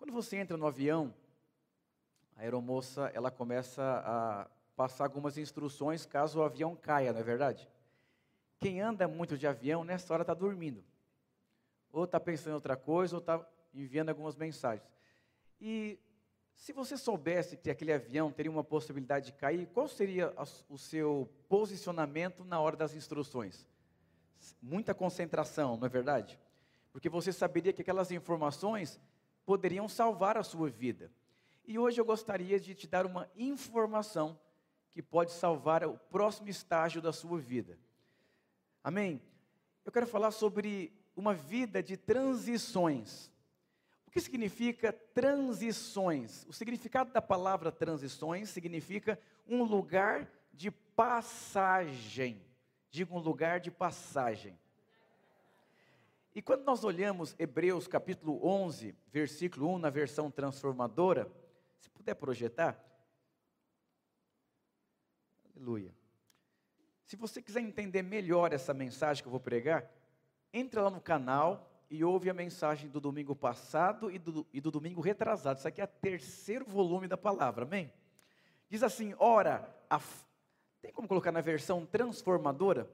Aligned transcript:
Quando 0.00 0.14
você 0.14 0.38
entra 0.38 0.56
no 0.56 0.66
avião, 0.66 1.12
a 2.34 2.40
aeromoça 2.40 3.10
ela 3.12 3.30
começa 3.30 3.82
a 3.82 4.48
passar 4.74 5.04
algumas 5.04 5.36
instruções 5.36 6.06
caso 6.06 6.38
o 6.38 6.42
avião 6.42 6.74
caia, 6.74 7.12
não 7.12 7.20
é 7.20 7.22
verdade? 7.22 7.68
Quem 8.58 8.80
anda 8.80 9.06
muito 9.06 9.36
de 9.36 9.46
avião 9.46 9.84
nessa 9.84 10.10
hora 10.14 10.22
está 10.22 10.32
dormindo, 10.32 10.82
ou 11.92 12.04
está 12.04 12.18
pensando 12.18 12.52
em 12.52 12.54
outra 12.54 12.78
coisa, 12.78 13.16
ou 13.16 13.20
está 13.20 13.46
enviando 13.74 14.08
algumas 14.08 14.36
mensagens. 14.36 14.88
E 15.60 15.98
se 16.54 16.72
você 16.72 16.96
soubesse 16.96 17.58
que 17.58 17.68
aquele 17.68 17.92
avião 17.92 18.32
teria 18.32 18.50
uma 18.50 18.64
possibilidade 18.64 19.26
de 19.26 19.32
cair, 19.32 19.66
qual 19.66 19.86
seria 19.86 20.32
o 20.66 20.78
seu 20.78 21.30
posicionamento 21.46 22.42
na 22.42 22.58
hora 22.58 22.74
das 22.74 22.94
instruções? 22.94 23.66
Muita 24.62 24.94
concentração, 24.94 25.76
não 25.76 25.84
é 25.84 25.90
verdade? 25.90 26.40
Porque 26.90 27.10
você 27.10 27.34
saberia 27.34 27.74
que 27.74 27.82
aquelas 27.82 28.10
informações 28.10 28.98
poderiam 29.50 29.88
salvar 29.88 30.36
a 30.36 30.44
sua 30.44 30.70
vida. 30.70 31.10
E 31.66 31.76
hoje 31.76 32.00
eu 32.00 32.04
gostaria 32.04 32.60
de 32.60 32.72
te 32.72 32.86
dar 32.86 33.04
uma 33.04 33.28
informação 33.34 34.38
que 34.92 35.02
pode 35.02 35.32
salvar 35.32 35.84
o 35.84 35.98
próximo 35.98 36.48
estágio 36.48 37.02
da 37.02 37.12
sua 37.12 37.36
vida. 37.36 37.76
Amém? 38.84 39.20
Eu 39.84 39.90
quero 39.90 40.06
falar 40.06 40.30
sobre 40.30 40.92
uma 41.16 41.34
vida 41.34 41.82
de 41.82 41.96
transições. 41.96 43.28
O 44.06 44.10
que 44.12 44.20
significa 44.20 44.92
transições? 44.92 46.46
O 46.46 46.52
significado 46.52 47.12
da 47.12 47.20
palavra 47.20 47.72
transições 47.72 48.50
significa 48.50 49.18
um 49.48 49.64
lugar 49.64 50.30
de 50.52 50.70
passagem. 50.70 52.40
Digo 52.88 53.16
um 53.16 53.20
lugar 53.20 53.58
de 53.58 53.72
passagem. 53.72 54.56
E 56.34 56.40
quando 56.40 56.64
nós 56.64 56.84
olhamos 56.84 57.34
Hebreus 57.38 57.88
capítulo 57.88 58.44
11, 58.46 58.94
versículo 59.08 59.68
1, 59.74 59.78
na 59.78 59.90
versão 59.90 60.30
transformadora, 60.30 61.30
se 61.78 61.90
puder 61.90 62.14
projetar. 62.14 62.78
Aleluia. 65.56 65.92
Se 67.04 67.16
você 67.16 67.42
quiser 67.42 67.60
entender 67.60 68.02
melhor 68.02 68.52
essa 68.52 68.72
mensagem 68.72 69.22
que 69.22 69.26
eu 69.26 69.32
vou 69.32 69.40
pregar, 69.40 69.90
entra 70.52 70.82
lá 70.82 70.90
no 70.90 71.00
canal 71.00 71.68
e 71.90 72.04
ouve 72.04 72.30
a 72.30 72.34
mensagem 72.34 72.88
do 72.88 73.00
domingo 73.00 73.34
passado 73.34 74.08
e 74.12 74.18
do, 74.18 74.46
e 74.52 74.60
do 74.60 74.70
domingo 74.70 75.00
retrasado. 75.00 75.58
Isso 75.58 75.66
aqui 75.66 75.80
é 75.80 75.84
o 75.84 75.88
terceiro 75.88 76.64
volume 76.64 77.08
da 77.08 77.16
palavra, 77.16 77.64
amém? 77.64 77.92
Diz 78.68 78.84
assim: 78.84 79.12
ora, 79.18 79.68
a, 79.90 80.00
tem 80.80 80.92
como 80.92 81.08
colocar 81.08 81.32
na 81.32 81.40
versão 81.40 81.84
transformadora? 81.84 82.88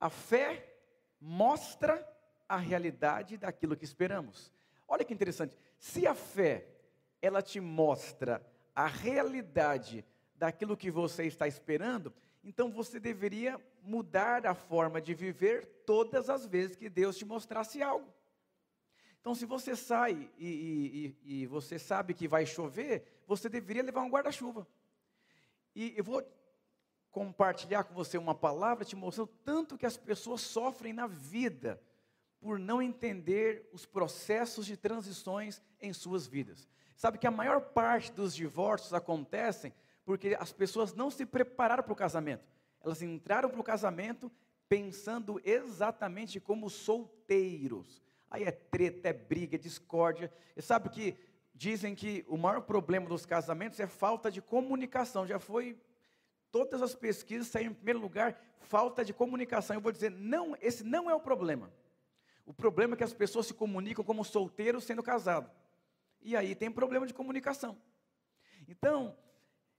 A 0.00 0.10
fé 0.10 0.76
mostra 1.20 2.06
a 2.48 2.56
realidade 2.56 3.36
daquilo 3.36 3.76
que 3.76 3.84
esperamos. 3.84 4.52
Olha 4.86 5.04
que 5.04 5.12
interessante. 5.12 5.56
Se 5.78 6.06
a 6.06 6.14
fé 6.14 6.66
ela 7.20 7.42
te 7.42 7.60
mostra 7.60 8.44
a 8.74 8.86
realidade 8.86 10.04
daquilo 10.34 10.76
que 10.76 10.90
você 10.90 11.24
está 11.24 11.48
esperando, 11.48 12.14
então 12.44 12.70
você 12.70 13.00
deveria 13.00 13.60
mudar 13.82 14.46
a 14.46 14.54
forma 14.54 15.00
de 15.00 15.14
viver 15.14 15.66
todas 15.84 16.30
as 16.30 16.46
vezes 16.46 16.76
que 16.76 16.88
Deus 16.88 17.16
te 17.16 17.24
mostrasse 17.24 17.82
algo. 17.82 18.12
Então, 19.20 19.34
se 19.34 19.44
você 19.44 19.74
sai 19.74 20.30
e, 20.38 21.14
e, 21.24 21.42
e 21.42 21.46
você 21.46 21.78
sabe 21.78 22.14
que 22.14 22.28
vai 22.28 22.46
chover, 22.46 23.04
você 23.26 23.48
deveria 23.48 23.82
levar 23.82 24.02
um 24.02 24.08
guarda-chuva. 24.08 24.66
E 25.74 25.92
eu 25.96 26.04
vou 26.04 26.22
compartilhar 27.18 27.82
com 27.82 27.92
você 27.92 28.16
uma 28.16 28.34
palavra 28.34 28.84
te 28.84 28.94
mostrando 28.94 29.28
tanto 29.44 29.76
que 29.76 29.84
as 29.84 29.96
pessoas 29.96 30.40
sofrem 30.40 30.92
na 30.92 31.08
vida 31.08 31.82
por 32.40 32.60
não 32.60 32.80
entender 32.80 33.68
os 33.72 33.84
processos 33.84 34.64
de 34.64 34.76
transições 34.76 35.60
em 35.80 35.92
suas 35.92 36.28
vidas. 36.28 36.68
Sabe 36.94 37.18
que 37.18 37.26
a 37.26 37.30
maior 37.32 37.60
parte 37.60 38.12
dos 38.12 38.32
divórcios 38.32 38.94
acontecem 38.94 39.74
porque 40.04 40.36
as 40.38 40.52
pessoas 40.52 40.94
não 40.94 41.10
se 41.10 41.26
prepararam 41.26 41.82
para 41.82 41.92
o 41.92 41.96
casamento. 41.96 42.44
Elas 42.80 43.02
entraram 43.02 43.50
para 43.50 43.60
o 43.60 43.64
casamento 43.64 44.30
pensando 44.68 45.40
exatamente 45.44 46.38
como 46.38 46.70
solteiros. 46.70 48.00
Aí 48.30 48.44
é 48.44 48.52
treta, 48.52 49.08
é 49.08 49.12
briga, 49.12 49.56
é 49.56 49.58
discórdia. 49.58 50.32
E 50.56 50.62
sabe 50.62 50.88
que 50.88 51.16
dizem 51.52 51.96
que 51.96 52.24
o 52.28 52.36
maior 52.36 52.60
problema 52.60 53.08
dos 53.08 53.26
casamentos 53.26 53.80
é 53.80 53.88
falta 53.88 54.30
de 54.30 54.40
comunicação. 54.40 55.26
Já 55.26 55.40
foi 55.40 55.76
todas 56.50 56.82
as 56.82 56.94
pesquisas 56.94 57.48
saíram 57.48 57.72
em 57.72 57.74
primeiro 57.74 57.98
lugar, 57.98 58.40
falta 58.60 59.04
de 59.04 59.12
comunicação. 59.12 59.76
Eu 59.76 59.80
vou 59.80 59.92
dizer, 59.92 60.10
não, 60.10 60.56
esse 60.60 60.84
não 60.84 61.10
é 61.10 61.14
o 61.14 61.20
problema. 61.20 61.72
O 62.44 62.52
problema 62.52 62.94
é 62.94 62.96
que 62.96 63.04
as 63.04 63.12
pessoas 63.12 63.46
se 63.46 63.54
comunicam 63.54 64.04
como 64.04 64.24
solteiros 64.24 64.84
sendo 64.84 65.02
casados. 65.02 65.50
E 66.20 66.36
aí 66.36 66.54
tem 66.54 66.70
problema 66.70 67.06
de 67.06 67.14
comunicação. 67.14 67.76
Então, 68.66 69.16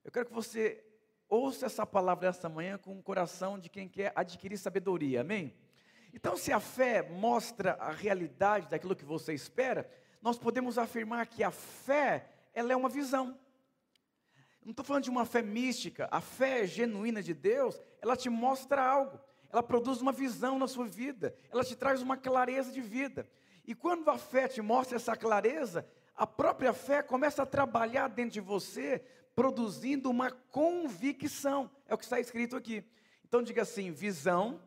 eu 0.03 0.11
quero 0.11 0.27
que 0.27 0.33
você 0.33 0.83
ouça 1.27 1.65
essa 1.65 1.85
palavra 1.85 2.27
essa 2.27 2.49
manhã 2.49 2.77
com 2.77 2.97
o 2.97 3.03
coração 3.03 3.59
de 3.59 3.69
quem 3.69 3.87
quer 3.87 4.11
adquirir 4.15 4.57
sabedoria, 4.57 5.21
amém? 5.21 5.53
Então, 6.13 6.35
se 6.35 6.51
a 6.51 6.59
fé 6.59 7.03
mostra 7.03 7.73
a 7.73 7.91
realidade 7.91 8.67
daquilo 8.67 8.95
que 8.95 9.05
você 9.05 9.33
espera, 9.33 9.89
nós 10.21 10.39
podemos 10.39 10.77
afirmar 10.77 11.27
que 11.27 11.43
a 11.43 11.51
fé, 11.51 12.29
ela 12.53 12.73
é 12.73 12.75
uma 12.75 12.89
visão. 12.89 13.37
Não 14.63 14.71
estou 14.71 14.85
falando 14.85 15.03
de 15.03 15.09
uma 15.09 15.25
fé 15.25 15.41
mística, 15.41 16.07
a 16.11 16.21
fé 16.21 16.67
genuína 16.67 17.23
de 17.23 17.33
Deus, 17.33 17.81
ela 18.01 18.15
te 18.15 18.29
mostra 18.29 18.83
algo, 18.83 19.19
ela 19.51 19.63
produz 19.63 20.01
uma 20.01 20.11
visão 20.11 20.59
na 20.59 20.67
sua 20.67 20.85
vida, 20.85 21.33
ela 21.51 21.63
te 21.63 21.75
traz 21.75 22.01
uma 22.01 22.17
clareza 22.17 22.71
de 22.71 22.81
vida. 22.81 23.27
E 23.65 23.73
quando 23.73 24.09
a 24.09 24.17
fé 24.17 24.47
te 24.47 24.61
mostra 24.61 24.95
essa 24.95 25.15
clareza, 25.15 25.87
a 26.15 26.27
própria 26.27 26.73
fé 26.73 27.01
começa 27.01 27.43
a 27.43 27.45
trabalhar 27.45 28.09
dentro 28.09 28.31
de 28.31 28.41
você, 28.41 29.03
produzindo 29.35 30.09
uma 30.09 30.31
convicção. 30.31 31.71
É 31.87 31.93
o 31.93 31.97
que 31.97 32.03
está 32.03 32.19
escrito 32.19 32.55
aqui. 32.55 32.83
Então 33.25 33.41
diga 33.41 33.61
assim: 33.61 33.91
visão 33.91 34.61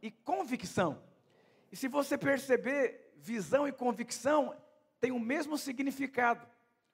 e 0.00 0.10
convicção. 0.10 1.02
E 1.70 1.76
se 1.76 1.86
você 1.88 2.16
perceber, 2.16 3.12
visão 3.16 3.68
e 3.68 3.72
convicção 3.72 4.56
têm 5.00 5.12
o 5.12 5.20
mesmo 5.20 5.58
significado. 5.58 6.46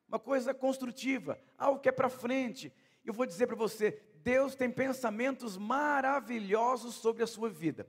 Uma 0.08 0.18
coisa 0.18 0.54
construtiva, 0.54 1.38
algo 1.58 1.80
que 1.80 1.88
é 1.88 1.92
para 1.92 2.08
frente. 2.08 2.72
Eu 3.04 3.12
vou 3.12 3.26
dizer 3.26 3.46
para 3.46 3.56
você, 3.56 4.00
Deus 4.16 4.54
tem 4.54 4.70
pensamentos 4.70 5.56
maravilhosos 5.56 6.94
sobre 6.94 7.22
a 7.22 7.26
sua 7.26 7.50
vida. 7.50 7.86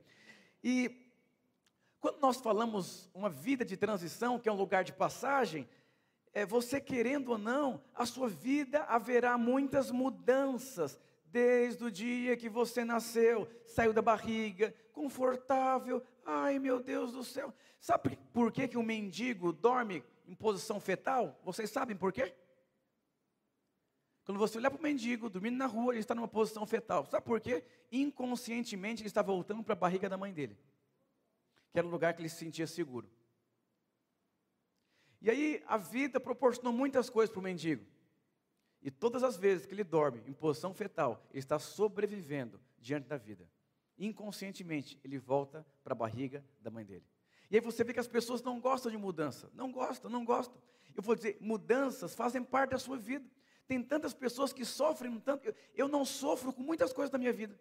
E 0.62 1.06
quando 2.00 2.20
nós 2.20 2.36
falamos 2.36 3.10
uma 3.14 3.30
vida 3.30 3.64
de 3.64 3.76
transição, 3.76 4.38
que 4.38 4.48
é 4.48 4.52
um 4.52 4.56
lugar 4.56 4.84
de 4.84 4.92
passagem, 4.92 5.68
é, 6.32 6.44
você 6.44 6.80
querendo 6.80 7.30
ou 7.30 7.38
não, 7.38 7.82
a 7.94 8.04
sua 8.04 8.28
vida 8.28 8.82
haverá 8.84 9.38
muitas 9.38 9.90
mudanças, 9.90 10.98
desde 11.24 11.84
o 11.84 11.90
dia 11.90 12.36
que 12.36 12.48
você 12.48 12.84
nasceu, 12.84 13.48
saiu 13.64 13.92
da 13.92 14.02
barriga, 14.02 14.74
confortável, 14.92 16.02
ai 16.26 16.58
meu 16.58 16.82
Deus 16.82 17.12
do 17.12 17.24
céu. 17.24 17.54
Sabe 17.80 18.18
por 18.32 18.52
que, 18.52 18.68
que 18.68 18.76
um 18.76 18.82
mendigo 18.82 19.52
dorme 19.52 20.04
em 20.26 20.34
posição 20.34 20.80
fetal? 20.80 21.40
Vocês 21.42 21.70
sabem 21.70 21.96
por 21.96 22.12
quê? 22.12 22.34
Quando 24.24 24.38
você 24.38 24.58
olhar 24.58 24.72
para 24.72 24.80
o 24.80 24.82
mendigo 24.82 25.30
dormindo 25.30 25.56
na 25.56 25.66
rua, 25.66 25.92
ele 25.92 26.00
está 26.00 26.12
numa 26.12 26.26
posição 26.26 26.66
fetal. 26.66 27.06
Sabe 27.06 27.24
por 27.24 27.40
quê? 27.40 27.64
Inconscientemente 27.92 29.02
ele 29.02 29.08
está 29.08 29.22
voltando 29.22 29.62
para 29.62 29.74
a 29.74 29.76
barriga 29.76 30.08
da 30.08 30.18
mãe 30.18 30.32
dele, 30.32 30.58
que 31.70 31.78
era 31.78 31.86
o 31.86 31.90
lugar 31.90 32.12
que 32.12 32.20
ele 32.20 32.28
se 32.28 32.38
sentia 32.38 32.66
seguro. 32.66 33.08
E 35.22 35.30
aí 35.30 35.62
a 35.66 35.76
vida 35.76 36.18
proporcionou 36.18 36.72
muitas 36.72 37.08
coisas 37.08 37.32
para 37.32 37.38
o 37.38 37.42
mendigo. 37.42 37.86
E 38.82 38.90
todas 38.90 39.22
as 39.22 39.36
vezes 39.36 39.64
que 39.64 39.74
ele 39.74 39.84
dorme 39.84 40.22
em 40.26 40.32
posição 40.32 40.74
fetal, 40.74 41.24
ele 41.30 41.38
está 41.38 41.58
sobrevivendo 41.58 42.60
diante 42.78 43.06
da 43.06 43.16
vida. 43.16 43.48
Inconscientemente, 43.98 44.98
ele 45.02 45.18
volta 45.18 45.66
para 45.82 45.92
a 45.92 45.96
barriga 45.96 46.44
da 46.60 46.70
mãe 46.70 46.84
dele. 46.84 47.04
E 47.50 47.56
aí 47.56 47.60
você 47.60 47.84
vê 47.84 47.92
que 47.92 48.00
as 48.00 48.08
pessoas 48.08 48.42
não 48.42 48.60
gostam 48.60 48.90
de 48.90 48.98
mudança. 48.98 49.50
Não 49.54 49.70
gostam, 49.70 50.10
não 50.10 50.24
gostam. 50.24 50.60
Eu 50.94 51.02
vou 51.02 51.14
dizer, 51.14 51.38
mudanças 51.40 52.14
fazem 52.14 52.42
parte 52.42 52.70
da 52.70 52.78
sua 52.78 52.96
vida. 52.96 53.28
Tem 53.66 53.82
tantas 53.82 54.12
pessoas 54.12 54.52
que 54.52 54.64
sofrem 54.64 55.18
tanto. 55.20 55.46
Eu, 55.46 55.54
eu 55.74 55.88
não 55.88 56.04
sofro 56.04 56.52
com 56.52 56.62
muitas 56.62 56.92
coisas 56.92 57.10
da 57.10 57.18
minha 57.18 57.32
vida. 57.32 57.58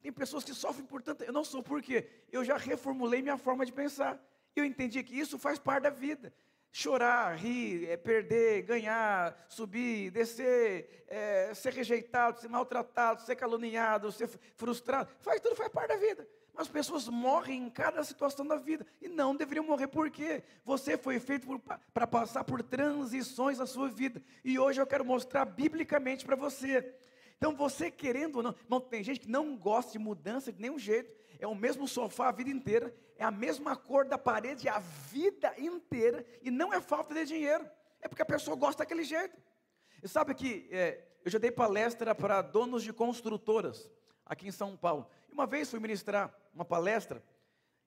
Tem 0.00 0.12
pessoas 0.12 0.44
que 0.44 0.54
sofrem 0.54 0.86
por 0.86 1.02
tanto. 1.02 1.24
Eu 1.24 1.32
não 1.32 1.44
sou 1.44 1.62
por 1.62 1.82
quê? 1.82 2.08
Eu 2.30 2.44
já 2.44 2.56
reformulei 2.56 3.22
minha 3.22 3.38
forma 3.38 3.64
de 3.64 3.72
pensar. 3.72 4.22
Eu 4.54 4.64
entendi 4.64 5.02
que 5.02 5.18
isso 5.18 5.38
faz 5.38 5.58
parte 5.58 5.84
da 5.84 5.90
vida 5.90 6.32
chorar, 6.76 7.38
rir, 7.38 7.88
é, 7.88 7.96
perder, 7.96 8.60
ganhar, 8.60 9.46
subir, 9.48 10.10
descer, 10.10 11.06
é, 11.08 11.54
ser 11.54 11.72
rejeitado, 11.72 12.38
ser 12.38 12.48
maltratado, 12.48 13.22
ser 13.22 13.34
caluniado, 13.34 14.12
ser 14.12 14.28
frustrado, 14.54 15.08
faz 15.20 15.40
tudo 15.40 15.56
faz 15.56 15.70
parte 15.70 15.88
da 15.88 15.96
vida. 15.96 16.28
Mas 16.52 16.66
as 16.66 16.68
pessoas 16.68 17.08
morrem 17.08 17.64
em 17.64 17.70
cada 17.70 18.04
situação 18.04 18.46
da 18.46 18.56
vida 18.56 18.86
e 19.00 19.08
não 19.08 19.34
deveriam 19.34 19.64
morrer 19.64 19.86
por 19.86 20.10
quê? 20.10 20.42
Você 20.66 20.98
foi 20.98 21.18
feito 21.18 21.46
para 21.94 22.06
passar 22.06 22.44
por 22.44 22.62
transições 22.62 23.58
na 23.58 23.64
sua 23.64 23.88
vida 23.88 24.22
e 24.44 24.58
hoje 24.58 24.78
eu 24.78 24.86
quero 24.86 25.04
mostrar 25.04 25.46
biblicamente 25.46 26.26
para 26.26 26.36
você. 26.36 26.94
Então 27.38 27.56
você 27.56 27.90
querendo 27.90 28.36
ou 28.36 28.54
não, 28.68 28.80
tem 28.82 29.02
gente 29.02 29.20
que 29.20 29.30
não 29.30 29.56
gosta 29.56 29.92
de 29.92 29.98
mudança 29.98 30.52
de 30.52 30.60
nenhum 30.60 30.78
jeito. 30.78 31.10
é 31.38 31.46
o 31.46 31.54
mesmo 31.54 31.88
sofá 31.88 32.28
a 32.28 32.32
vida 32.32 32.50
inteira, 32.50 32.94
é 33.18 33.24
a 33.24 33.30
mesma 33.30 33.76
cor 33.76 34.04
da 34.04 34.18
parede 34.18 34.68
a 34.68 34.78
vida 34.78 35.52
inteira, 35.58 36.24
e 36.42 36.50
não 36.50 36.72
é 36.72 36.80
falta 36.80 37.14
de 37.14 37.24
dinheiro, 37.24 37.68
é 38.00 38.08
porque 38.08 38.22
a 38.22 38.26
pessoa 38.26 38.56
gosta 38.56 38.82
daquele 38.82 39.04
jeito. 39.04 39.36
E 40.02 40.08
sabe 40.08 40.34
que 40.34 40.68
é, 40.70 41.04
eu 41.24 41.30
já 41.30 41.38
dei 41.38 41.50
palestra 41.50 42.14
para 42.14 42.42
donos 42.42 42.82
de 42.82 42.92
construtoras 42.92 43.90
aqui 44.24 44.48
em 44.48 44.52
São 44.52 44.76
Paulo. 44.76 45.08
E 45.28 45.32
uma 45.32 45.46
vez 45.46 45.70
fui 45.70 45.80
ministrar 45.80 46.34
uma 46.54 46.64
palestra 46.64 47.22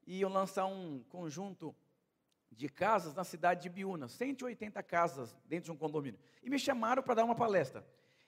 e 0.05 0.19
iam 0.19 0.31
lançar 0.31 0.65
um 0.65 1.03
conjunto 1.09 1.75
de 2.51 2.67
casas 2.67 3.13
na 3.13 3.23
cidade 3.23 3.61
de 3.61 3.69
Biúna, 3.69 4.07
180 4.07 4.81
casas 4.83 5.37
dentro 5.45 5.65
de 5.65 5.71
um 5.71 5.77
condomínio. 5.77 6.19
E 6.41 6.49
me 6.49 6.57
chamaram 6.57 7.03
para 7.03 7.13
dar 7.13 7.23
uma 7.23 7.35
palestra. 7.35 7.85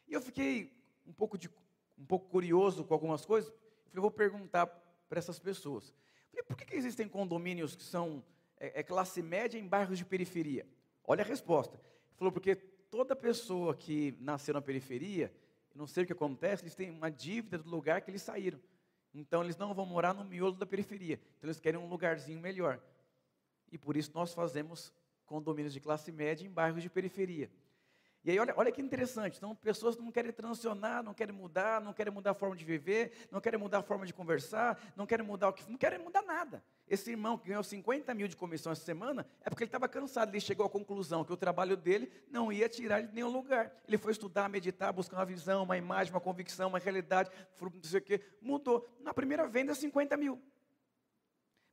E 0.07 0.13
eu 0.13 0.21
fiquei 0.21 0.71
um 1.05 1.11
pouco, 1.11 1.37
de, 1.37 1.49
um 1.97 2.05
pouco 2.05 2.29
curioso 2.29 2.83
com 2.83 2.93
algumas 2.93 3.25
coisas. 3.25 3.51
Eu 3.93 4.01
vou 4.01 4.11
perguntar 4.11 4.67
para 5.09 5.19
essas 5.19 5.39
pessoas. 5.39 5.93
Falei, 6.31 6.43
por 6.43 6.57
que, 6.57 6.65
que, 6.65 6.75
existem 6.75 7.07
condomínios 7.07 7.75
que 7.75 7.83
são 7.83 8.23
é, 8.57 8.79
é, 8.79 8.83
classe 8.83 9.21
média 9.21 9.59
em 9.59 9.67
bairros 9.67 9.97
de 9.97 10.05
periferia? 10.05 10.65
Olha 11.03 11.23
a 11.23 11.27
resposta. 11.27 11.75
Ele 11.75 12.17
falou, 12.17 12.31
porque 12.31 12.55
toda 12.55 13.15
pessoa 13.15 13.75
que 13.75 14.15
nasceu 14.19 14.53
na 14.53 14.61
periferia, 14.61 15.31
não 15.75 15.87
sei 15.87 16.03
o 16.03 16.07
que 16.07 16.13
acontece, 16.13 16.63
eles 16.63 16.75
têm 16.75 16.89
uma 16.89 17.09
dívida 17.09 17.57
do 17.57 17.69
lugar 17.69 18.01
que 18.01 18.09
eles 18.09 18.21
saíram. 18.21 18.59
Então 19.13 19.43
eles 19.43 19.57
não 19.57 19.73
vão 19.73 19.85
morar 19.85 20.13
no 20.13 20.23
miolo 20.23 20.53
da 20.53 20.65
periferia. 20.65 21.19
Então 21.37 21.49
eles 21.49 21.59
querem 21.59 21.79
um 21.79 21.87
lugarzinho 21.87 22.39
melhor. 22.39 22.81
E 23.71 23.77
por 23.77 23.97
isso 23.97 24.11
nós 24.13 24.33
fazemos 24.33 24.91
condomínios 25.25 25.73
de 25.73 25.79
classe 25.79 26.11
média 26.11 26.45
em 26.45 26.49
bairros 26.49 26.81
de 26.81 26.89
periferia. 26.89 27.49
E 28.23 28.29
aí, 28.29 28.37
olha, 28.37 28.53
olha 28.55 28.71
que 28.71 28.81
interessante. 28.81 29.37
Então, 29.37 29.55
pessoas 29.55 29.97
não 29.97 30.11
querem 30.11 30.31
transicionar, 30.31 31.01
não 31.01 31.13
querem 31.13 31.35
mudar, 31.35 31.81
não 31.81 31.91
querem 31.91 32.13
mudar 32.13 32.31
a 32.31 32.33
forma 32.35 32.55
de 32.55 32.63
viver, 32.63 33.27
não 33.31 33.41
querem 33.41 33.59
mudar 33.59 33.79
a 33.79 33.81
forma 33.81 34.05
de 34.05 34.13
conversar, 34.13 34.79
não 34.95 35.07
querem 35.07 35.25
mudar 35.25 35.49
o 35.49 35.53
que. 35.53 35.69
Não 35.69 35.77
querem 35.77 35.97
mudar 35.97 36.21
nada. 36.21 36.63
Esse 36.87 37.09
irmão 37.09 37.35
que 37.35 37.47
ganhou 37.47 37.63
50 37.63 38.13
mil 38.13 38.27
de 38.27 38.35
comissão 38.35 38.71
essa 38.71 38.83
semana 38.83 39.25
é 39.43 39.49
porque 39.49 39.63
ele 39.63 39.69
estava 39.69 39.87
cansado. 39.87 40.29
Ele 40.29 40.39
chegou 40.39 40.65
à 40.65 40.69
conclusão 40.69 41.23
que 41.23 41.33
o 41.33 41.37
trabalho 41.37 41.75
dele 41.75 42.11
não 42.29 42.51
ia 42.51 42.69
tirar 42.69 42.99
ele 42.99 43.07
de 43.07 43.15
nenhum 43.15 43.29
lugar. 43.29 43.71
Ele 43.87 43.97
foi 43.97 44.11
estudar, 44.11 44.47
meditar, 44.47 44.93
buscar 44.93 45.17
uma 45.17 45.25
visão, 45.25 45.63
uma 45.63 45.77
imagem, 45.77 46.13
uma 46.13 46.21
convicção, 46.21 46.69
uma 46.69 46.79
realidade, 46.79 47.31
não 47.59 47.71
sei 47.81 47.99
o 47.99 48.03
quê. 48.03 48.21
Mudou. 48.39 48.87
Na 48.99 49.15
primeira 49.15 49.47
venda, 49.47 49.73
50 49.73 50.15
mil. 50.15 50.39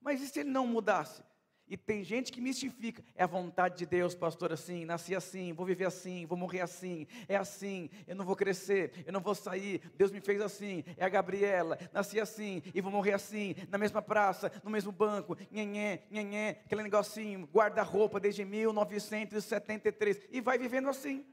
Mas 0.00 0.22
e 0.22 0.28
se 0.28 0.40
ele 0.40 0.50
não 0.50 0.66
mudasse? 0.66 1.22
E 1.69 1.76
tem 1.76 2.03
gente 2.03 2.32
que 2.32 2.41
mistifica. 2.41 3.05
É 3.15 3.25
a 3.25 3.26
vontade 3.26 3.76
de 3.76 3.85
Deus, 3.85 4.15
pastor, 4.15 4.53
assim, 4.53 4.87
nasci 4.87 5.15
assim, 5.15 5.53
vou 5.53 5.67
viver 5.67 5.85
assim, 5.85 6.25
vou 6.25 6.38
morrer 6.38 6.62
assim, 6.62 7.06
é 7.29 7.37
assim, 7.37 7.91
eu 8.06 8.17
não 8.17 8.25
vou 8.25 8.35
crescer, 8.35 9.05
eu 9.06 9.12
não 9.12 9.20
vou 9.20 9.35
sair, 9.35 9.82
Deus 9.94 10.11
me 10.11 10.20
fez 10.20 10.41
assim, 10.41 10.82
é 10.97 11.05
a 11.05 11.09
Gabriela, 11.09 11.79
nasci 11.93 12.19
assim 12.19 12.62
e 12.75 12.81
vou 12.81 12.91
morrer 12.91 13.12
assim, 13.12 13.55
na 13.69 13.76
mesma 13.76 14.00
praça, 14.00 14.50
no 14.65 14.70
mesmo 14.70 14.91
banco, 14.91 15.37
nhenhé, 15.50 16.05
nhenhé, 16.11 16.62
aquele 16.65 16.82
negocinho, 16.82 17.47
guarda-roupa 17.53 18.19
desde 18.19 18.44
1973, 18.44 20.26
e 20.31 20.41
vai 20.41 20.56
vivendo 20.59 20.88
assim. 20.88 21.25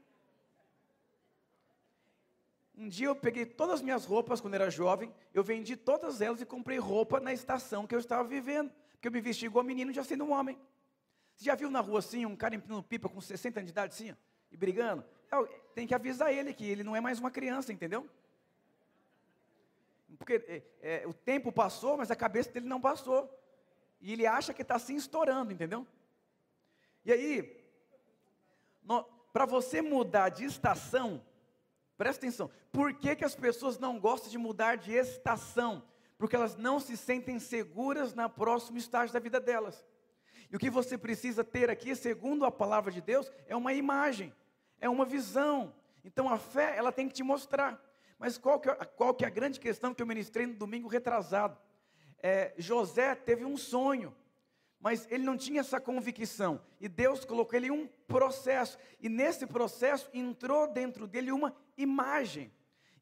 Um 2.78 2.88
dia 2.90 3.06
eu 3.06 3.16
peguei 3.16 3.46
todas 3.46 3.76
as 3.76 3.82
minhas 3.82 4.04
roupas 4.04 4.38
quando 4.38 4.52
era 4.52 4.68
jovem, 4.68 5.10
eu 5.32 5.42
vendi 5.42 5.76
todas 5.76 6.20
elas 6.20 6.42
e 6.42 6.46
comprei 6.46 6.76
roupa 6.78 7.18
na 7.18 7.32
estação 7.32 7.86
que 7.86 7.94
eu 7.94 7.98
estava 7.98 8.28
vivendo. 8.28 8.70
Porque 8.96 9.08
eu 9.08 9.12
me 9.12 9.20
vesti 9.20 9.46
igual 9.46 9.64
menino 9.64 9.92
já 9.92 10.02
sendo 10.02 10.24
um 10.24 10.32
homem. 10.32 10.58
Você 11.36 11.44
já 11.44 11.54
viu 11.54 11.70
na 11.70 11.80
rua 11.80 11.98
assim, 11.98 12.24
um 12.24 12.34
cara 12.34 12.54
empinando 12.54 12.82
pipa 12.82 13.08
com 13.08 13.20
60 13.20 13.60
anos 13.60 13.66
de 13.66 13.72
idade 13.72 13.94
assim, 13.94 14.16
e 14.50 14.56
brigando? 14.56 15.04
É, 15.30 15.44
tem 15.74 15.86
que 15.86 15.94
avisar 15.94 16.32
ele 16.32 16.54
que 16.54 16.66
ele 16.66 16.82
não 16.82 16.96
é 16.96 17.00
mais 17.00 17.18
uma 17.18 17.30
criança, 17.30 17.72
entendeu? 17.72 18.08
Porque 20.18 20.34
é, 20.48 20.62
é, 21.02 21.06
o 21.06 21.12
tempo 21.12 21.52
passou, 21.52 21.96
mas 21.96 22.10
a 22.10 22.16
cabeça 22.16 22.50
dele 22.50 22.66
não 22.66 22.80
passou. 22.80 23.30
E 24.00 24.12
ele 24.12 24.26
acha 24.26 24.54
que 24.54 24.62
está 24.62 24.76
assim 24.76 24.96
estourando, 24.96 25.52
entendeu? 25.52 25.86
E 27.04 27.12
aí, 27.12 27.64
para 29.32 29.44
você 29.44 29.82
mudar 29.82 30.30
de 30.30 30.44
estação, 30.44 31.22
presta 31.98 32.24
atenção, 32.24 32.50
por 32.72 32.94
que, 32.94 33.14
que 33.14 33.24
as 33.24 33.34
pessoas 33.34 33.78
não 33.78 33.98
gostam 34.00 34.30
de 34.30 34.38
mudar 34.38 34.76
de 34.76 34.92
estação? 34.92 35.82
Porque 36.18 36.36
elas 36.36 36.56
não 36.56 36.80
se 36.80 36.96
sentem 36.96 37.38
seguras 37.38 38.14
na 38.14 38.28
próximo 38.28 38.78
estágio 38.78 39.12
da 39.12 39.20
vida 39.20 39.40
delas. 39.40 39.84
E 40.50 40.56
o 40.56 40.58
que 40.58 40.70
você 40.70 40.96
precisa 40.96 41.44
ter 41.44 41.70
aqui, 41.70 41.94
segundo 41.94 42.44
a 42.44 42.50
palavra 42.50 42.92
de 42.92 43.00
Deus, 43.00 43.30
é 43.46 43.56
uma 43.56 43.72
imagem, 43.72 44.32
é 44.80 44.88
uma 44.88 45.04
visão. 45.04 45.74
Então 46.04 46.28
a 46.28 46.38
fé, 46.38 46.76
ela 46.76 46.92
tem 46.92 47.08
que 47.08 47.14
te 47.14 47.22
mostrar. 47.22 47.82
Mas 48.18 48.38
qual 48.38 48.60
que 48.60 48.70
é, 48.70 48.74
qual 48.74 49.14
que 49.14 49.24
é 49.24 49.26
a 49.26 49.30
grande 49.30 49.60
questão 49.60 49.92
que 49.92 50.02
eu 50.02 50.06
ministrei 50.06 50.46
no 50.46 50.54
domingo 50.54 50.88
retrasado? 50.88 51.58
É, 52.22 52.54
José 52.56 53.14
teve 53.14 53.44
um 53.44 53.56
sonho, 53.56 54.14
mas 54.80 55.06
ele 55.10 55.24
não 55.24 55.36
tinha 55.36 55.60
essa 55.60 55.80
convicção. 55.80 56.60
E 56.80 56.88
Deus 56.88 57.24
colocou 57.24 57.56
ele 57.56 57.66
em 57.66 57.72
um 57.72 57.86
processo. 58.06 58.78
E 59.00 59.08
nesse 59.08 59.46
processo 59.46 60.08
entrou 60.14 60.66
dentro 60.72 61.06
dele 61.06 61.32
uma 61.32 61.54
imagem. 61.76 62.52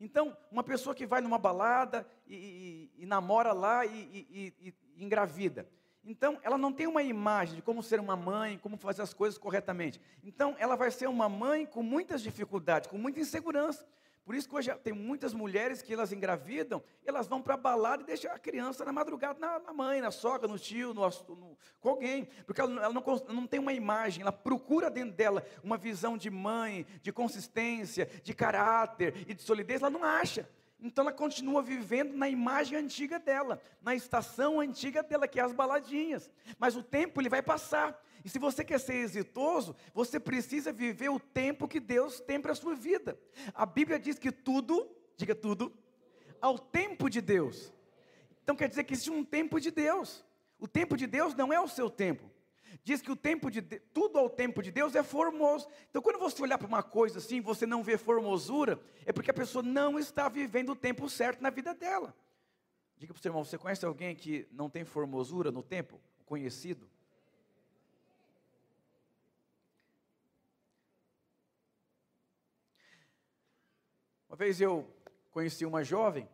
Então, 0.01 0.37
uma 0.51 0.63
pessoa 0.63 0.95
que 0.95 1.07
vai 1.07 1.21
numa 1.21 1.39
balada 1.39 2.07
e, 2.27 2.91
e, 2.97 3.03
e 3.03 3.07
namora 3.07 3.53
lá 3.53 3.87
e, 3.87 4.53
e, 4.61 4.75
engravida. 4.97 5.69
Então, 6.05 6.39
ela 6.43 6.59
não 6.59 6.73
tem 6.73 6.87
uma 6.87 7.03
imagem 7.03 7.57
de 7.57 7.63
como 7.63 7.83
ser 7.83 7.99
uma 7.99 8.15
mãe, 8.15 8.59
como 8.59 8.77
fazer 8.77 9.01
as 9.01 9.15
coisas 9.15 9.39
corretamente. 9.39 10.01
Então, 10.23 10.55
ela 10.59 10.77
vai 10.77 10.91
ser 10.91 11.09
uma 11.09 11.29
mãe 11.29 11.65
com 11.65 11.83
muitas 11.83 12.23
dificuldades, 12.23 12.91
com 12.91 12.99
muita 12.99 13.21
insegurança. 13.21 13.87
Por 14.25 14.35
isso 14.35 14.49
que 14.49 14.55
hoje 14.55 14.75
tem 14.77 14.93
muitas 14.93 15.35
mulheres 15.35 15.83
que 15.83 15.93
elas 15.93 16.11
engravidam, 16.11 16.83
elas 17.05 17.27
vão 17.27 17.43
para 17.43 17.55
a 17.55 17.59
balada 17.59 18.03
e 18.03 18.07
deixam 18.07 18.33
a 18.33 18.39
criança 18.39 18.83
na 18.83 18.93
madrugada 18.93 19.39
na, 19.39 19.59
na 19.59 19.73
mãe, 19.73 20.01
na 20.01 20.11
sogra, 20.11 20.49
no 20.49 20.59
tio, 20.59 20.95
no, 20.95 21.03
no, 21.03 21.59
com 21.79 21.91
alguém, 21.91 22.27
porque 22.47 22.61
ela, 22.61 22.85
ela 22.85 22.95
não, 22.95 23.03
não, 23.29 23.47
tem 23.47 23.61
uma 23.61 23.75
imagem, 23.75 24.23
ela 24.23 24.33
procura 24.33 24.91
dentro 24.91 25.13
dela 25.13 25.45
uma 25.63 25.77
visão 25.77 26.17
de 26.17 26.31
mãe, 26.31 26.87
de 27.03 27.13
consistência, 27.13 28.09
de 28.23 28.33
caráter 28.33 29.15
e 29.29 29.35
de 29.35 29.43
solidez, 29.43 29.83
ela 29.83 29.91
não 29.91 30.03
acha. 30.03 30.49
Então 30.85 31.03
ela 31.03 31.13
continua 31.13 31.63
vivendo 31.63 32.15
na 32.15 32.29
imagem 32.29 32.79
antiga 32.79 33.19
dela, 33.19 33.59
na 33.81 33.95
estação 33.95 34.61
antiga 34.61 35.03
dela, 35.03 35.27
que 35.27 35.41
é 35.41 35.43
as 35.43 35.51
baladinhas. 35.51 36.31
Mas 36.59 36.77
o 36.77 36.83
tempo 36.83 37.23
ele 37.23 37.31
vai 37.31 37.43
passar. 37.43 37.99
E 38.23 38.29
se 38.29 38.39
você 38.39 38.63
quer 38.63 38.79
ser 38.79 38.97
exitoso, 38.97 39.75
você 39.95 40.21
precisa 40.21 40.75
viver 40.75 41.09
o 41.09 41.19
tempo 41.19 41.67
que 41.67 41.81
Deus 41.81 42.21
tem 42.21 42.39
para 42.39 42.53
a 42.53 42.55
sua 42.55 42.75
vida. 42.75 43.19
A 43.55 43.65
Bíblia 43.65 43.99
diz 43.99 44.19
que 44.19 44.31
tudo, 44.31 44.87
diga 45.17 45.35
tudo, 45.35 45.73
ao 46.39 46.59
tempo 46.59 47.09
de 47.09 47.23
Deus. 47.23 47.73
Então 48.43 48.55
quer 48.55 48.69
dizer 48.69 48.85
que 48.85 48.93
existe 48.93 49.11
um 49.11 49.25
tempo 49.25 49.59
de 49.59 49.71
Deus. 49.71 50.23
O 50.59 50.69
tempo 50.69 50.99
de 50.99 51.07
Deus 51.07 51.35
não 51.35 51.51
é 51.51 51.59
o 51.59 51.67
seu 51.67 51.89
tempo. 51.89 52.31
Diz 52.83 53.01
que 53.01 53.11
o 53.11 53.17
tempo 53.17 53.51
de 53.51 53.63
tudo 53.63 54.19
ao 54.19 54.29
tempo 54.29 54.63
de 54.63 54.71
Deus 54.71 54.95
é 54.95 55.03
formoso. 55.03 55.69
Então, 55.89 56.03
quando 56.03 56.19
você 56.19 56.43
olhar 56.43 56.59
para 56.59 56.67
uma 56.67 56.83
coisa 56.83 57.19
assim, 57.19 57.41
você 57.41 57.67
não 57.67 57.83
vê 57.83 57.97
formosura, 57.97 58.81
é 59.07 59.13
porque 59.13 59.31
a 59.31 59.35
pessoa 59.35 59.63
não 59.63 59.99
está 59.99 60.29
vivendo 60.29 60.71
o 60.71 60.77
tempo 60.77 61.09
certo 61.09 61.41
na 61.41 61.51
vida 61.51 61.75
dela. 61.75 62.15
Diga 62.97 63.13
para 63.13 63.19
o 63.19 63.23
seu 63.23 63.31
irmão, 63.31 63.45
você 63.45 63.59
conhece 63.59 63.85
alguém 63.85 64.15
que 64.17 64.49
não 64.51 64.69
tem 64.69 64.85
formosura 64.85 65.51
no 65.51 65.63
tempo? 65.63 66.01
Conhecido? 66.27 66.89
Uma 74.29 74.37
vez 74.37 74.61
eu 74.61 74.93
conheci 75.31 75.65
uma 75.65 75.85
jovem, 75.85 76.29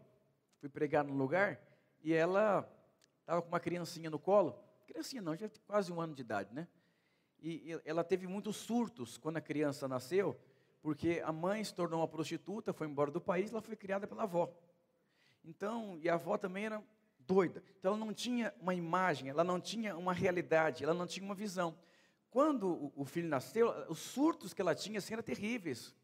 fui 0.59 0.71
pregar 0.71 1.05
num 1.05 1.19
lugar, 1.19 1.61
e 2.03 2.15
ela 2.15 2.67
estava 3.21 3.43
com 3.43 3.49
uma 3.49 3.61
criancinha 3.61 4.09
no 4.09 4.19
colo, 4.19 4.59
criancinha 4.91 5.23
não, 5.23 5.37
já 5.37 5.49
tinha 5.49 5.65
quase 5.67 5.93
um 5.93 6.01
ano 6.01 6.15
de 6.15 6.23
idade, 6.23 6.53
né? 6.53 6.67
E, 7.43 7.81
ela 7.85 8.05
teve 8.05 8.27
muitos 8.27 8.57
surtos 8.57 9.17
quando 9.17 9.37
a 9.37 9.41
criança 9.41 9.89
nasceu, 9.89 10.39
porque 10.83 11.23
a 11.25 11.33
mãe 11.33 11.63
se 11.63 11.75
tornou 11.75 12.01
uma 12.01 12.09
prostituta, 12.09 12.73
foi 12.73 12.87
embora 12.87 13.11
do 13.11 13.21
país, 13.21 13.51
ela 13.51 13.63
foi 13.63 13.77
criada 13.77 14.07
pela 14.07 14.25
avó. 14.25 14.53
Então, 15.45 15.99
e 16.03 16.09
a 16.09 16.15
avó 16.15 16.37
também 16.37 16.67
era 16.67 16.83
doida. 17.19 17.63
Então, 17.79 17.95
ela 17.95 18.05
não 18.05 18.13
tinha 18.13 18.53
uma 18.61 18.75
imagem, 18.75 19.29
ela 19.31 19.45
não 19.45 19.61
tinha 19.61 19.97
uma 19.97 20.13
realidade, 20.13 20.85
ela 20.85 20.93
não 20.93 21.07
tinha 21.07 21.25
uma 21.25 21.35
visão. 21.35 21.75
Quando 22.31 22.93
o, 22.95 23.05
filho 23.05 23.29
nasceu, 23.29 23.69
os 23.89 23.99
surtos 23.99 24.53
que 24.53 24.61
ela 24.61 24.75
tinha 24.75 24.99
assim, 24.99 25.15
eram 25.15 25.23
terríveis. 25.23 25.95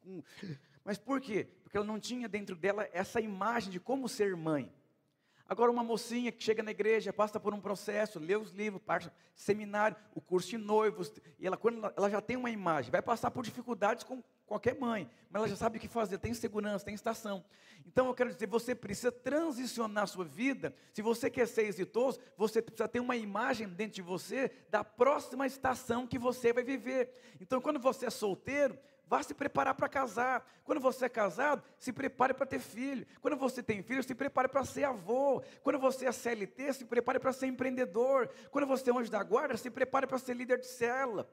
Mas 0.84 0.98
por 0.98 1.20
quê? 1.20 1.48
Porque 1.62 1.76
ela 1.76 1.86
não 1.86 2.00
tinha 2.00 2.28
dentro 2.28 2.56
dela 2.56 2.88
essa 2.92 3.20
imagem 3.20 3.70
de 3.70 3.78
como 3.78 4.08
ser 4.08 4.34
mãe. 4.36 4.72
Agora, 5.48 5.70
uma 5.70 5.84
mocinha 5.84 6.32
que 6.32 6.42
chega 6.42 6.62
na 6.62 6.72
igreja, 6.72 7.12
passa 7.12 7.38
por 7.38 7.54
um 7.54 7.60
processo, 7.60 8.18
lê 8.18 8.36
os 8.36 8.50
livros, 8.50 8.82
passa 8.82 9.12
seminário, 9.34 9.96
o 10.14 10.20
curso 10.20 10.48
de 10.48 10.58
noivos, 10.58 11.12
e 11.38 11.46
ela, 11.46 11.56
quando 11.56 11.78
ela, 11.78 11.94
ela 11.96 12.10
já 12.10 12.20
tem 12.20 12.36
uma 12.36 12.50
imagem, 12.50 12.90
vai 12.90 13.02
passar 13.02 13.30
por 13.30 13.44
dificuldades 13.44 14.02
com 14.02 14.22
qualquer 14.44 14.78
mãe, 14.78 15.08
mas 15.30 15.40
ela 15.40 15.48
já 15.48 15.56
sabe 15.56 15.78
o 15.78 15.80
que 15.80 15.88
fazer, 15.88 16.18
tem 16.18 16.34
segurança, 16.34 16.84
tem 16.84 16.94
estação. 16.94 17.44
Então 17.86 18.06
eu 18.06 18.14
quero 18.14 18.32
dizer, 18.32 18.46
você 18.46 18.74
precisa 18.74 19.12
transicionar 19.12 20.04
a 20.04 20.06
sua 20.06 20.24
vida. 20.24 20.74
Se 20.92 21.02
você 21.02 21.30
quer 21.30 21.46
ser 21.46 21.62
exitoso, 21.62 22.18
você 22.36 22.60
precisa 22.60 22.88
ter 22.88 23.00
uma 23.00 23.16
imagem 23.16 23.68
dentro 23.68 23.94
de 23.94 24.02
você 24.02 24.50
da 24.70 24.82
próxima 24.82 25.46
estação 25.46 26.06
que 26.06 26.18
você 26.18 26.52
vai 26.52 26.64
viver. 26.64 27.12
Então 27.40 27.60
quando 27.60 27.78
você 27.78 28.06
é 28.06 28.10
solteiro, 28.10 28.76
vá 29.06 29.22
se 29.22 29.34
preparar 29.34 29.74
para 29.74 29.88
casar. 29.88 30.46
Quando 30.64 30.80
você 30.80 31.06
é 31.06 31.08
casado, 31.08 31.62
se 31.78 31.92
prepare 31.92 32.34
para 32.34 32.46
ter 32.46 32.58
filho. 32.58 33.06
Quando 33.20 33.36
você 33.36 33.62
tem 33.62 33.82
filho, 33.82 34.02
se 34.02 34.14
prepare 34.14 34.48
para 34.48 34.64
ser 34.64 34.84
avô. 34.84 35.42
Quando 35.62 35.78
você 35.78 36.06
é 36.06 36.12
CLT, 36.12 36.72
se 36.72 36.84
prepare 36.84 37.18
para 37.18 37.32
ser 37.32 37.46
empreendedor. 37.46 38.28
Quando 38.50 38.66
você 38.66 38.90
é 38.90 38.96
anjo 38.96 39.10
da 39.10 39.22
guarda, 39.22 39.56
se 39.56 39.70
prepare 39.70 40.06
para 40.06 40.18
ser 40.18 40.34
líder 40.34 40.58
de 40.58 40.66
célula. 40.66 41.28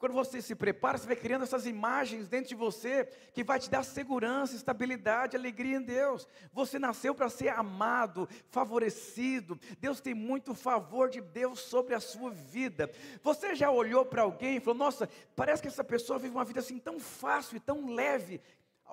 Quando 0.00 0.14
você 0.14 0.40
se 0.40 0.54
prepara, 0.54 0.96
você 0.96 1.06
vai 1.06 1.14
criando 1.14 1.42
essas 1.42 1.66
imagens 1.66 2.26
dentro 2.26 2.48
de 2.48 2.54
você 2.54 3.04
que 3.34 3.44
vai 3.44 3.60
te 3.60 3.68
dar 3.68 3.84
segurança, 3.84 4.56
estabilidade, 4.56 5.36
alegria 5.36 5.76
em 5.76 5.82
Deus. 5.82 6.26
Você 6.54 6.78
nasceu 6.78 7.14
para 7.14 7.28
ser 7.28 7.50
amado, 7.50 8.26
favorecido. 8.48 9.60
Deus 9.78 10.00
tem 10.00 10.14
muito 10.14 10.54
favor 10.54 11.10
de 11.10 11.20
Deus 11.20 11.60
sobre 11.60 11.94
a 11.94 12.00
sua 12.00 12.30
vida. 12.30 12.90
Você 13.22 13.54
já 13.54 13.70
olhou 13.70 14.06
para 14.06 14.22
alguém 14.22 14.56
e 14.56 14.60
falou: 14.60 14.78
Nossa, 14.78 15.06
parece 15.36 15.60
que 15.60 15.68
essa 15.68 15.84
pessoa 15.84 16.18
vive 16.18 16.34
uma 16.34 16.46
vida 16.46 16.60
assim 16.60 16.78
tão 16.78 16.98
fácil 16.98 17.58
e 17.58 17.60
tão 17.60 17.94
leve. 17.94 18.40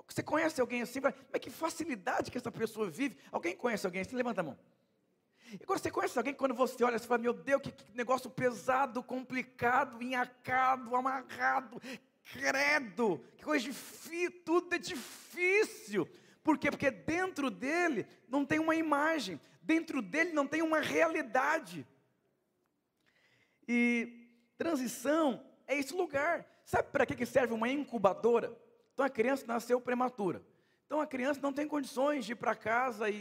Você 0.10 0.22
conhece 0.22 0.60
alguém 0.60 0.82
assim? 0.82 1.00
Mas 1.00 1.14
que 1.40 1.50
facilidade 1.50 2.30
que 2.30 2.38
essa 2.38 2.52
pessoa 2.52 2.90
vive. 2.90 3.18
Alguém 3.32 3.56
conhece 3.56 3.86
alguém 3.86 4.02
assim? 4.02 4.18
Levanta 4.18 4.42
a 4.42 4.44
mão. 4.44 4.58
E 5.54 5.66
você 5.66 5.90
conhece 5.90 6.18
alguém, 6.18 6.34
quando 6.34 6.54
você 6.54 6.84
olha, 6.84 7.00
você 7.00 7.08
fala, 7.08 7.22
meu 7.22 7.34
Deus, 7.34 7.62
que, 7.62 7.72
que 7.72 7.96
negócio 7.96 8.30
pesado, 8.30 9.02
complicado, 9.02 10.02
enhacado, 10.02 10.96
amarrado, 10.96 11.82
credo, 12.34 13.24
que 13.38 13.44
coisa 13.44 13.66
difícil, 13.66 14.42
tudo 14.44 14.76
é 14.76 14.78
difícil. 14.78 16.08
Por 16.44 16.58
quê? 16.58 16.70
Porque 16.70 16.92
dentro 16.92 17.50
dele 17.50 18.06
não 18.28 18.46
tem 18.46 18.60
uma 18.60 18.76
imagem, 18.76 19.40
dentro 19.62 20.02
dele 20.02 20.32
não 20.34 20.46
tem 20.46 20.62
uma 20.62 20.80
realidade. 20.80 21.86
E 23.68 24.30
transição 24.58 25.46
é 25.66 25.78
esse 25.78 25.94
lugar. 25.94 26.46
Sabe 26.66 26.90
para 26.92 27.06
que 27.06 27.26
serve 27.26 27.54
uma 27.54 27.70
incubadora? 27.70 28.58
Então 28.94 29.06
a 29.06 29.10
criança 29.10 29.46
nasceu 29.46 29.80
prematura. 29.80 30.42
Então 30.88 31.02
a 31.02 31.06
criança 31.06 31.42
não 31.44 31.52
tem 31.52 31.68
condições 31.68 32.24
de 32.26 32.32
ir 32.32 32.36
para 32.36 32.56
casa 32.56 33.10
e, 33.10 33.14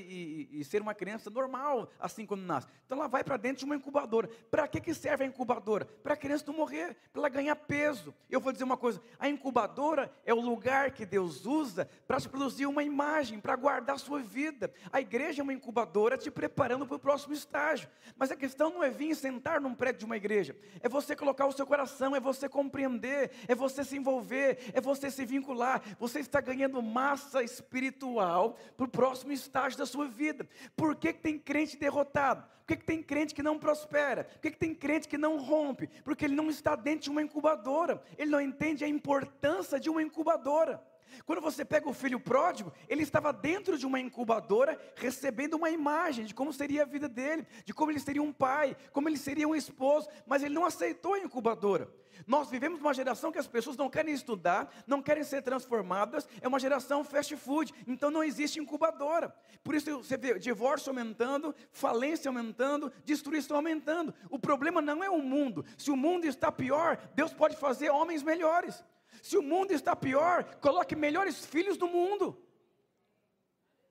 e, 0.53 0.61
e, 0.61 0.65
ser 0.65 0.81
uma 0.81 0.95
criança 0.95 1.29
normal, 1.29 1.91
assim 1.99 2.25
quando 2.25 2.43
nasce. 2.43 2.69
Então 2.87 2.97
ela 2.97 3.09
vai 3.09 3.25
para 3.25 3.37
dentro 3.37 3.59
de 3.59 3.65
uma 3.65 3.75
incubadora. 3.75 4.29
Para 4.49 4.69
que, 4.69 4.81
que 4.81 4.95
serve 4.95 5.25
a 5.25 5.27
incubadora? 5.27 5.85
Para 5.85 6.15
a 6.15 6.17
criança 6.17 6.45
não 6.47 6.55
morrer, 6.55 6.97
para 7.13 7.23
ela 7.23 7.29
ganhar 7.29 7.57
peso. 7.57 8.15
Eu 8.31 8.39
vou 8.39 8.53
dizer 8.53 8.63
uma 8.63 8.77
coisa: 8.77 9.03
a 9.19 9.29
incubadora 9.29 10.13
é 10.25 10.33
o 10.33 10.41
lugar 10.41 10.93
que 10.93 11.05
Deus 11.05 11.45
usa 11.45 11.91
para 12.07 12.21
te 12.21 12.29
produzir 12.29 12.67
uma 12.67 12.85
imagem, 12.85 13.41
para 13.41 13.57
guardar 13.57 13.97
a 13.97 13.99
sua 13.99 14.21
vida. 14.21 14.73
A 14.93 15.01
igreja 15.01 15.43
é 15.43 15.43
uma 15.43 15.53
incubadora 15.53 16.17
te 16.17 16.31
preparando 16.31 16.87
para 16.87 16.97
o 16.97 17.01
próximo 17.01 17.35
estágio. 17.35 17.89
Mas 18.17 18.31
a 18.31 18.37
questão 18.37 18.71
não 18.71 18.85
é 18.85 18.91
vir 18.91 19.13
sentar 19.17 19.61
num 19.61 19.75
prédio 19.75 19.99
de 19.99 20.05
uma 20.05 20.17
igreja, 20.17 20.57
é 20.81 20.89
você 20.89 21.17
colocar 21.17 21.47
o 21.47 21.53
seu 21.53 21.67
coração, 21.67 22.15
é 22.15 22.21
você 22.21 22.49
compreender, 22.49 23.33
é 23.49 23.57
você 23.57 23.83
se 23.83 23.97
envolver, 23.97 24.71
é 24.73 24.81
você 24.81 25.11
se 25.11 25.25
vincular. 25.25 25.83
Você 25.99 26.21
está 26.21 26.41
ganhando 26.41 26.81
massa 26.81 27.43
espiritual 27.57 28.57
para 28.77 28.87
o 28.87 28.89
próximo 28.89 29.33
estágio 29.33 29.79
da 29.79 29.87
sua 29.87 30.07
vida. 30.07 30.49
Por 30.77 30.97
que, 30.97 31.13
que 31.13 31.21
tem 31.21 31.39
crente 31.39 31.77
derrotado? 31.77 32.43
Por 32.61 32.67
que, 32.69 32.77
que 32.77 32.85
tem 32.85 33.03
crente 33.03 33.35
que 33.35 33.43
não 33.43 33.59
prospera? 33.59 34.25
Por 34.25 34.41
que, 34.41 34.51
que 34.51 34.59
tem 34.59 34.75
crente 34.75 35.09
que 35.09 35.19
não 35.19 35.39
rompe? 35.39 35.87
Porque 36.05 36.25
ele 36.25 36.35
não 36.35 36.51
está 36.51 36.75
dentro 36.75 37.05
de 37.05 37.11
uma 37.11 37.23
incubadora, 37.23 38.03
ele 38.19 38.31
não 38.31 38.41
entende 38.41 38.85
a 38.85 38.89
importância 38.89 39.79
de 39.79 39.89
uma 39.89 40.03
incubadora. 40.03 40.83
Quando 41.25 41.41
você 41.41 41.65
pega 41.65 41.89
o 41.89 41.95
filho 41.95 42.21
pródigo, 42.21 42.73
ele 42.89 43.03
estava 43.03 43.33
dentro 43.33 43.79
de 43.79 43.87
uma 43.87 44.01
incubadora, 44.01 44.79
recebendo 44.97 45.55
uma 45.55 45.71
imagem 45.71 46.25
de 46.25 46.35
como 46.35 46.53
seria 46.53 46.83
a 46.83 46.87
vida 46.87 47.09
dele, 47.09 47.47
de 47.65 47.73
como 47.73 47.91
ele 47.91 48.01
seria 48.01 48.23
um 48.23 48.33
pai, 48.33 48.77
como 48.93 49.09
ele 49.09 49.17
seria 49.17 49.49
um 49.49 49.55
esposo, 49.55 50.09
mas 50.27 50.43
ele 50.43 50.55
não 50.55 50.65
aceitou 50.65 51.15
a 51.15 51.19
incubadora. 51.19 51.91
Nós 52.27 52.49
vivemos 52.49 52.81
uma 52.81 52.95
geração 52.95 53.33
que 53.33 53.39
as 53.39 53.47
pessoas 53.47 53.77
não 53.77 53.91
querem 53.91 54.15
estudar, 54.15 54.73
não 54.87 55.03
querem 55.03 55.25
ser 55.25 55.43
transformadas, 55.43 56.29
é 56.41 56.49
uma 56.49 56.61
geração 56.61 57.05
fast 57.05 57.37
food, 57.37 57.75
então 57.87 58.11
não 58.11 58.23
existe 58.23 58.61
incubadora. 58.61 59.35
Por 59.63 59.75
isso 59.75 59.99
você 59.99 60.17
vê 60.17 60.39
divórcio 60.39 60.91
aumentando, 60.91 61.55
falência 61.71 62.29
aumentando, 62.29 62.93
destruição 63.05 63.57
aumentando. 63.57 64.15
O 64.31 64.39
problema 64.39 64.81
não 64.81 65.03
é 65.03 65.11
o 65.11 65.21
mundo. 65.21 65.65
Se 65.77 65.91
o 65.91 65.97
mundo 65.97 66.25
está 66.25 66.51
pior, 66.51 66.97
Deus 67.15 67.33
pode 67.33 67.57
fazer 67.57 67.91
homens 67.91 68.23
melhores. 68.23 68.83
Se 69.27 69.37
o 69.37 69.43
mundo 69.43 69.73
está 69.73 69.97
pior, 69.97 70.45
coloque 70.61 70.95
melhores 70.95 71.45
filhos 71.45 71.77
do 71.77 71.89
mundo. 71.89 72.41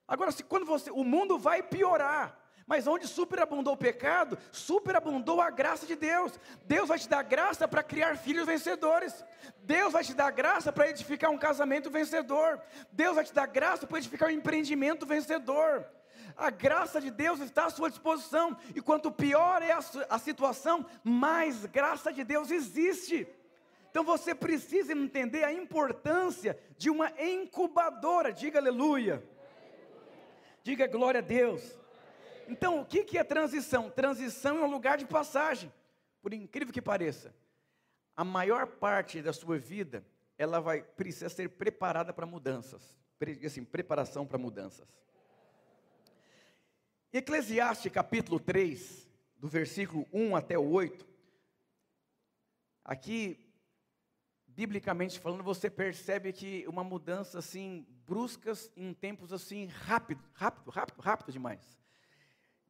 Agora, 0.08 0.32
se 0.32 0.46
quando 0.46 0.66
você, 0.66 0.90
o 0.90 1.04
mundo 1.04 1.38
vai 1.38 1.62
piorar, 1.62 2.40
mas 2.66 2.88
onde 2.88 3.06
superabundou 3.06 3.74
o 3.74 3.78
pecado, 3.78 4.38
superabundou 4.50 5.42
a 5.42 5.50
graça 5.50 5.86
de 5.86 5.94
Deus. 5.94 6.40
Deus 6.64 6.88
vai 6.88 6.98
te 6.98 7.10
dar 7.10 7.22
graça 7.22 7.68
para 7.68 7.84
criar 7.84 8.16
filhos 8.16 8.46
vencedores. 8.46 9.26
Deus 9.58 9.92
vai 9.92 10.06
te 10.06 10.14
dar 10.14 10.32
graça 10.32 10.72
para 10.72 10.90
edificar 10.90 11.30
um 11.30 11.38
casamento 11.38 11.92
vencedor. 11.92 12.62
Deus 12.90 13.16
vai 13.16 13.26
te 13.26 13.34
dar 13.34 13.48
graça 13.48 13.86
para 13.86 13.98
edificar 13.98 14.30
um 14.30 14.32
empreendimento 14.40 15.06
vencedor. 15.06 15.86
A 16.38 16.50
graça 16.50 17.02
de 17.02 17.12
Deus 17.12 17.42
está 17.42 17.66
à 17.66 17.70
sua 17.70 17.90
disposição. 17.90 18.56
E 18.74 18.80
quanto 18.80 19.12
pior 19.12 19.62
é 19.62 19.74
a, 19.74 19.82
a 20.12 20.18
situação, 20.18 20.86
mais 21.04 21.66
graça 21.66 22.14
de 22.14 22.24
Deus 22.24 22.52
existe. 22.52 23.28
Então 23.96 24.04
você 24.04 24.36
precisa 24.36 24.92
entender 24.92 25.46
a 25.46 25.54
importância 25.54 26.60
de 26.78 26.90
uma 26.90 27.10
incubadora. 27.18 28.34
Diga 28.34 28.60
aleluia. 28.60 29.24
Diga 30.62 30.86
glória 30.86 31.20
a 31.20 31.24
Deus. 31.24 31.80
Então, 32.50 32.82
o 32.82 32.86
que 32.86 33.18
é 33.18 33.24
transição? 33.24 33.90
Transição 33.90 34.58
é 34.58 34.66
um 34.66 34.70
lugar 34.70 34.98
de 34.98 35.06
passagem. 35.06 35.72
Por 36.22 36.34
incrível 36.34 36.74
que 36.74 36.82
pareça, 36.82 37.34
a 38.18 38.26
maior 38.26 38.68
parte 38.68 39.22
da 39.22 39.32
sua 39.32 39.58
vida, 39.58 40.06
ela 40.38 40.60
vai 40.60 40.84
precisar 40.84 41.30
ser 41.30 41.48
preparada 41.52 42.12
para 42.12 42.26
mudanças. 42.26 42.98
Assim, 43.46 43.64
preparação 43.64 44.28
para 44.28 44.38
mudanças. 44.38 44.94
Eclesiastes 47.14 47.94
capítulo 47.94 48.42
3, 48.42 49.08
do 49.38 49.48
versículo 49.48 50.06
1 50.12 50.36
até 50.36 50.60
o 50.60 50.70
8. 50.70 51.08
Aqui, 52.84 53.45
biblicamente 54.56 55.20
falando, 55.20 55.44
você 55.44 55.70
percebe 55.70 56.32
que 56.32 56.66
uma 56.68 56.84
mudança 56.84 57.40
assim, 57.40 57.86
bruscas 58.08 58.72
em 58.76 58.94
tempos 58.94 59.34
assim, 59.34 59.66
rápido, 59.66 60.24
rápido, 60.34 60.72
rápido, 60.72 61.02
rápido 61.02 61.32
demais. 61.32 61.78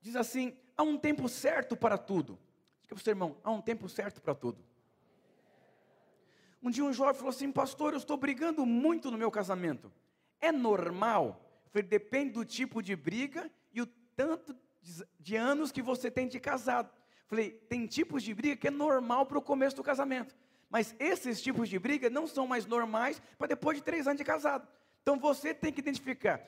Diz 0.02 0.16
assim: 0.16 0.58
há 0.76 0.82
um 0.82 0.98
tempo 0.98 1.30
certo 1.30 1.78
para 1.78 1.98
tudo. 1.98 2.40
Diga 2.82 2.96
para 2.96 3.02
o 3.02 3.04
seu 3.04 3.12
irmão: 3.12 3.38
há 3.44 3.52
um 3.52 3.62
tempo 3.62 3.88
certo 3.88 4.20
para 4.22 4.34
tudo. 4.34 4.64
Um 6.62 6.72
dia 6.72 6.84
um 6.84 6.92
jovem 6.92 7.14
falou 7.14 7.30
assim: 7.30 7.52
Pastor, 7.52 7.94
eu 7.94 7.98
estou 7.98 8.18
brigando 8.18 8.66
muito 8.66 9.12
no 9.12 9.18
meu 9.18 9.30
casamento. 9.30 9.92
É 10.42 10.52
normal? 10.52 11.40
Eu 11.66 11.72
falei: 11.72 11.88
Depende 11.88 12.32
do 12.32 12.44
tipo 12.44 12.82
de 12.82 12.96
briga 12.96 13.52
e 13.72 13.82
o 13.82 13.86
tanto 14.16 14.56
de 15.20 15.36
anos 15.36 15.72
que 15.72 15.82
você 15.82 16.10
tem 16.10 16.28
de 16.28 16.40
casado. 16.40 16.90
Eu 16.90 17.28
falei: 17.28 17.52
Tem 17.52 17.86
tipos 17.86 18.24
de 18.24 18.34
briga 18.34 18.56
que 18.56 18.68
é 18.68 18.72
normal 18.72 19.28
para 19.28 19.38
o 19.38 19.42
começo 19.42 19.76
do 19.76 19.84
casamento. 19.84 20.36
Mas 20.76 20.94
esses 21.00 21.42
tipos 21.42 21.70
de 21.70 21.80
briga 21.80 22.10
não 22.10 22.28
são 22.28 22.46
mais 22.46 22.66
normais 22.66 23.22
para 23.38 23.48
depois 23.48 23.78
de 23.78 23.82
três 23.82 24.08
anos 24.08 24.18
de 24.18 24.26
casado. 24.26 24.68
Então 25.02 25.18
você 25.18 25.54
tem 25.54 25.72
que 25.72 25.80
identificar 25.80 26.46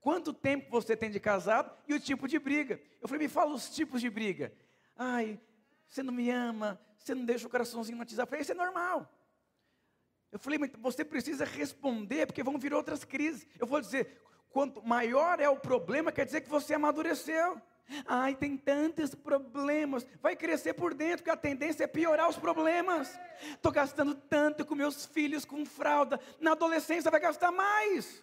quanto 0.00 0.32
tempo 0.32 0.70
você 0.70 0.96
tem 0.96 1.10
de 1.10 1.18
casado 1.18 1.76
e 1.88 1.92
o 1.92 1.98
tipo 1.98 2.28
de 2.28 2.38
briga. 2.38 2.80
Eu 3.02 3.08
falei, 3.08 3.26
me 3.26 3.28
fala 3.28 3.52
os 3.52 3.68
tipos 3.74 4.00
de 4.00 4.08
briga. 4.08 4.52
Ai, 4.96 5.40
você 5.88 6.04
não 6.04 6.12
me 6.12 6.30
ama, 6.30 6.80
você 6.96 7.16
não 7.16 7.24
deixa 7.24 7.48
o 7.48 7.50
coraçãozinho 7.50 7.96
no 7.96 8.02
WhatsApp. 8.02 8.22
Eu 8.22 8.26
falei, 8.28 8.42
isso 8.42 8.52
é 8.52 8.54
normal. 8.54 9.12
Eu 10.30 10.38
falei, 10.38 10.56
mas 10.56 10.70
você 10.78 11.04
precisa 11.04 11.44
responder, 11.44 12.26
porque 12.26 12.44
vão 12.44 12.56
vir 12.56 12.72
outras 12.72 13.02
crises. 13.02 13.44
Eu 13.58 13.66
vou 13.66 13.80
dizer, 13.80 14.22
quanto 14.50 14.86
maior 14.86 15.40
é 15.40 15.48
o 15.48 15.56
problema, 15.56 16.12
quer 16.12 16.26
dizer 16.26 16.42
que 16.42 16.48
você 16.48 16.74
amadureceu. 16.74 17.60
Ai, 18.06 18.34
tem 18.34 18.56
tantos 18.56 19.14
problemas. 19.14 20.06
Vai 20.20 20.34
crescer 20.34 20.74
por 20.74 20.94
dentro, 20.94 21.18
porque 21.18 21.30
a 21.30 21.36
tendência 21.36 21.84
é 21.84 21.86
piorar 21.86 22.28
os 22.28 22.36
problemas. 22.36 23.18
Estou 23.50 23.70
gastando 23.70 24.14
tanto 24.14 24.64
com 24.64 24.74
meus 24.74 25.04
filhos 25.06 25.44
com 25.44 25.64
fralda. 25.66 26.18
Na 26.40 26.52
adolescência 26.52 27.10
vai 27.10 27.20
gastar 27.20 27.50
mais. 27.50 28.22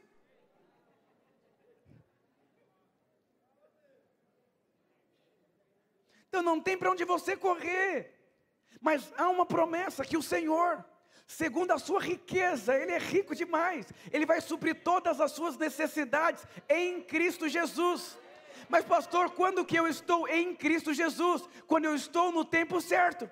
Então 6.28 6.42
não 6.42 6.62
tem 6.62 6.78
para 6.78 6.90
onde 6.90 7.04
você 7.04 7.36
correr. 7.36 8.18
Mas 8.80 9.14
há 9.18 9.30
uma 9.30 9.46
promessa 9.46 10.04
que 10.04 10.18
o 10.18 10.24
Senhor, 10.24 10.84
segundo 11.28 11.72
a 11.72 11.78
sua 11.78 12.02
riqueza, 12.02 12.74
Ele 12.76 12.94
é 12.94 12.98
rico 12.98 13.36
demais, 13.36 13.86
Ele 14.12 14.26
vai 14.26 14.42
suprir 14.42 14.82
todas 14.82 15.22
as 15.22 15.34
suas 15.34 15.56
necessidades 15.58 16.48
em 16.68 17.02
Cristo 17.02 17.48
Jesus. 17.48 18.18
Mas, 18.72 18.86
pastor, 18.86 19.30
quando 19.32 19.66
que 19.66 19.76
eu 19.76 19.86
estou 19.86 20.26
em 20.30 20.56
Cristo 20.56 20.94
Jesus? 20.94 21.44
Quando 21.68 21.84
eu 21.84 21.94
estou 21.94 22.32
no 22.32 22.46
tempo 22.46 22.80
certo. 22.80 23.30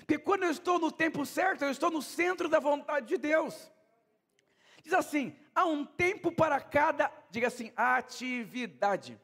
Porque 0.00 0.18
quando 0.18 0.42
eu 0.42 0.50
estou 0.50 0.78
no 0.78 0.92
tempo 0.92 1.24
certo, 1.24 1.64
eu 1.64 1.70
estou 1.70 1.90
no 1.90 2.02
centro 2.02 2.46
da 2.46 2.60
vontade 2.60 3.06
de 3.06 3.16
Deus. 3.16 3.72
Diz 4.82 4.92
assim: 4.92 5.34
há 5.54 5.64
um 5.64 5.82
tempo 5.82 6.30
para 6.30 6.60
cada, 6.60 7.10
diga 7.30 7.46
assim, 7.46 7.72
atividade. 7.74 9.18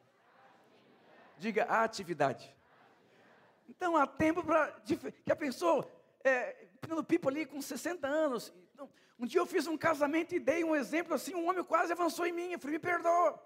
Diga 1.37 1.65
atividade. 1.65 2.51
Então 3.69 3.95
há 3.95 4.07
tempo 4.07 4.43
para. 4.43 4.75
Já 5.23 5.35
pensou? 5.35 5.87
É, 6.23 6.65
empinando 6.73 7.03
pipa 7.03 7.29
ali 7.29 7.45
com 7.45 7.61
60 7.61 8.07
anos. 8.07 8.51
Então, 8.73 8.89
um 9.19 9.27
dia 9.27 9.39
eu 9.39 9.45
fiz 9.45 9.67
um 9.67 9.77
casamento 9.77 10.33
e 10.33 10.39
dei 10.39 10.63
um 10.63 10.75
exemplo 10.75 11.13
assim, 11.13 11.35
um 11.35 11.47
homem 11.47 11.63
quase 11.63 11.91
avançou 11.91 12.25
em 12.25 12.31
mim, 12.31 12.53
eu 12.53 12.59
falei, 12.59 12.77
me 12.77 12.79
perdoa. 12.79 13.39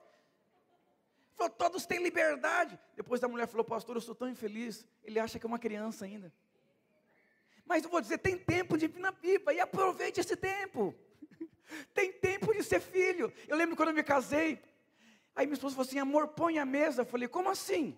Falou, 1.39 1.53
todos 1.53 1.85
têm 1.85 2.03
liberdade. 2.03 2.77
Depois 2.97 3.23
a 3.23 3.27
mulher 3.29 3.47
falou, 3.47 3.63
pastor, 3.63 3.95
eu 3.95 4.01
sou 4.01 4.13
tão 4.13 4.27
infeliz. 4.27 4.85
Ele 5.05 5.17
acha 5.17 5.39
que 5.39 5.45
é 5.45 5.47
uma 5.47 5.57
criança 5.57 6.03
ainda. 6.03 6.33
Mas 7.65 7.81
eu 7.81 7.89
vou 7.89 8.01
dizer, 8.01 8.17
tem 8.17 8.37
tempo 8.37 8.77
de 8.77 8.87
empinar 8.87 9.13
pipa 9.13 9.53
e 9.53 9.59
aproveite 9.61 10.19
esse 10.19 10.35
tempo. 10.35 10.93
tem 11.95 12.11
tempo 12.11 12.53
de 12.53 12.61
ser 12.61 12.81
filho. 12.81 13.31
Eu 13.47 13.55
lembro 13.55 13.77
quando 13.77 13.87
eu 13.87 13.95
me 13.95 14.03
casei, 14.03 14.61
aí 15.33 15.45
minha 15.45 15.53
esposa 15.53 15.75
falou 15.75 15.87
assim, 15.87 15.97
amor, 15.97 16.27
põe 16.27 16.59
a 16.59 16.65
mesa. 16.65 17.03
Eu 17.03 17.05
falei, 17.05 17.29
como 17.29 17.49
assim? 17.49 17.97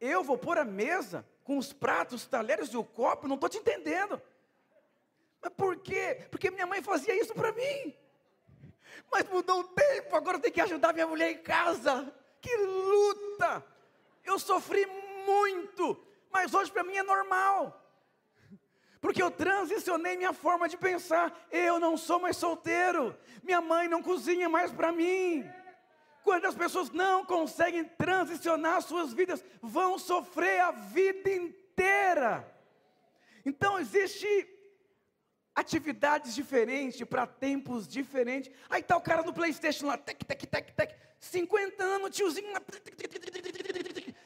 Eu 0.00 0.24
vou 0.24 0.36
pôr 0.36 0.58
a 0.58 0.64
mesa 0.64 1.24
com 1.44 1.56
os 1.56 1.72
pratos, 1.72 2.22
os 2.22 2.26
talheres 2.26 2.70
e 2.70 2.76
o 2.76 2.82
copo? 2.82 3.28
Não 3.28 3.36
estou 3.36 3.48
te 3.48 3.58
entendendo. 3.58 4.20
Mas 5.40 5.52
por 5.52 5.76
quê? 5.76 6.26
Porque 6.32 6.50
minha 6.50 6.66
mãe 6.66 6.82
fazia 6.82 7.14
isso 7.14 7.32
para 7.32 7.52
mim. 7.52 7.94
Mas 9.10 9.28
mudou 9.28 9.60
o 9.60 9.64
tempo, 9.64 10.16
agora 10.16 10.38
tenho 10.38 10.54
que 10.54 10.60
ajudar 10.60 10.92
minha 10.92 11.06
mulher 11.06 11.30
em 11.30 11.38
casa. 11.38 12.12
Que 12.40 12.56
luta! 12.56 13.64
Eu 14.24 14.38
sofri 14.38 14.86
muito, 15.26 15.98
mas 16.30 16.52
hoje 16.54 16.70
para 16.70 16.84
mim 16.84 16.96
é 16.96 17.02
normal. 17.02 17.84
Porque 19.00 19.22
eu 19.22 19.30
transicionei 19.30 20.16
minha 20.16 20.32
forma 20.32 20.68
de 20.68 20.76
pensar. 20.76 21.46
Eu 21.50 21.78
não 21.78 21.96
sou 21.96 22.18
mais 22.18 22.36
solteiro. 22.36 23.16
Minha 23.42 23.60
mãe 23.60 23.88
não 23.88 24.02
cozinha 24.02 24.48
mais 24.48 24.72
para 24.72 24.90
mim. 24.90 25.48
Quando 26.24 26.46
as 26.46 26.54
pessoas 26.54 26.90
não 26.90 27.24
conseguem 27.24 27.84
transicionar 27.84 28.82
suas 28.82 29.12
vidas, 29.12 29.42
vão 29.62 29.98
sofrer 29.98 30.60
a 30.60 30.72
vida 30.72 31.30
inteira. 31.30 32.46
Então 33.46 33.78
existe 33.78 34.26
atividades 35.58 36.34
diferentes 36.34 37.02
para 37.04 37.26
tempos 37.26 37.88
diferentes. 37.88 38.52
Aí 38.70 38.82
tá 38.82 38.96
o 38.96 39.00
cara 39.00 39.22
no 39.22 39.32
PlayStation 39.32 39.86
lá, 39.86 39.98
tec, 39.98 40.24
tec, 40.24 40.46
tec, 40.46 40.72
tec, 40.72 40.94
50 41.18 41.82
anos, 41.82 42.16
tiozinho 42.16 42.52
lá. 42.52 42.60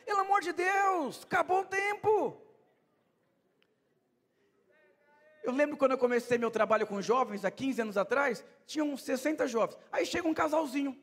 Pelo 0.05 0.21
amor 0.21 0.43
de 0.43 0.53
Deus, 0.53 1.23
acabou 1.25 1.61
o 1.61 1.65
tempo. 1.65 2.39
Eu 5.43 5.53
lembro 5.53 5.77
quando 5.77 5.93
eu 5.93 5.99
comecei 5.99 6.37
meu 6.37 6.51
trabalho 6.51 6.87
com 6.87 7.01
jovens, 7.01 7.45
há 7.45 7.51
15 7.51 7.81
anos 7.81 7.97
atrás, 7.97 8.45
tinha 8.67 8.85
uns 8.85 9.03
60 9.03 9.49
jovens. 9.49 9.79
Aí 9.91 10.05
chega 10.05 10.29
um 10.29 10.35
casalzinho, 10.35 10.97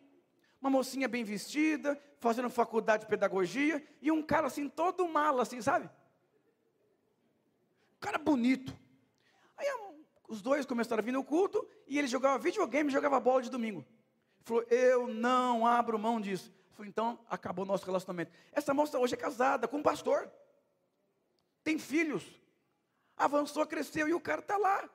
uma 0.62 0.70
mocinha 0.70 1.08
bem 1.08 1.24
vestida, 1.24 2.00
fazendo 2.20 2.50
faculdade 2.50 3.04
de 3.04 3.10
pedagogia, 3.10 3.84
e 4.00 4.12
um 4.12 4.22
cara 4.22 4.48
assim, 4.48 4.70
todo 4.70 5.08
malo, 5.10 5.42
assim, 5.42 5.62
sabe? 5.62 5.90
Um 7.98 8.00
cara 8.00 8.18
bonito. 8.20 8.74
Aí 9.58 9.68
os 10.30 10.42
dois 10.42 10.66
começaram 10.66 11.02
a 11.02 11.04
vir 11.04 11.12
no 11.12 11.24
culto, 11.24 11.68
e 11.86 12.00
ele 12.00 12.08
jogava 12.08 12.38
videogame 12.38 12.90
e 12.90 12.94
jogava 12.94 13.20
bola 13.20 13.42
de 13.42 13.50
domingo. 13.50 13.86
Falou, 14.44 14.64
eu 14.70 15.08
não 15.08 15.68
abro 15.68 16.00
mão 16.00 16.22
disso. 16.22 16.54
Falei, 16.72 16.90
então 16.90 17.20
acabou 17.30 17.66
nosso 17.66 17.86
relacionamento. 17.86 18.32
Essa 18.54 18.74
moça 18.74 18.98
hoje 18.98 19.16
é 19.16 19.18
casada 19.18 19.68
com 19.68 19.78
um 19.78 19.84
pastor. 19.84 20.32
Tem 21.62 21.78
filhos 21.78 22.24
avançou, 23.20 23.68
cresceu 23.68 24.08
e 24.08 24.14
o 24.14 24.22
cara 24.22 24.40
está 24.40 24.58
lá. 24.58 24.90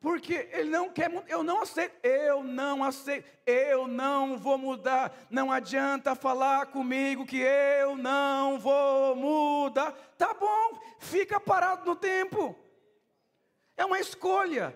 Porque 0.00 0.48
ele 0.50 0.70
não 0.70 0.88
quer, 0.88 1.10
eu 1.28 1.42
não 1.42 1.60
aceito, 1.60 1.94
eu 2.02 2.42
não 2.42 2.82
aceito, 2.82 3.28
eu 3.44 3.86
não 3.86 4.38
vou 4.38 4.56
mudar. 4.56 5.14
Não 5.28 5.52
adianta 5.52 6.14
falar 6.14 6.66
comigo 6.66 7.26
que 7.26 7.38
eu 7.38 7.94
não 7.96 8.58
vou 8.58 9.14
mudar. 9.14 9.92
Tá 10.16 10.32
bom, 10.32 10.80
fica 10.98 11.38
parado 11.38 11.84
no 11.84 11.94
tempo. 11.94 12.58
É 13.76 13.84
uma 13.84 14.00
escolha. 14.00 14.74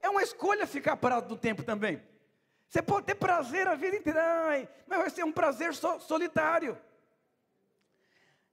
É 0.00 0.08
uma 0.08 0.22
escolha 0.22 0.66
ficar 0.66 0.96
parado 0.96 1.28
no 1.28 1.36
tempo 1.36 1.62
também. 1.62 2.02
Você 2.66 2.80
pode 2.80 3.04
ter 3.04 3.16
prazer 3.16 3.68
a 3.68 3.74
vida 3.74 3.96
inteira, 3.96 4.66
mas 4.86 4.98
vai 4.98 5.10
ser 5.10 5.24
um 5.24 5.32
prazer 5.32 5.74
solitário. 5.74 6.78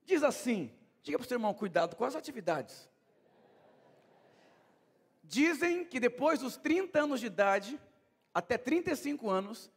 Diz 0.04 0.22
assim: 0.22 0.70
diga 1.02 1.16
para 1.16 1.24
o 1.24 1.28
seu 1.28 1.36
irmão, 1.36 1.54
cuidado 1.54 1.96
com 1.96 2.04
as 2.04 2.14
atividades. 2.14 2.91
Dizem 5.32 5.82
que 5.82 5.98
depois 5.98 6.40
dos 6.40 6.58
30 6.58 7.04
anos 7.04 7.18
de 7.18 7.24
idade, 7.24 7.80
até 8.34 8.58
35 8.58 9.30
anos, 9.30 9.70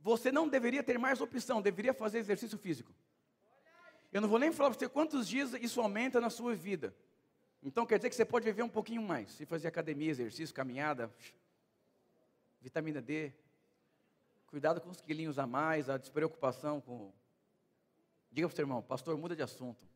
você 0.00 0.32
não 0.32 0.48
deveria 0.48 0.82
ter 0.82 0.98
mais 0.98 1.20
opção, 1.20 1.60
deveria 1.60 1.92
fazer 1.92 2.20
exercício 2.20 2.56
físico. 2.56 2.90
Eu 4.10 4.22
não 4.22 4.30
vou 4.30 4.38
nem 4.38 4.50
falar 4.50 4.70
para 4.70 4.78
você 4.78 4.88
quantos 4.88 5.28
dias 5.28 5.52
isso 5.60 5.78
aumenta 5.78 6.22
na 6.22 6.30
sua 6.30 6.54
vida. 6.54 6.96
Então 7.62 7.84
quer 7.84 7.98
dizer 7.98 8.08
que 8.08 8.16
você 8.16 8.24
pode 8.24 8.46
viver 8.46 8.62
um 8.62 8.68
pouquinho 8.68 9.02
mais. 9.02 9.30
Se 9.32 9.44
fazer 9.44 9.68
academia, 9.68 10.10
exercício, 10.10 10.54
caminhada, 10.54 11.14
vitamina 12.62 13.02
D, 13.02 13.30
cuidado 14.46 14.80
com 14.80 14.88
os 14.88 15.02
quilinhos 15.02 15.38
a 15.38 15.46
mais, 15.46 15.90
a 15.90 15.98
despreocupação 15.98 16.80
com 16.80 17.12
Diga 18.32 18.48
para 18.48 18.54
o 18.54 18.56
seu 18.56 18.62
irmão, 18.62 18.80
pastor, 18.80 19.18
muda 19.18 19.36
de 19.36 19.42
assunto. 19.42 19.86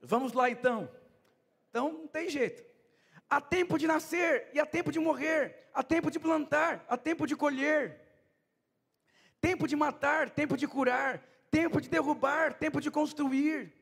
Vamos 0.00 0.34
lá 0.34 0.48
então. 0.48 0.88
Então 1.76 1.92
não 1.92 2.06
tem 2.08 2.30
jeito. 2.30 2.64
Há 3.28 3.38
tempo 3.38 3.78
de 3.78 3.86
nascer 3.86 4.48
e 4.54 4.58
há 4.58 4.64
tempo 4.64 4.90
de 4.90 4.98
morrer, 4.98 5.68
há 5.74 5.82
tempo 5.82 6.10
de 6.10 6.18
plantar, 6.18 6.82
há 6.88 6.96
tempo 6.96 7.26
de 7.26 7.36
colher, 7.36 8.00
tempo 9.42 9.68
de 9.68 9.76
matar, 9.76 10.30
tempo 10.30 10.56
de 10.56 10.66
curar, 10.66 11.22
tempo 11.50 11.78
de 11.78 11.90
derrubar, 11.90 12.54
tempo 12.54 12.80
de 12.80 12.90
construir, 12.90 13.74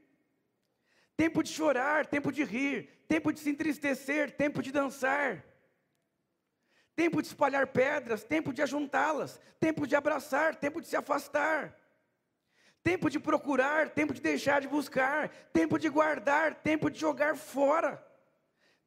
tempo 1.17 1.41
de 1.41 1.51
chorar, 1.51 2.05
tempo 2.07 2.33
de 2.33 2.43
rir, 2.43 2.91
tempo 3.07 3.33
de 3.33 3.39
se 3.39 3.51
entristecer, 3.51 4.33
tempo 4.33 4.61
de 4.61 4.73
dançar 4.73 5.45
tempo 6.97 7.21
de 7.21 7.29
espalhar 7.29 7.67
pedras, 7.67 8.23
tempo 8.23 8.53
de 8.53 8.63
ajuntá-las, 8.63 9.41
tempo 9.59 9.87
de 9.87 9.97
abraçar, 9.97 10.55
tempo 10.55 10.81
de 10.81 10.87
se 10.87 10.97
afastar, 10.97 11.77
tempo 12.85 13.09
de 13.09 13.19
procurar, 13.19 13.89
tempo 13.89 14.13
de 14.13 14.21
deixar 14.21 14.61
de 14.61 14.69
buscar, 14.69 15.31
tempo 15.55 15.79
de 15.79 15.89
guardar, 15.89 16.55
tempo 16.57 16.91
de 16.91 17.01
jogar 17.01 17.35
fora, 17.35 18.07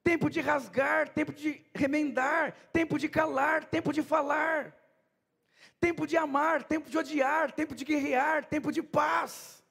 tempo 0.04 0.30
de 0.30 0.40
rasgar, 0.40 1.10
tempo 1.10 1.34
de 1.34 1.66
remendar, 1.74 2.56
tempo 2.72 3.00
de 3.00 3.10
calar, 3.10 3.66
tempo 3.66 3.92
de 3.92 4.04
falar, 4.04 4.72
tempo 5.80 6.06
de 6.06 6.16
amar, 6.16 6.64
tempo 6.64 6.88
de 6.92 6.98
odiar, 6.98 7.52
tempo 7.52 7.74
de 7.74 7.84
guerrear, 7.84 8.46
tempo 8.46 8.72
de 8.72 8.84
paz. 8.84 9.64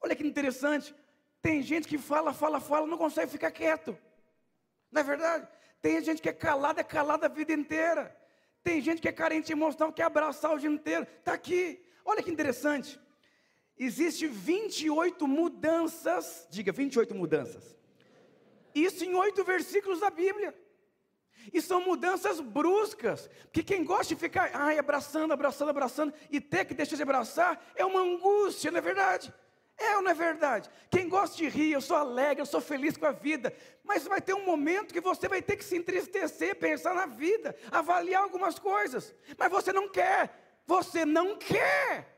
Olha 0.00 0.16
que 0.16 0.26
interessante, 0.26 0.92
tem 1.40 1.62
gente 1.62 1.86
que 1.86 1.98
fala, 1.98 2.34
fala, 2.34 2.58
fala, 2.60 2.88
não 2.88 2.98
consegue 2.98 3.30
ficar 3.30 3.52
quieto. 3.52 3.96
Não 4.90 5.00
é 5.00 5.04
verdade? 5.04 5.46
Tem 5.80 6.02
gente 6.02 6.20
que 6.20 6.28
é 6.28 6.32
calada, 6.32 6.80
é 6.80 6.84
calada 6.84 7.26
a 7.26 7.28
vida 7.28 7.52
inteira. 7.52 8.16
Tem 8.64 8.80
gente 8.80 9.00
que 9.00 9.08
é 9.08 9.12
carente 9.12 9.52
emoção, 9.52 9.92
quer 9.92 10.04
abraçar 10.04 10.52
o 10.52 10.58
dia 10.58 10.68
inteiro. 10.68 11.06
Está 11.20 11.32
aqui. 11.32 11.84
Olha 12.04 12.22
que 12.22 12.30
interessante. 12.30 13.00
Existe 13.78 14.26
28 14.26 15.26
mudanças, 15.26 16.46
diga 16.50 16.72
28 16.72 17.14
mudanças. 17.14 17.76
Isso 18.74 19.04
em 19.04 19.14
oito 19.14 19.44
versículos 19.44 20.00
da 20.00 20.10
Bíblia. 20.10 20.54
E 21.52 21.60
são 21.60 21.80
mudanças 21.80 22.40
bruscas. 22.40 23.28
Porque 23.44 23.62
quem 23.62 23.84
gosta 23.84 24.14
de 24.14 24.20
ficar 24.20 24.50
ai, 24.54 24.78
abraçando, 24.78 25.32
abraçando, 25.32 25.70
abraçando 25.70 26.14
e 26.30 26.40
ter 26.40 26.64
que 26.64 26.74
deixar 26.74 26.96
de 26.96 27.02
abraçar 27.02 27.72
é 27.74 27.84
uma 27.84 28.00
angústia, 28.00 28.70
não 28.70 28.78
é 28.78 28.82
verdade? 28.82 29.32
É 29.76 29.96
ou 29.96 30.02
não 30.02 30.10
é 30.10 30.14
verdade? 30.14 30.70
Quem 30.90 31.08
gosta 31.08 31.36
de 31.36 31.48
rir, 31.48 31.72
eu 31.72 31.80
sou 31.80 31.96
alegre, 31.96 32.42
eu 32.42 32.46
sou 32.46 32.60
feliz 32.60 32.96
com 32.96 33.06
a 33.06 33.12
vida. 33.12 33.52
Mas 33.82 34.06
vai 34.06 34.20
ter 34.20 34.34
um 34.34 34.44
momento 34.44 34.92
que 34.92 35.00
você 35.00 35.28
vai 35.28 35.42
ter 35.42 35.56
que 35.56 35.64
se 35.64 35.76
entristecer, 35.76 36.54
pensar 36.56 36.94
na 36.94 37.06
vida, 37.06 37.56
avaliar 37.70 38.22
algumas 38.22 38.58
coisas. 38.58 39.14
Mas 39.36 39.50
você 39.50 39.72
não 39.72 39.88
quer. 39.88 40.60
Você 40.66 41.04
não 41.04 41.36
quer. 41.36 42.12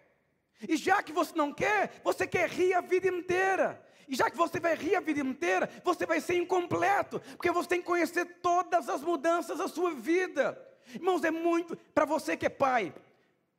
E 0.68 0.76
já 0.76 1.02
que 1.02 1.12
você 1.12 1.32
não 1.34 1.52
quer, 1.52 2.00
você 2.02 2.26
quer 2.26 2.48
rir 2.48 2.74
a 2.74 2.80
vida 2.80 3.08
inteira. 3.08 3.82
E 4.08 4.14
já 4.14 4.30
que 4.30 4.36
você 4.36 4.60
vai 4.60 4.74
rir 4.74 4.96
a 4.96 5.00
vida 5.00 5.20
inteira, 5.20 5.68
você 5.82 6.04
vai 6.04 6.20
ser 6.20 6.36
incompleto, 6.36 7.20
porque 7.20 7.50
você 7.50 7.68
tem 7.70 7.80
que 7.80 7.86
conhecer 7.86 8.24
todas 8.42 8.88
as 8.88 9.00
mudanças 9.00 9.58
da 9.58 9.68
sua 9.68 9.92
vida. 9.92 10.60
Irmãos, 10.94 11.24
é 11.24 11.30
muito 11.30 11.76
para 11.94 12.04
você 12.04 12.36
que 12.36 12.46
é 12.46 12.50
pai. 12.50 12.94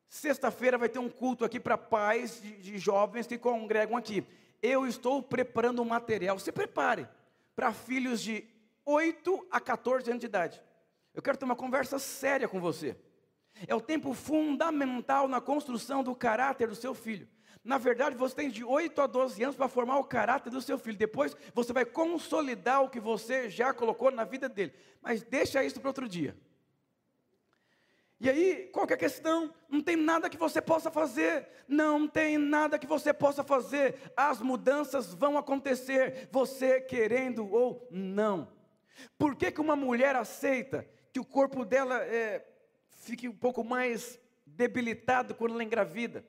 Sexta-feira 0.08 0.78
vai 0.78 0.88
ter 0.88 1.00
um 1.00 1.10
culto 1.10 1.44
aqui 1.44 1.60
para 1.60 1.78
pais 1.78 2.42
de, 2.42 2.58
de 2.58 2.78
jovens 2.78 3.28
que 3.28 3.38
congregam 3.38 3.98
aqui. 3.98 4.26
Eu 4.62 4.88
estou 4.88 5.22
preparando 5.22 5.82
um 5.82 5.86
material, 5.86 6.40
se 6.40 6.52
prepare, 6.52 7.08
para 7.56 7.74
filhos 7.74 8.22
de 8.22 8.48
8 8.86 9.48
a 9.50 9.60
14 9.60 10.10
anos 10.10 10.20
de 10.20 10.28
idade. 10.28 10.62
Eu 11.14 11.22
quero 11.22 11.38
ter 11.38 11.46
uma 11.46 11.56
conversa 11.56 11.98
séria 11.98 12.48
com 12.48 12.60
você. 12.60 12.96
É 13.68 13.74
o 13.74 13.82
tempo 13.82 14.14
fundamental 14.14 15.28
na 15.28 15.40
construção 15.40 16.04
do 16.04 16.16
caráter 16.16 16.68
do 16.68 16.76
seu 16.76 16.94
filho. 16.94 17.28
Na 17.64 17.80
verdade, 17.80 18.16
você 18.16 18.36
tem 18.36 18.50
de 18.50 18.64
8 18.64 19.02
a 19.02 19.08
12 19.08 19.42
anos 19.44 19.56
para 19.56 19.68
formar 19.68 19.98
o 19.98 20.04
caráter 20.04 20.52
do 20.52 20.62
seu 20.62 20.78
filho. 20.78 20.98
Depois, 20.98 21.36
você 21.54 21.74
vai 21.74 21.84
consolidar 21.84 22.84
o 22.84 22.90
que 22.90 23.00
você 23.00 23.50
já 23.50 23.74
colocou 23.74 24.12
na 24.12 24.24
vida 24.24 24.48
dele. 24.48 24.72
Mas 25.02 25.24
deixa 25.24 25.64
isso 25.64 25.80
para 25.80 25.90
outro 25.90 26.08
dia. 26.08 26.38
E 28.20 28.30
aí, 28.30 28.70
qual 28.72 28.86
é 28.88 28.94
a 28.94 28.98
questão? 28.98 29.54
Não 29.68 29.82
tem 29.82 29.96
nada 29.96 30.30
que 30.30 30.38
você 30.38 30.62
possa 30.62 30.92
fazer. 30.92 31.48
Não 31.68 32.08
tem 32.08 32.38
nada 32.38 32.78
que 32.78 32.86
você 32.86 33.14
possa 33.14 33.44
fazer. 33.44 33.96
As 34.16 34.40
mudanças 34.40 35.14
vão 35.14 35.38
acontecer, 35.38 36.30
você 36.32 36.80
querendo 36.80 37.52
ou 37.52 37.88
não. 37.90 38.48
Por 39.18 39.36
que, 39.36 39.52
que 39.52 39.60
uma 39.60 39.76
mulher 39.76 40.16
aceita 40.16 40.88
que 41.12 41.20
o 41.20 41.26
corpo 41.26 41.66
dela 41.66 41.98
é, 42.04 42.46
fique 43.06 43.30
um 43.30 43.36
pouco 43.36 43.64
mais 43.64 44.20
debilitado 44.46 45.36
quando 45.36 45.54
ela 45.54 45.64
engravida? 45.64 46.26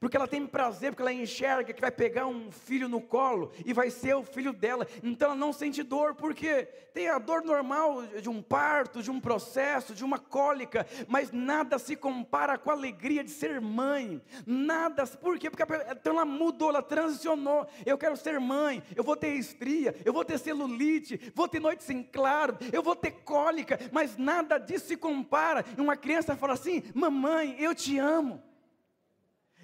Porque 0.00 0.16
ela 0.16 0.28
tem 0.28 0.46
prazer, 0.46 0.90
porque 0.90 1.02
ela 1.02 1.12
enxerga 1.12 1.72
que 1.72 1.80
vai 1.80 1.90
pegar 1.90 2.26
um 2.26 2.50
filho 2.50 2.88
no 2.88 3.00
colo 3.00 3.52
e 3.64 3.72
vai 3.72 3.90
ser 3.90 4.14
o 4.14 4.22
filho 4.22 4.52
dela. 4.52 4.86
Então 5.02 5.28
ela 5.28 5.36
não 5.36 5.52
sente 5.52 5.82
dor, 5.82 6.14
porque 6.14 6.64
tem 6.92 7.08
a 7.08 7.18
dor 7.18 7.42
normal 7.42 8.02
de 8.06 8.28
um 8.28 8.42
parto, 8.42 9.02
de 9.02 9.10
um 9.10 9.20
processo, 9.20 9.94
de 9.94 10.04
uma 10.04 10.18
cólica, 10.18 10.86
mas 11.06 11.30
nada 11.30 11.78
se 11.78 11.94
compara 11.94 12.58
com 12.58 12.70
a 12.70 12.74
alegria 12.74 13.22
de 13.22 13.30
ser 13.30 13.60
mãe. 13.60 14.20
Nada, 14.46 15.06
por 15.06 15.38
quê? 15.38 15.50
Porque 15.50 15.62
então 15.90 16.14
ela 16.14 16.24
mudou, 16.24 16.70
ela 16.70 16.82
transicionou. 16.82 17.66
Eu 17.84 17.98
quero 17.98 18.16
ser 18.16 18.40
mãe, 18.40 18.82
eu 18.94 19.04
vou 19.04 19.16
ter 19.16 19.34
estria, 19.34 19.94
eu 20.04 20.12
vou 20.12 20.24
ter 20.24 20.38
celulite, 20.38 21.32
vou 21.34 21.48
ter 21.48 21.60
noite 21.60 21.84
sem 21.84 22.02
claro, 22.02 22.56
eu 22.72 22.82
vou 22.82 22.96
ter 22.96 23.10
cólica, 23.10 23.78
mas 23.92 24.16
nada 24.16 24.58
disso 24.58 24.86
se 24.86 24.96
compara. 24.96 25.64
E 25.76 25.80
uma 25.80 25.96
criança 25.96 26.36
fala 26.36 26.54
assim: 26.54 26.82
Mamãe, 26.94 27.56
eu 27.58 27.74
te 27.74 27.98
amo. 27.98 28.42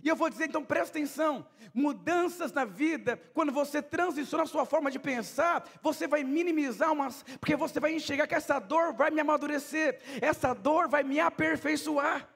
E 0.03 0.09
eu 0.09 0.17
vou 0.17 0.29
dizer, 0.29 0.47
então 0.47 0.65
presta 0.65 0.99
atenção: 0.99 1.47
mudanças 1.73 2.53
na 2.53 2.65
vida, 2.65 3.21
quando 3.33 3.53
você 3.53 3.81
transiciona 3.81 4.45
a 4.45 4.47
sua 4.47 4.67
forma 4.67 4.91
de 4.91 4.99
pensar, 4.99 5.65
você 5.81 6.07
vai 6.07 6.25
minimizar 6.25 6.93
umas, 6.93 7.23
porque 7.41 7.55
você 7.55 7.79
vai 7.79 7.95
enxergar 7.95 8.27
que 8.27 8.35
essa 8.35 8.59
dor 8.59 8.93
vai 8.93 9.11
me 9.11 9.21
amadurecer, 9.21 10.01
essa 10.21 10.53
dor 10.53 10.89
vai 10.89 11.03
me 11.03 11.21
aperfeiçoar. 11.21 12.29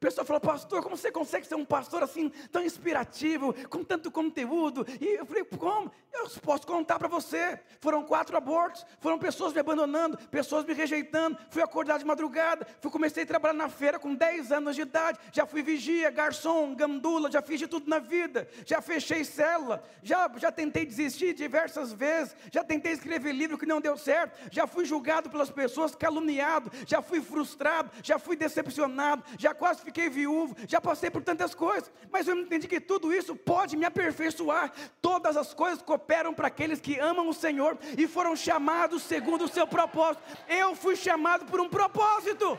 Pessoa 0.00 0.24
fala, 0.24 0.40
pastor, 0.40 0.82
como 0.82 0.96
você 0.96 1.12
consegue 1.12 1.46
ser 1.46 1.56
um 1.56 1.64
pastor 1.64 2.02
assim, 2.02 2.30
tão 2.50 2.64
inspirativo, 2.64 3.54
com 3.68 3.84
tanto 3.84 4.10
conteúdo? 4.10 4.86
E 4.98 5.18
eu 5.18 5.26
falei, 5.26 5.44
como? 5.44 5.92
Eu 6.10 6.26
posso 6.40 6.66
contar 6.66 6.98
para 6.98 7.06
você. 7.06 7.60
Foram 7.80 8.02
quatro 8.02 8.34
abortos, 8.34 8.84
foram 8.98 9.18
pessoas 9.18 9.52
me 9.52 9.60
abandonando, 9.60 10.16
pessoas 10.28 10.64
me 10.64 10.72
rejeitando. 10.72 11.38
Fui 11.50 11.62
acordar 11.62 11.98
de 11.98 12.06
madrugada, 12.06 12.66
fui 12.80 12.90
comecei 12.90 13.24
a 13.24 13.26
trabalhar 13.26 13.52
na 13.52 13.68
feira 13.68 13.98
com 13.98 14.14
10 14.14 14.50
anos 14.52 14.74
de 14.74 14.82
idade. 14.82 15.18
Já 15.32 15.44
fui 15.44 15.62
vigia, 15.62 16.10
garçom, 16.10 16.74
gandula, 16.74 17.30
já 17.30 17.42
fiz 17.42 17.58
de 17.58 17.66
tudo 17.66 17.88
na 17.88 17.98
vida. 17.98 18.48
Já 18.64 18.80
fechei 18.80 19.22
célula, 19.22 19.84
já, 20.02 20.30
já 20.38 20.50
tentei 20.50 20.86
desistir 20.86 21.34
diversas 21.34 21.92
vezes. 21.92 22.34
Já 22.50 22.64
tentei 22.64 22.92
escrever 22.92 23.32
livro 23.32 23.58
que 23.58 23.66
não 23.66 23.82
deu 23.82 23.98
certo. 23.98 24.50
Já 24.50 24.66
fui 24.66 24.86
julgado 24.86 25.28
pelas 25.28 25.50
pessoas, 25.50 25.94
caluniado. 25.94 26.72
Já 26.86 27.02
fui 27.02 27.20
frustrado, 27.20 27.90
já 28.02 28.18
fui 28.18 28.34
decepcionado. 28.34 29.22
Já 29.38 29.52
quase 29.52 29.89
fiquei 29.90 30.08
viúvo, 30.08 30.56
já 30.68 30.80
passei 30.80 31.10
por 31.10 31.22
tantas 31.22 31.52
coisas, 31.52 31.90
mas 32.10 32.28
eu 32.28 32.38
entendi 32.38 32.68
que 32.68 32.80
tudo 32.80 33.12
isso 33.12 33.34
pode 33.34 33.76
me 33.76 33.84
aperfeiçoar. 33.84 34.72
Todas 35.02 35.36
as 35.36 35.52
coisas 35.52 35.82
cooperam 35.82 36.32
para 36.32 36.46
aqueles 36.46 36.80
que 36.80 36.98
amam 36.98 37.28
o 37.28 37.34
Senhor 37.34 37.76
e 37.98 38.06
foram 38.06 38.36
chamados 38.36 39.02
segundo 39.02 39.44
o 39.44 39.48
seu 39.48 39.66
propósito. 39.66 40.22
Eu 40.48 40.76
fui 40.76 40.94
chamado 40.94 41.44
por 41.46 41.60
um 41.60 41.68
propósito. 41.68 42.58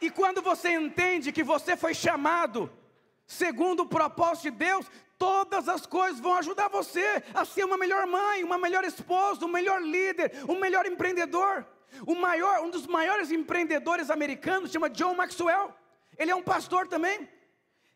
E 0.00 0.08
quando 0.10 0.40
você 0.40 0.70
entende 0.70 1.32
que 1.32 1.42
você 1.42 1.76
foi 1.76 1.92
chamado 1.92 2.70
segundo 3.26 3.80
o 3.80 3.86
propósito 3.86 4.44
de 4.44 4.50
Deus, 4.52 4.86
todas 5.18 5.68
as 5.68 5.84
coisas 5.84 6.20
vão 6.20 6.36
ajudar 6.36 6.68
você 6.68 7.22
a 7.34 7.44
ser 7.44 7.64
uma 7.64 7.76
melhor 7.76 8.06
mãe, 8.06 8.44
uma 8.44 8.56
melhor 8.56 8.84
esposa, 8.84 9.44
um 9.44 9.48
melhor 9.48 9.82
líder, 9.82 10.32
um 10.48 10.58
melhor 10.58 10.86
empreendedor. 10.86 11.66
O 12.06 12.14
maior, 12.14 12.60
um 12.60 12.70
dos 12.70 12.86
maiores 12.86 13.30
empreendedores 13.30 14.10
americanos 14.10 14.70
chama 14.70 14.90
John 14.90 15.14
Maxwell. 15.14 15.74
Ele 16.18 16.30
é 16.30 16.34
um 16.34 16.42
pastor 16.42 16.86
também. 16.86 17.28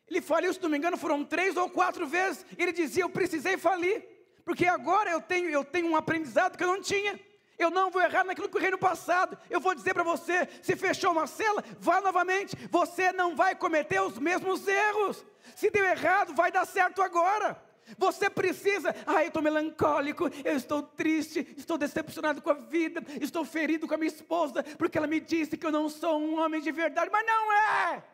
Ele 0.08 0.20
faliu, 0.20 0.52
se 0.52 0.62
não 0.62 0.68
me 0.68 0.76
engano, 0.76 0.96
foram 0.96 1.24
três 1.24 1.56
ou 1.56 1.68
quatro 1.70 2.06
vezes. 2.06 2.44
Ele 2.58 2.72
dizia: 2.72 3.04
Eu 3.04 3.10
precisei 3.10 3.56
falir, 3.56 4.04
porque 4.44 4.66
agora 4.66 5.10
eu 5.10 5.20
tenho, 5.20 5.48
eu 5.48 5.64
tenho 5.64 5.88
um 5.88 5.96
aprendizado 5.96 6.56
que 6.56 6.64
eu 6.64 6.68
não 6.68 6.80
tinha. 6.80 7.18
Eu 7.58 7.70
não 7.70 7.90
vou 7.90 8.02
errar 8.02 8.24
naquilo 8.24 8.48
que 8.48 8.56
eu 8.56 8.60
errei 8.60 8.72
no 8.72 8.78
passado. 8.78 9.38
Eu 9.48 9.60
vou 9.60 9.74
dizer 9.74 9.94
para 9.94 10.02
você: 10.02 10.48
se 10.62 10.76
fechou 10.76 11.12
uma 11.12 11.26
cela, 11.26 11.64
vá 11.78 12.00
novamente. 12.00 12.56
Você 12.70 13.12
não 13.12 13.34
vai 13.34 13.54
cometer 13.54 14.00
os 14.00 14.18
mesmos 14.18 14.66
erros. 14.66 15.24
Se 15.54 15.70
deu 15.70 15.84
errado, 15.84 16.34
vai 16.34 16.50
dar 16.50 16.66
certo 16.66 17.00
agora. 17.00 17.62
Você 17.98 18.30
precisa, 18.30 18.94
ah, 19.06 19.22
eu 19.22 19.28
estou 19.28 19.42
melancólico, 19.42 20.30
eu 20.44 20.56
estou 20.56 20.82
triste, 20.82 21.46
estou 21.56 21.76
decepcionado 21.76 22.40
com 22.40 22.50
a 22.50 22.54
vida, 22.54 23.02
estou 23.20 23.44
ferido 23.44 23.86
com 23.86 23.94
a 23.94 23.98
minha 23.98 24.10
esposa, 24.10 24.62
porque 24.78 24.98
ela 24.98 25.06
me 25.06 25.20
disse 25.20 25.56
que 25.56 25.66
eu 25.66 25.72
não 25.72 25.88
sou 25.88 26.18
um 26.18 26.40
homem 26.40 26.60
de 26.60 26.72
verdade, 26.72 27.10
mas 27.12 27.26
não 27.26 27.52
é. 27.52 28.04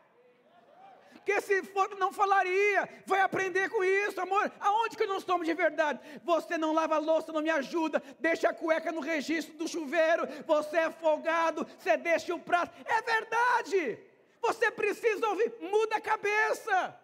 Porque 1.15 1.41
se 1.43 1.63
for, 1.63 1.97
não 1.99 2.13
falaria, 2.13 2.89
vai 3.07 3.21
aprender 3.21 3.69
com 3.69 3.85
isso, 3.85 4.21
amor. 4.21 4.51
Aonde 4.59 4.97
que 4.97 5.07
não 5.07 5.21
somos 5.21 5.47
de 5.47 5.53
verdade? 5.53 6.01
Você 6.25 6.57
não 6.57 6.73
lava 6.73 6.97
a 6.97 6.99
louça, 6.99 7.31
não 7.31 7.43
me 7.43 7.51
ajuda, 7.51 8.03
deixa 8.19 8.49
a 8.49 8.55
cueca 8.55 8.91
no 8.91 9.01
registro 9.01 9.55
do 9.57 9.69
chuveiro, 9.69 10.27
você 10.47 10.79
é 10.79 10.91
folgado, 10.91 11.67
você 11.79 11.97
deixa 11.97 12.35
o 12.35 12.41
prato. 12.41 12.75
É 12.87 13.03
verdade. 13.03 13.99
Você 14.41 14.71
precisa 14.71 15.29
ouvir, 15.29 15.53
muda 15.61 15.97
a 15.97 16.01
cabeça, 16.01 16.99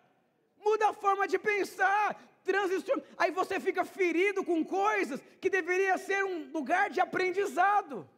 muda 0.59 0.89
a 0.89 0.95
forma 0.95 1.29
de 1.29 1.39
pensar 1.39 2.19
transiciona. 2.47 3.03
Aí 3.19 3.31
você 3.31 3.59
fica 3.59 3.85
ferido 3.85 4.45
com 4.45 4.65
coisas 4.65 5.21
que 5.41 5.51
deveria 5.51 5.99
ser 5.99 6.25
um 6.25 6.51
lugar 6.53 6.89
de 6.89 7.01
aprendizado. 7.01 8.09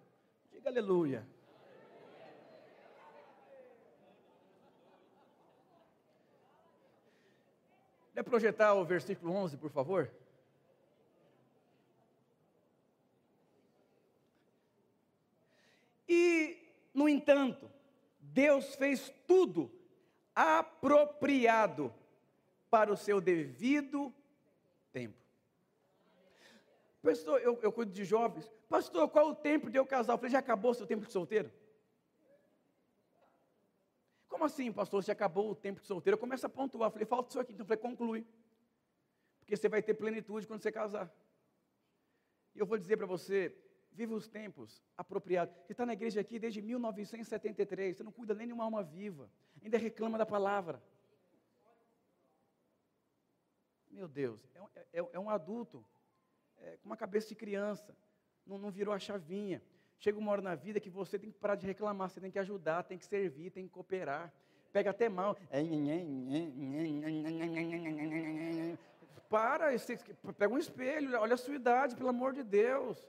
Diga 0.52 0.68
aleluia. 0.68 1.26
Quer 8.12 8.22
projetar 8.22 8.74
o 8.74 8.84
versículo 8.84 9.32
11, 9.32 9.56
por 9.56 9.70
favor? 9.70 10.10
E, 16.08 16.58
no 16.92 17.08
entanto, 17.08 17.70
Deus 18.18 18.74
fez 18.74 19.12
tudo 19.26 19.70
apropriado 20.34 21.94
para 22.70 22.92
o 22.92 22.96
seu 22.96 23.20
devido 23.20 24.14
tempo. 24.92 25.16
Pastor, 27.02 27.40
eu, 27.40 27.58
eu 27.62 27.72
cuido 27.72 27.92
de 27.92 28.04
jovens. 28.04 28.50
Pastor, 28.68 29.08
qual 29.08 29.28
é 29.28 29.30
o 29.30 29.34
tempo 29.34 29.70
de 29.70 29.78
eu 29.78 29.86
casar? 29.86 30.14
Eu 30.14 30.18
falei, 30.18 30.32
já 30.32 30.40
acabou 30.40 30.72
o 30.72 30.74
seu 30.74 30.86
tempo 30.86 31.06
de 31.06 31.12
solteiro? 31.12 31.50
Como 34.28 34.44
assim, 34.44 34.70
pastor, 34.70 35.02
se 35.02 35.10
acabou 35.10 35.50
o 35.50 35.54
tempo 35.54 35.80
de 35.80 35.86
solteiro? 35.86 36.14
Eu 36.14 36.20
começo 36.20 36.44
a 36.44 36.48
pontuar. 36.48 36.88
Eu 36.88 36.92
falei, 36.92 37.06
falta 37.06 37.30
isso 37.30 37.40
aqui. 37.40 37.52
Então 37.52 37.64
eu 37.64 37.68
falei, 37.68 37.82
conclui. 37.82 38.26
Porque 39.40 39.56
você 39.56 39.68
vai 39.68 39.82
ter 39.82 39.94
plenitude 39.94 40.46
quando 40.46 40.62
você 40.62 40.70
casar. 40.70 41.10
E 42.54 42.58
eu 42.58 42.66
vou 42.66 42.76
dizer 42.76 42.96
para 42.96 43.06
você, 43.06 43.56
viva 43.92 44.14
os 44.14 44.28
tempos 44.28 44.82
apropriados. 44.96 45.54
Você 45.64 45.72
está 45.72 45.86
na 45.86 45.92
igreja 45.92 46.20
aqui 46.20 46.38
desde 46.38 46.60
1973, 46.60 47.96
você 47.96 48.02
não 48.02 48.12
cuida 48.12 48.34
nem 48.34 48.46
de 48.46 48.52
uma 48.52 48.64
alma 48.64 48.82
viva. 48.82 49.30
Ainda 49.62 49.78
reclama 49.78 50.18
da 50.18 50.26
palavra. 50.26 50.82
Meu 53.98 54.06
Deus, 54.06 54.40
é, 54.54 55.00
é, 55.00 55.08
é 55.14 55.18
um 55.18 55.28
adulto 55.28 55.84
é, 56.58 56.76
com 56.76 56.86
uma 56.86 56.96
cabeça 56.96 57.26
de 57.30 57.34
criança, 57.34 57.92
não, 58.46 58.56
não 58.56 58.70
virou 58.70 58.94
a 58.94 58.98
chavinha. 59.00 59.60
Chega 59.98 60.16
uma 60.16 60.30
hora 60.30 60.40
na 60.40 60.54
vida 60.54 60.78
que 60.78 60.88
você 60.88 61.18
tem 61.18 61.32
que 61.32 61.38
parar 61.38 61.56
de 61.56 61.66
reclamar, 61.66 62.08
você 62.08 62.20
tem 62.20 62.30
que 62.30 62.38
ajudar, 62.38 62.84
tem 62.84 62.96
que 62.96 63.04
servir, 63.04 63.50
tem 63.50 63.66
que 63.66 63.70
cooperar. 63.70 64.32
Pega 64.72 64.90
até 64.90 65.08
mal. 65.08 65.36
Para, 69.28 69.66
pega 70.38 70.54
um 70.54 70.58
espelho, 70.58 71.18
olha 71.18 71.34
a 71.34 71.36
sua 71.36 71.56
idade, 71.56 71.96
pelo 71.96 72.10
amor 72.10 72.32
de 72.32 72.44
Deus. 72.44 73.04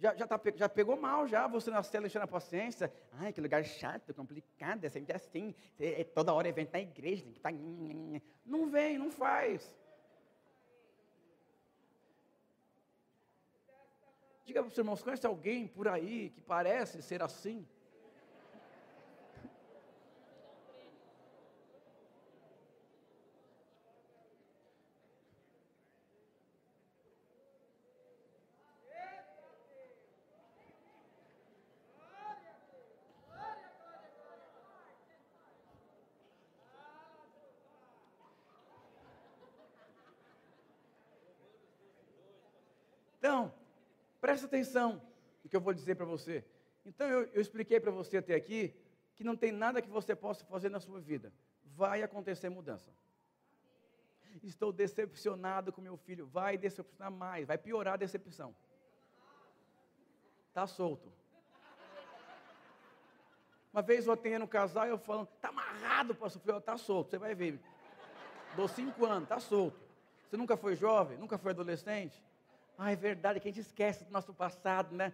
Já, 0.00 0.14
já, 0.14 0.26
tá, 0.28 0.40
já 0.54 0.68
pegou 0.68 0.96
mal, 0.96 1.26
já, 1.26 1.48
você 1.48 1.70
na 1.70 1.82
cela 1.82 2.06
enchendo 2.06 2.24
a 2.24 2.28
paciência. 2.28 2.92
Ai, 3.14 3.32
que 3.32 3.40
lugar 3.40 3.64
chato, 3.64 4.14
complicado, 4.14 4.84
é 4.84 4.88
sempre 4.88 5.14
assim. 5.14 5.52
É, 5.78 6.04
toda 6.04 6.32
hora 6.32 6.48
evento 6.48 6.72
na 6.72 6.80
igreja, 6.80 7.24
tem 7.24 7.32
que. 7.32 7.40
Tá... 7.40 7.50
Não 8.46 8.70
vem, 8.70 8.96
não 8.96 9.10
faz. 9.10 9.74
Diga 14.44 14.62
para 14.62 14.70
os 14.70 14.78
irmãos, 14.78 15.02
conhece 15.02 15.26
alguém 15.26 15.66
por 15.66 15.88
aí 15.88 16.30
que 16.30 16.40
parece 16.40 17.02
ser 17.02 17.20
assim? 17.22 17.66
Então, 43.18 43.52
presta 44.20 44.37
atenção. 44.48 45.00
o 45.44 45.48
que 45.48 45.56
eu 45.56 45.60
vou 45.60 45.72
dizer 45.72 45.94
para 45.94 46.04
você. 46.04 46.44
Então 46.84 47.06
eu, 47.08 47.22
eu 47.32 47.40
expliquei 47.40 47.78
para 47.78 47.90
você 47.90 48.18
até 48.18 48.34
aqui 48.34 48.74
que 49.14 49.24
não 49.24 49.36
tem 49.36 49.52
nada 49.52 49.82
que 49.82 49.88
você 49.88 50.14
possa 50.14 50.44
fazer 50.44 50.68
na 50.68 50.80
sua 50.80 51.00
vida. 51.00 51.32
Vai 51.76 52.02
acontecer 52.02 52.48
mudança. 52.48 52.90
Estou 54.42 54.72
decepcionado 54.72 55.72
com 55.72 55.80
meu 55.80 55.96
filho. 55.96 56.26
Vai 56.26 56.56
decepcionar 56.56 57.10
mais, 57.10 57.46
vai 57.46 57.58
piorar 57.58 57.94
a 57.94 57.96
decepção. 57.96 58.54
Está 60.48 60.66
solto. 60.66 61.12
Uma 63.72 63.82
vez 63.82 64.06
eu 64.06 64.12
atendo 64.12 64.44
um 64.44 64.48
casal 64.48 64.86
e 64.86 64.90
eu 64.90 64.98
falo, 64.98 65.28
está 65.34 65.48
amarrado, 65.48 66.14
pastor. 66.14 66.42
Eu 66.46 66.58
está 66.58 66.76
solto, 66.76 67.10
você 67.10 67.18
vai 67.18 67.34
ver. 67.34 67.60
Dou 68.56 68.66
cinco 68.66 69.04
anos, 69.04 69.24
está 69.24 69.38
solto. 69.38 69.78
Você 70.28 70.36
nunca 70.36 70.56
foi 70.56 70.74
jovem? 70.74 71.16
Nunca 71.18 71.38
foi 71.38 71.52
adolescente? 71.52 72.22
Ah, 72.80 72.92
é 72.92 72.96
verdade 72.96 73.40
que 73.40 73.48
a 73.48 73.50
gente 73.50 73.60
esquece 73.60 74.04
do 74.04 74.12
nosso 74.12 74.32
passado, 74.32 74.94
né? 74.94 75.12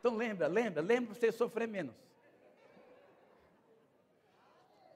Então 0.00 0.16
lembra, 0.16 0.48
lembra, 0.48 0.82
lembra 0.82 1.14
para 1.14 1.20
você 1.20 1.30
sofrer 1.30 1.68
menos. 1.68 1.94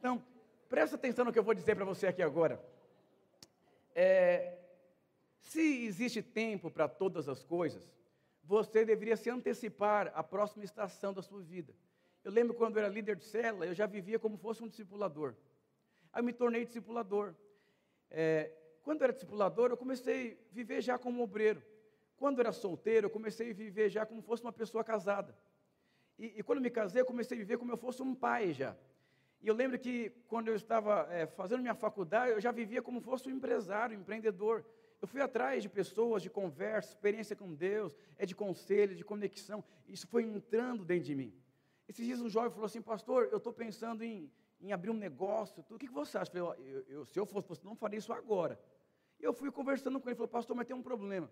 Então, 0.00 0.20
presta 0.68 0.96
atenção 0.96 1.24
no 1.24 1.32
que 1.32 1.38
eu 1.38 1.44
vou 1.44 1.54
dizer 1.54 1.76
para 1.76 1.84
você 1.84 2.08
aqui 2.08 2.20
agora. 2.20 2.60
É, 3.94 4.58
se 5.38 5.84
existe 5.84 6.20
tempo 6.20 6.68
para 6.68 6.88
todas 6.88 7.28
as 7.28 7.44
coisas, 7.44 7.88
você 8.42 8.84
deveria 8.84 9.16
se 9.16 9.30
antecipar 9.30 10.10
à 10.16 10.22
próxima 10.22 10.64
estação 10.64 11.14
da 11.14 11.22
sua 11.22 11.40
vida. 11.40 11.72
Eu 12.24 12.32
lembro 12.32 12.54
quando 12.54 12.76
eu 12.76 12.82
era 12.82 12.92
líder 12.92 13.14
de 13.14 13.24
célula, 13.24 13.66
eu 13.66 13.74
já 13.74 13.86
vivia 13.86 14.18
como 14.18 14.36
fosse 14.36 14.64
um 14.64 14.68
discipulador. 14.68 15.34
Aí 16.12 16.20
eu 16.20 16.24
me 16.24 16.32
tornei 16.32 16.64
discipulador. 16.64 17.34
É, 18.10 18.50
quando 18.84 19.02
era 19.02 19.12
discipulador, 19.12 19.70
eu 19.70 19.76
comecei 19.76 20.38
a 20.50 20.54
viver 20.54 20.80
já 20.80 20.96
como 20.96 21.22
obreiro. 21.22 21.60
Quando 22.16 22.38
era 22.38 22.52
solteiro, 22.52 23.06
eu 23.06 23.10
comecei 23.10 23.50
a 23.50 23.54
viver 23.54 23.88
já 23.88 24.06
como 24.06 24.22
fosse 24.22 24.42
uma 24.42 24.52
pessoa 24.52 24.84
casada. 24.84 25.36
E, 26.18 26.26
e 26.38 26.42
quando 26.42 26.60
me 26.60 26.70
casei, 26.70 27.00
eu 27.00 27.06
comecei 27.06 27.36
a 27.36 27.40
viver 27.40 27.58
como 27.58 27.72
eu 27.72 27.76
fosse 27.76 28.02
um 28.02 28.14
pai 28.14 28.52
já. 28.52 28.76
E 29.40 29.48
eu 29.48 29.54
lembro 29.54 29.78
que 29.78 30.10
quando 30.28 30.48
eu 30.48 30.54
estava 30.54 31.08
é, 31.10 31.26
fazendo 31.26 31.60
minha 31.60 31.74
faculdade, 31.74 32.32
eu 32.32 32.40
já 32.40 32.52
vivia 32.52 32.80
como 32.80 33.00
fosse 33.00 33.28
um 33.28 33.32
empresário, 33.32 33.96
um 33.96 34.00
empreendedor. 34.00 34.64
Eu 35.02 35.08
fui 35.08 35.20
atrás 35.20 35.62
de 35.62 35.68
pessoas, 35.68 36.22
de 36.22 36.30
conversa, 36.30 36.90
experiência 36.90 37.34
com 37.34 37.52
Deus, 37.54 37.96
é 38.16 38.24
de 38.24 38.34
conselho, 38.34 38.94
de 38.94 39.04
conexão. 39.04 39.64
Isso 39.88 40.06
foi 40.06 40.22
entrando 40.22 40.84
dentro 40.84 41.04
de 41.04 41.14
mim. 41.14 41.34
Esses 41.88 42.06
dias 42.06 42.20
um 42.20 42.28
jovem 42.28 42.50
falou 42.50 42.64
assim, 42.66 42.80
pastor, 42.80 43.28
eu 43.30 43.38
estou 43.38 43.52
pensando 43.52 44.02
em, 44.02 44.30
em, 44.60 44.72
abrir 44.72 44.90
um 44.90 44.96
negócio. 44.96 45.62
Tudo. 45.62 45.76
O 45.76 45.78
que, 45.78 45.88
que 45.88 45.92
você 45.92 46.16
acha? 46.16 46.30
Eu 46.34 46.46
falei, 46.46 46.72
eu, 46.72 46.84
eu, 46.88 47.06
se 47.06 47.18
eu 47.18 47.26
fosse 47.26 47.46
você, 47.46 47.66
não 47.66 47.76
faria 47.76 47.98
isso 47.98 48.12
agora. 48.12 48.58
Eu 49.24 49.32
fui 49.32 49.50
conversando 49.50 49.98
com 49.98 50.06
ele, 50.06 50.14
falou, 50.14 50.28
pastor, 50.28 50.54
mas 50.54 50.66
tem 50.66 50.76
um 50.76 50.82
problema. 50.82 51.30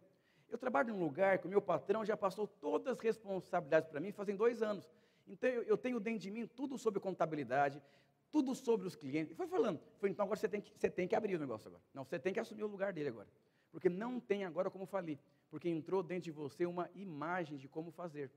Eu 0.48 0.56
trabalho 0.56 0.94
num 0.94 1.04
lugar 1.04 1.38
que 1.38 1.46
o 1.46 1.50
meu 1.50 1.60
patrão 1.60 2.02
já 2.06 2.16
passou 2.16 2.46
todas 2.46 2.94
as 2.94 3.00
responsabilidades 3.00 3.90
para 3.90 4.00
mim 4.00 4.10
fazem 4.12 4.34
dois 4.34 4.62
anos. 4.62 4.90
Então 5.26 5.48
eu, 5.50 5.62
eu, 5.64 5.76
tenho 5.76 6.00
dentro 6.00 6.20
de 6.20 6.30
mim 6.30 6.46
tudo 6.46 6.78
sobre 6.78 7.00
contabilidade, 7.00 7.82
tudo 8.30 8.54
sobre 8.54 8.86
os 8.86 8.96
clientes. 8.96 9.32
E 9.32 9.34
foi 9.34 9.46
falando, 9.46 9.78
então 10.02 10.24
agora 10.24 10.40
você 10.40 10.48
tem, 10.48 10.62
que, 10.62 10.72
você 10.74 10.88
tem 10.88 11.06
que 11.06 11.14
abrir 11.14 11.34
o 11.34 11.38
negócio 11.38 11.68
agora. 11.68 11.82
Não, 11.92 12.02
você 12.02 12.18
tem 12.18 12.32
que 12.32 12.40
assumir 12.40 12.64
o 12.64 12.66
lugar 12.66 12.94
dele 12.94 13.10
agora. 13.10 13.28
Porque 13.70 13.90
não 13.90 14.18
tem 14.18 14.44
agora 14.46 14.70
como 14.70 14.86
falir. 14.86 15.18
Porque 15.50 15.68
entrou 15.68 16.02
dentro 16.02 16.24
de 16.24 16.30
você 16.30 16.64
uma 16.64 16.88
imagem 16.94 17.58
de 17.58 17.68
como 17.68 17.90
fazer. 17.90 18.30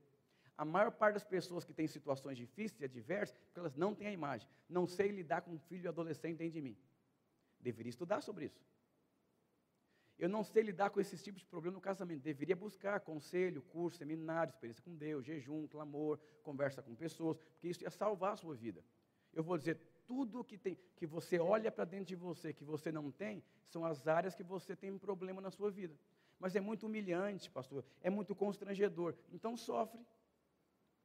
A 0.56 0.66
maior 0.66 0.90
parte 0.90 1.14
das 1.14 1.24
pessoas 1.24 1.64
que 1.64 1.72
têm 1.72 1.86
situações 1.86 2.36
difíceis 2.36 2.78
e 2.80 2.84
adversas, 2.84 3.38
porque 3.38 3.60
elas 3.60 3.74
não 3.74 3.94
têm 3.94 4.08
a 4.08 4.12
imagem. 4.12 4.46
Não 4.68 4.86
sei 4.86 5.08
lidar 5.08 5.40
com 5.40 5.52
um 5.52 5.58
filho 5.58 5.88
adolescente 5.88 6.36
dentro 6.36 6.52
de 6.54 6.60
mim. 6.60 6.76
Deveria 7.58 7.90
estudar 7.90 8.20
sobre 8.20 8.46
isso. 8.46 8.60
Eu 10.18 10.28
não 10.28 10.42
sei 10.42 10.62
lidar 10.62 10.90
com 10.90 11.00
esses 11.00 11.22
tipos 11.22 11.42
de 11.42 11.46
problema 11.46 11.74
no 11.74 11.80
casamento. 11.80 12.22
Deveria 12.22 12.56
buscar 12.56 13.00
conselho, 13.00 13.60
curso, 13.62 13.98
seminário, 13.98 14.50
experiência 14.50 14.82
com 14.82 14.94
Deus, 14.96 15.26
jejum, 15.26 15.66
clamor, 15.66 16.18
conversa 16.42 16.82
com 16.82 16.94
pessoas, 16.94 17.36
porque 17.36 17.68
isso 17.68 17.82
ia 17.82 17.90
salvar 17.90 18.32
a 18.32 18.36
sua 18.36 18.54
vida. 18.54 18.82
Eu 19.32 19.42
vou 19.42 19.58
dizer, 19.58 19.78
tudo 20.06 20.42
que, 20.42 20.56
tem, 20.56 20.78
que 20.96 21.06
você 21.06 21.38
olha 21.38 21.70
para 21.70 21.84
dentro 21.84 22.06
de 22.06 22.16
você 22.16 22.52
que 22.52 22.64
você 22.64 22.90
não 22.90 23.10
tem, 23.10 23.42
são 23.66 23.84
as 23.84 24.08
áreas 24.08 24.34
que 24.34 24.42
você 24.42 24.74
tem 24.74 24.90
um 24.90 24.98
problema 24.98 25.40
na 25.40 25.50
sua 25.50 25.70
vida. 25.70 25.94
Mas 26.38 26.56
é 26.56 26.60
muito 26.60 26.86
humilhante, 26.86 27.50
pastor, 27.50 27.84
é 28.00 28.08
muito 28.08 28.34
constrangedor. 28.34 29.14
Então 29.30 29.56
sofre. 29.56 30.00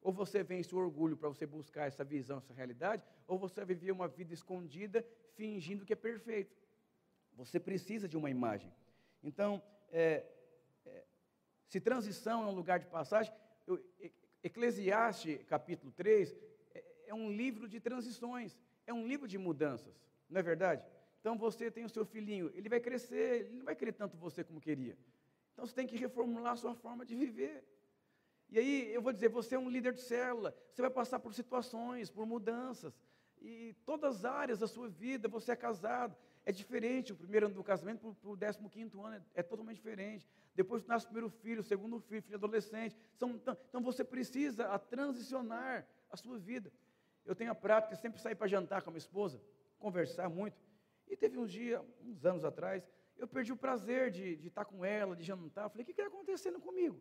Ou 0.02 0.12
você 0.12 0.42
vence 0.44 0.74
o 0.74 0.78
orgulho 0.78 1.18
para 1.18 1.30
você 1.30 1.46
buscar 1.46 1.88
essa 1.88 2.04
visão, 2.04 2.38
essa 2.38 2.54
realidade, 2.54 3.04
ou 3.28 3.38
você 3.38 3.64
viver 3.66 3.92
uma 3.92 4.08
vida 4.08 4.34
escondida, 4.34 5.06
fingindo 5.36 5.86
que 5.86 5.94
é 5.94 5.96
perfeito. 5.96 6.56
Você 7.34 7.60
precisa 7.60 8.08
de 8.08 8.18
uma 8.18 8.30
imagem. 8.30 8.74
Então, 9.24 9.62
é, 9.92 10.26
é, 10.86 11.04
se 11.68 11.80
transição 11.80 12.44
é 12.44 12.48
um 12.48 12.56
lugar 12.56 12.80
de 12.80 12.88
passagem, 12.88 13.34
eu, 13.68 13.84
Eclesiastes 14.44 15.44
capítulo 15.44 15.92
3 15.92 16.36
é, 16.74 16.84
é 17.08 17.14
um 17.14 17.32
livro 17.32 17.68
de 17.68 17.80
transições, 17.80 18.58
é 18.88 18.94
um 18.94 19.08
livro 19.08 19.28
de 19.28 19.38
mudanças, 19.38 19.94
não 20.30 20.40
é 20.40 20.44
verdade? 20.44 20.84
Então 21.20 21.38
você 21.38 21.70
tem 21.70 21.86
o 21.86 21.90
seu 21.90 22.04
filhinho, 22.04 22.52
ele 22.56 22.68
vai 22.68 22.80
crescer, 22.80 23.42
ele 23.42 23.58
não 23.58 23.66
vai 23.66 23.76
querer 23.76 23.94
tanto 23.94 24.18
você 24.18 24.44
como 24.44 24.60
queria. 24.60 24.98
Então 25.54 25.66
você 25.66 25.76
tem 25.76 25.86
que 25.86 25.96
reformular 25.96 26.54
a 26.54 26.56
sua 26.56 26.74
forma 26.74 27.06
de 27.06 27.16
viver. 27.16 27.64
E 28.50 28.58
aí 28.58 28.94
eu 28.94 29.02
vou 29.02 29.14
dizer, 29.14 29.30
você 29.30 29.56
é 29.56 29.60
um 29.60 29.70
líder 29.70 29.94
de 29.94 30.02
célula, 30.02 30.56
você 30.74 30.82
vai 30.82 30.90
passar 30.90 31.20
por 31.20 31.34
situações, 31.34 32.10
por 32.10 32.26
mudanças, 32.26 33.00
e 33.40 33.76
todas 33.86 34.18
as 34.18 34.26
áreas 34.26 34.60
da 34.60 34.68
sua 34.68 34.90
vida, 34.90 35.28
você 35.28 35.52
é 35.52 35.56
casado, 35.56 36.16
é 36.46 36.52
diferente. 36.52 37.14
O 37.14 37.16
primeiro 37.16 37.46
ano 37.48 37.56
do 37.56 37.64
casamento 37.64 38.16
para 38.22 38.30
o 38.30 38.36
décimo 38.36 38.70
quinto 38.70 39.04
ano 39.04 39.16
é, 39.16 39.22
é, 39.36 39.44
totalmente 39.44 39.78
diferente. 39.78 40.28
Depois 40.56 40.86
nasce 40.86 41.06
o 41.06 41.10
primeiro 41.10 41.30
filho, 41.30 41.62
o 41.62 41.64
segundo 41.64 42.00
filho, 42.00 42.22
filho 42.22 42.36
adolescente. 42.36 42.96
São, 43.16 43.32
então, 43.32 43.58
então, 43.70 43.82
você 43.82 44.04
precisa 44.04 44.68
a 44.68 44.80
transicionar 44.80 45.88
a 46.10 46.18
sua 46.18 46.38
vida. 46.38 46.72
Eu 47.26 47.36
tenho 47.36 47.52
a 47.52 47.56
prática 47.56 47.96
de 47.96 48.02
sempre 48.02 48.20
sair 48.20 48.36
para 48.36 48.48
jantar 48.48 48.82
com 48.82 48.90
a 48.90 48.94
minha 48.94 49.00
esposa, 49.00 49.42
conversar 49.80 50.30
muito. 50.30 50.58
E 51.08 51.16
teve 51.16 51.38
um 51.38 51.46
dia, 51.46 51.84
uns 52.04 52.26
anos 52.26 52.44
atrás, 52.44 52.88
eu 53.18 53.28
perdi 53.28 53.52
o 53.52 53.58
prazer 53.58 54.10
de, 54.10 54.36
de 54.36 54.48
estar 54.48 54.66
com 54.66 54.84
ela, 54.84 55.16
de 55.16 55.24
jantar. 55.24 55.66
Eu 55.66 55.70
falei, 55.70 55.84
o 55.84 55.86
que 55.86 55.92
está 55.92 56.08
acontecendo 56.08 56.60
comigo? 56.60 57.00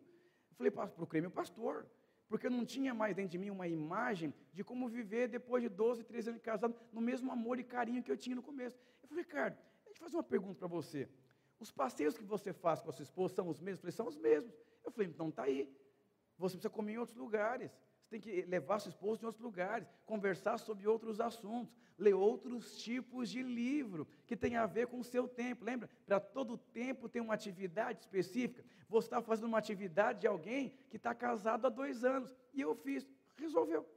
Eu 0.51 0.55
falei, 0.55 0.71
procurei 0.71 1.21
meu 1.21 1.31
pastor 1.31 1.87
porque 2.31 2.47
eu 2.47 2.51
não 2.51 2.65
tinha 2.65 2.93
mais 2.93 3.13
dentro 3.13 3.31
de 3.31 3.37
mim 3.37 3.49
uma 3.49 3.67
imagem 3.67 4.33
de 4.53 4.63
como 4.63 4.87
viver 4.87 5.27
depois 5.27 5.61
de 5.61 5.67
12, 5.67 6.05
13 6.05 6.29
anos 6.29 6.39
de 6.39 6.45
casado, 6.45 6.73
no 6.93 7.01
mesmo 7.01 7.29
amor 7.29 7.59
e 7.59 7.63
carinho 7.63 8.01
que 8.01 8.09
eu 8.09 8.15
tinha 8.15 8.37
no 8.37 8.41
começo. 8.41 8.79
Eu 9.03 9.09
falei, 9.09 9.25
Ricardo, 9.25 9.57
deixa 9.83 9.99
eu 9.99 10.05
fazer 10.05 10.15
uma 10.15 10.23
pergunta 10.23 10.57
para 10.57 10.67
você. 10.69 11.09
Os 11.59 11.69
passeios 11.69 12.17
que 12.17 12.23
você 12.23 12.53
faz 12.53 12.81
com 12.81 12.89
a 12.89 12.93
sua 12.93 13.03
esposa 13.03 13.35
são 13.35 13.49
os 13.49 13.59
mesmos? 13.59 13.79
Eu 13.79 13.81
falei, 13.81 13.91
são 13.91 14.07
os 14.07 14.15
mesmos. 14.15 14.55
Eu 14.85 14.91
falei, 14.93 15.09
então 15.09 15.27
está 15.27 15.43
aí. 15.43 15.75
Você 16.37 16.55
precisa 16.55 16.69
comer 16.69 16.93
em 16.93 16.99
outros 16.99 17.17
lugares 17.17 17.69
tem 18.11 18.19
que 18.19 18.41
levar 18.41 18.77
sua 18.79 18.89
esposa 18.89 19.21
em 19.21 19.25
outros 19.25 19.41
lugares, 19.41 19.87
conversar 20.05 20.57
sobre 20.57 20.85
outros 20.85 21.21
assuntos, 21.21 21.73
ler 21.97 22.13
outros 22.13 22.77
tipos 22.83 23.29
de 23.29 23.41
livro 23.41 24.05
que 24.27 24.35
tem 24.35 24.57
a 24.57 24.65
ver 24.65 24.87
com 24.87 24.99
o 24.99 25.03
seu 25.03 25.29
tempo. 25.29 25.63
Lembra? 25.63 25.89
Para 26.05 26.19
todo 26.19 26.57
tempo 26.57 27.07
tem 27.07 27.21
uma 27.21 27.33
atividade 27.33 28.01
específica. 28.01 28.65
Você 28.89 29.07
está 29.07 29.21
fazendo 29.21 29.47
uma 29.47 29.59
atividade 29.59 30.19
de 30.19 30.27
alguém 30.27 30.73
que 30.89 30.97
está 30.97 31.15
casado 31.15 31.65
há 31.65 31.69
dois 31.69 32.03
anos. 32.03 32.29
E 32.53 32.59
eu 32.59 32.75
fiz, 32.75 33.07
resolveu. 33.37 33.87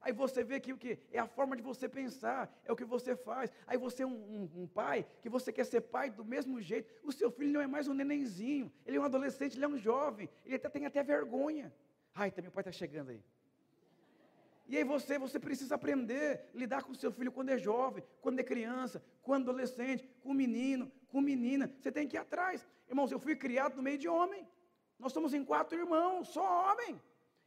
Aí 0.00 0.12
você 0.12 0.42
vê 0.42 0.58
que 0.58 0.72
o 0.72 0.78
que? 0.78 0.98
É 1.12 1.20
a 1.20 1.26
forma 1.28 1.54
de 1.54 1.62
você 1.62 1.88
pensar, 1.88 2.52
é 2.64 2.72
o 2.72 2.76
que 2.76 2.84
você 2.84 3.14
faz. 3.14 3.52
Aí 3.68 3.78
você 3.78 4.02
é 4.02 4.06
um, 4.06 4.10
um, 4.10 4.62
um, 4.62 4.66
pai, 4.66 5.06
que 5.22 5.28
você 5.28 5.52
quer 5.52 5.64
ser 5.64 5.82
pai 5.82 6.10
do 6.10 6.24
mesmo 6.24 6.60
jeito. 6.60 6.90
O 7.04 7.12
seu 7.12 7.30
filho 7.30 7.52
não 7.52 7.60
é 7.60 7.68
mais 7.68 7.86
um 7.86 7.94
nenenzinho, 7.94 8.72
ele 8.84 8.96
é 8.96 9.00
um 9.00 9.04
adolescente, 9.04 9.56
ele 9.56 9.64
é 9.64 9.68
um 9.68 9.78
jovem, 9.78 10.28
ele 10.44 10.56
até, 10.56 10.68
tem 10.68 10.86
até 10.86 11.04
vergonha. 11.04 11.72
Ai, 12.12 12.32
meu 12.42 12.50
pai 12.50 12.62
está 12.62 12.72
chegando 12.72 13.10
aí. 13.10 13.22
E 14.70 14.76
aí 14.76 14.84
você, 14.84 15.18
você 15.18 15.36
precisa 15.36 15.74
aprender 15.74 16.48
a 16.54 16.56
lidar 16.56 16.84
com 16.84 16.92
o 16.92 16.94
seu 16.94 17.10
filho 17.10 17.32
quando 17.32 17.48
é 17.48 17.58
jovem, 17.58 18.04
quando 18.20 18.38
é 18.38 18.44
criança, 18.44 19.02
quando 19.20 19.48
é 19.48 19.50
adolescente, 19.50 20.08
com 20.22 20.32
menino, 20.32 20.88
com 21.08 21.20
menina. 21.20 21.68
Você 21.80 21.90
tem 21.90 22.06
que 22.06 22.16
ir 22.16 22.20
atrás. 22.20 22.64
Irmãos, 22.88 23.10
eu 23.10 23.18
fui 23.18 23.34
criado 23.34 23.74
no 23.74 23.82
meio 23.82 23.98
de 23.98 24.06
homem. 24.08 24.46
Nós 24.96 25.12
somos 25.12 25.34
em 25.34 25.44
quatro 25.44 25.76
irmãos, 25.76 26.28
só 26.28 26.70
homem. 26.70 27.02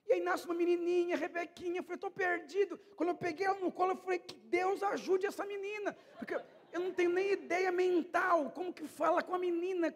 E 0.06 0.12
aí 0.12 0.20
nasce 0.20 0.44
uma 0.44 0.54
menininha, 0.54 1.16
Rebequinha, 1.16 1.80
eu 1.80 1.84
falei, 1.84 1.96
estou 1.96 2.12
perdido. 2.12 2.78
Quando 2.98 3.10
eu 3.10 3.16
peguei 3.16 3.46
ela 3.46 3.58
no 3.58 3.72
colo, 3.72 3.94
eu 3.94 3.96
falei, 3.96 4.20
que 4.20 4.36
Deus 4.36 4.84
ajude 4.84 5.26
essa 5.26 5.46
menina. 5.46 5.96
Porque 6.20 6.36
eu 6.74 6.82
não 6.82 6.92
tenho 6.92 7.12
nem 7.12 7.32
ideia 7.32 7.72
mental, 7.72 8.52
como 8.52 8.74
que 8.74 8.86
fala 8.86 9.24
com 9.24 9.34
a 9.34 9.40
menina. 9.40 9.94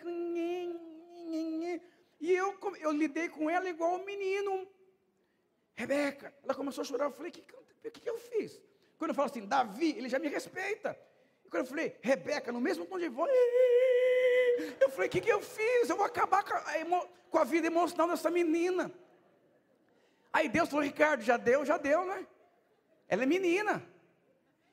E 2.21 2.31
eu, 2.31 2.57
eu 2.79 2.91
lidei 2.93 3.27
com 3.27 3.49
ela 3.49 3.67
igual 3.67 3.95
o 3.95 4.05
menino, 4.05 4.65
Rebeca, 5.77 6.33
ela 6.43 6.55
começou 6.55 6.81
a 6.81 6.85
chorar. 6.85 7.05
Eu 7.05 7.11
falei: 7.11 7.29
o 7.29 7.33
que, 7.33 7.43
que, 7.91 7.99
que 8.01 8.09
eu 8.09 8.17
fiz? 8.17 8.59
Quando 8.97 9.11
eu 9.11 9.15
falo 9.15 9.29
assim, 9.29 9.45
Davi, 9.45 9.91
ele 9.95 10.09
já 10.09 10.17
me 10.17 10.27
respeita. 10.27 10.97
Quando 11.51 11.63
eu 11.63 11.69
falei, 11.69 11.95
Rebeca, 12.01 12.51
no 12.51 12.59
mesmo 12.59 12.83
tom 12.87 12.97
de 12.97 13.07
voz, 13.07 13.31
eu 14.81 14.89
falei: 14.89 15.07
o 15.07 15.11
que, 15.11 15.21
que 15.21 15.31
eu 15.31 15.39
fiz? 15.39 15.87
Eu 15.87 15.95
vou 15.95 16.05
acabar 16.05 16.43
com 16.43 16.53
a, 16.55 17.07
com 17.29 17.37
a 17.37 17.43
vida 17.43 17.67
emocional 17.67 18.07
dessa 18.07 18.31
menina. 18.31 18.91
Aí 20.33 20.49
Deus 20.49 20.67
falou: 20.67 20.83
Ricardo, 20.83 21.21
já 21.21 21.37
deu, 21.37 21.63
já 21.63 21.77
deu, 21.77 22.05
né? 22.05 22.25
Ela 23.07 23.21
é 23.23 23.27
menina. 23.27 23.87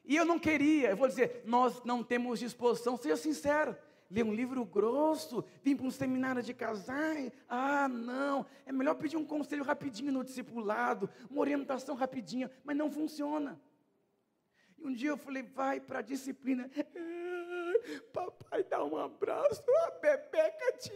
E 0.07 0.17
eu 0.17 0.25
não 0.25 0.39
queria, 0.39 0.91
eu 0.91 0.97
vou 0.97 1.09
dizer, 1.09 1.43
nós 1.45 1.83
não 1.85 2.03
temos 2.03 2.39
disposição, 2.39 2.97
seja 2.97 3.17
sincero. 3.17 3.77
Ler 4.11 4.25
um 4.25 4.35
livro 4.35 4.65
grosso, 4.65 5.45
vir 5.63 5.77
para 5.77 5.87
um 5.87 5.91
seminário 5.91 6.43
de 6.43 6.55
casais. 6.55 7.33
Ah, 7.49 7.89
não, 7.89 8.47
é 8.67 8.73
melhor 8.73 8.95
pedir 8.95 9.17
um 9.17 9.25
conselho 9.25 9.65
rapidinho 9.65 10.13
no 10.13 10.25
discipulado, 10.25 11.09
uma 11.31 11.41
orientação 11.41 11.95
rapidinha, 11.95 12.51
mas 12.63 12.77
não 12.77 12.91
funciona. 12.91 13.61
E 14.79 14.87
um 14.87 14.93
dia 14.93 15.11
eu 15.11 15.17
falei, 15.17 15.43
vai 15.43 15.81
para 15.81 16.01
a 16.01 16.03
disciplina. 16.03 16.71
papai 18.13 18.65
dá 18.65 18.85
um 18.85 18.97
abraço, 18.97 19.63
a 19.87 19.91
Bebeca 19.93 20.73
te. 20.79 20.93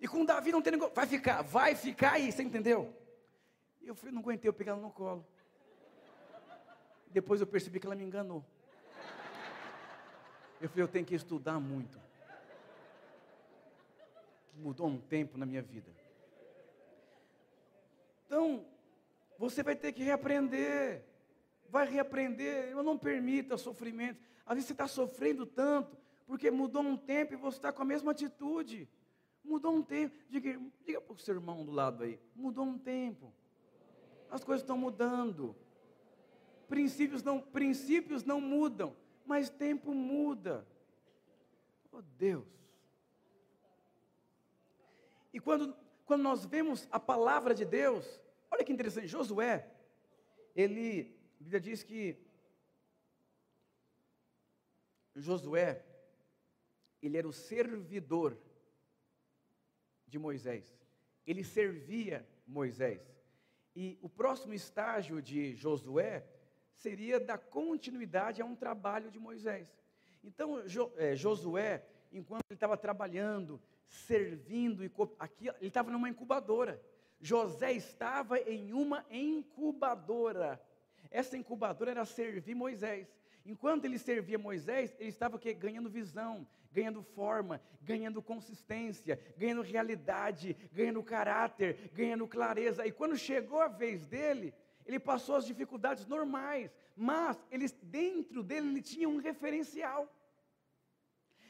E 0.00 0.06
com 0.06 0.24
Davi 0.24 0.52
não 0.52 0.62
tem 0.62 0.72
negócio, 0.72 0.94
vai 0.94 1.06
ficar, 1.06 1.42
vai 1.42 1.74
ficar 1.74 2.12
aí, 2.12 2.30
você 2.30 2.42
entendeu? 2.42 2.94
E 3.80 3.88
eu 3.88 3.94
falei, 3.94 4.12
não 4.12 4.20
aguentei, 4.20 4.48
eu 4.48 4.52
peguei 4.52 4.72
ela 4.72 4.80
no 4.80 4.90
colo. 4.90 5.26
Depois 7.10 7.40
eu 7.40 7.46
percebi 7.46 7.80
que 7.80 7.86
ela 7.86 7.96
me 7.96 8.04
enganou. 8.04 8.44
Eu 10.60 10.68
falei, 10.68 10.82
eu 10.82 10.88
tenho 10.88 11.04
que 11.04 11.14
estudar 11.14 11.60
muito. 11.60 12.00
Mudou 14.56 14.88
um 14.88 14.98
tempo 14.98 15.38
na 15.38 15.46
minha 15.46 15.62
vida. 15.62 15.88
Então, 18.26 18.66
você 19.38 19.62
vai 19.62 19.76
ter 19.76 19.92
que 19.92 20.02
reaprender. 20.02 21.04
Vai 21.70 21.88
reaprender. 21.88 22.70
Eu 22.70 22.82
não 22.82 22.98
permita 22.98 23.56
sofrimento. 23.56 24.20
Às 24.44 24.54
vezes 24.54 24.66
você 24.66 24.72
está 24.72 24.88
sofrendo 24.88 25.46
tanto, 25.46 25.96
porque 26.26 26.50
mudou 26.50 26.82
um 26.82 26.96
tempo 26.96 27.34
e 27.34 27.36
você 27.36 27.58
está 27.58 27.72
com 27.72 27.82
a 27.82 27.84
mesma 27.84 28.10
atitude. 28.10 28.88
Mudou 29.44 29.72
um 29.72 29.82
tempo. 29.82 30.16
Diga, 30.28 30.60
diga 30.84 31.00
para 31.00 31.14
o 31.14 31.18
seu 31.18 31.36
irmão 31.36 31.64
do 31.64 31.70
lado 31.70 32.02
aí. 32.02 32.18
Mudou 32.34 32.64
um 32.64 32.76
tempo. 32.76 33.32
As 34.28 34.42
coisas 34.42 34.62
estão 34.62 34.76
mudando. 34.76 35.54
Princípios 36.68 37.22
não, 37.22 37.40
princípios 37.40 38.24
não 38.24 38.40
mudam 38.40 38.94
mas 39.28 39.50
tempo 39.50 39.92
muda. 39.92 40.66
Oh 41.92 42.00
Deus. 42.00 42.48
E 45.32 45.38
quando, 45.38 45.76
quando 46.06 46.22
nós 46.22 46.46
vemos 46.46 46.88
a 46.90 46.98
palavra 46.98 47.54
de 47.54 47.64
Deus, 47.64 48.20
olha 48.50 48.64
que 48.64 48.72
interessante, 48.72 49.06
Josué, 49.06 49.70
ele, 50.56 51.14
a 51.38 51.44
Bíblia 51.44 51.60
diz 51.60 51.82
que 51.82 52.18
Josué, 55.14 55.84
ele 57.02 57.18
era 57.18 57.28
o 57.28 57.32
servidor 57.32 58.36
de 60.06 60.18
Moisés. 60.18 60.74
Ele 61.26 61.44
servia 61.44 62.26
Moisés. 62.46 63.02
E 63.76 63.98
o 64.00 64.08
próximo 64.08 64.54
estágio 64.54 65.20
de 65.20 65.54
Josué 65.54 66.26
seria 66.78 67.18
dar 67.20 67.38
continuidade 67.38 68.40
a 68.40 68.44
um 68.44 68.54
trabalho 68.54 69.10
de 69.10 69.18
Moisés. 69.18 69.68
Então, 70.22 70.66
jo, 70.66 70.90
é, 70.96 71.14
Josué, 71.14 71.84
enquanto 72.12 72.44
ele 72.48 72.56
estava 72.56 72.76
trabalhando, 72.76 73.60
servindo, 73.86 74.84
e 74.84 74.90
aqui, 75.18 75.48
ele 75.48 75.68
estava 75.68 75.90
numa 75.90 76.08
incubadora. 76.08 76.80
José 77.20 77.72
estava 77.72 78.38
em 78.38 78.72
uma 78.72 79.04
incubadora. 79.10 80.60
Essa 81.10 81.36
incubadora 81.36 81.90
era 81.90 82.04
servir 82.04 82.54
Moisés. 82.54 83.08
Enquanto 83.44 83.84
ele 83.84 83.98
servia 83.98 84.38
Moisés, 84.38 84.94
ele 84.98 85.08
estava 85.08 85.38
ganhando 85.38 85.88
visão, 85.88 86.46
ganhando 86.70 87.02
forma, 87.02 87.60
ganhando 87.82 88.22
consistência, 88.22 89.18
ganhando 89.36 89.62
realidade, 89.62 90.54
ganhando 90.72 91.02
caráter, 91.02 91.90
ganhando 91.92 92.28
clareza. 92.28 92.86
E 92.86 92.92
quando 92.92 93.16
chegou 93.16 93.60
a 93.60 93.68
vez 93.68 94.06
dele, 94.06 94.54
ele 94.88 94.98
passou 94.98 95.36
as 95.36 95.44
dificuldades 95.44 96.06
normais, 96.06 96.74
mas 96.96 97.38
ele, 97.50 97.68
dentro 97.82 98.42
dele 98.42 98.68
ele 98.68 98.80
tinha 98.80 99.06
um 99.06 99.18
referencial. 99.18 100.10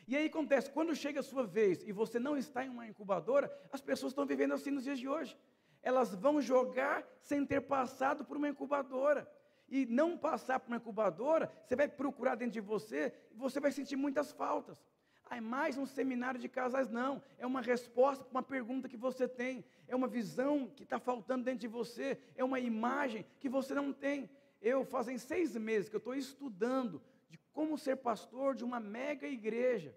E 0.08 0.16
aí 0.16 0.26
acontece, 0.26 0.70
quando 0.70 0.96
chega 0.96 1.20
a 1.20 1.22
sua 1.22 1.46
vez 1.46 1.84
e 1.84 1.92
você 1.92 2.18
não 2.18 2.36
está 2.36 2.64
em 2.64 2.68
uma 2.68 2.88
incubadora, 2.88 3.46
as 3.70 3.80
pessoas 3.80 4.10
estão 4.10 4.26
vivendo 4.26 4.54
assim 4.54 4.72
nos 4.72 4.82
dias 4.82 4.98
de 4.98 5.08
hoje. 5.08 5.38
Elas 5.82 6.12
vão 6.14 6.40
jogar 6.40 7.06
sem 7.20 7.46
ter 7.46 7.60
passado 7.60 8.24
por 8.24 8.36
uma 8.36 8.48
incubadora. 8.48 9.30
E 9.68 9.86
não 9.86 10.18
passar 10.18 10.58
por 10.58 10.68
uma 10.68 10.78
incubadora, 10.78 11.52
você 11.64 11.76
vai 11.76 11.86
procurar 11.86 12.34
dentro 12.34 12.54
de 12.54 12.60
você 12.60 13.12
e 13.30 13.36
você 13.36 13.60
vai 13.60 13.70
sentir 13.70 13.96
muitas 13.96 14.32
faltas. 14.32 14.82
Ah, 15.30 15.36
é 15.36 15.40
mais 15.40 15.76
um 15.76 15.84
seminário 15.84 16.40
de 16.40 16.48
casais, 16.48 16.88
não. 16.88 17.22
É 17.38 17.46
uma 17.46 17.60
resposta 17.60 18.24
para 18.24 18.30
uma 18.30 18.42
pergunta 18.42 18.88
que 18.88 18.96
você 18.96 19.28
tem. 19.28 19.64
É 19.86 19.94
uma 19.94 20.08
visão 20.08 20.68
que 20.74 20.84
está 20.84 20.98
faltando 20.98 21.44
dentro 21.44 21.60
de 21.60 21.68
você. 21.68 22.18
É 22.34 22.42
uma 22.42 22.58
imagem 22.58 23.26
que 23.38 23.48
você 23.48 23.74
não 23.74 23.92
tem. 23.92 24.30
Eu, 24.60 24.84
fazem 24.84 25.18
seis 25.18 25.54
meses 25.56 25.88
que 25.88 25.96
eu 25.96 25.98
estou 25.98 26.14
estudando 26.14 27.02
de 27.28 27.38
como 27.52 27.76
ser 27.76 27.96
pastor 27.96 28.54
de 28.54 28.64
uma 28.64 28.80
mega 28.80 29.26
igreja. 29.26 29.94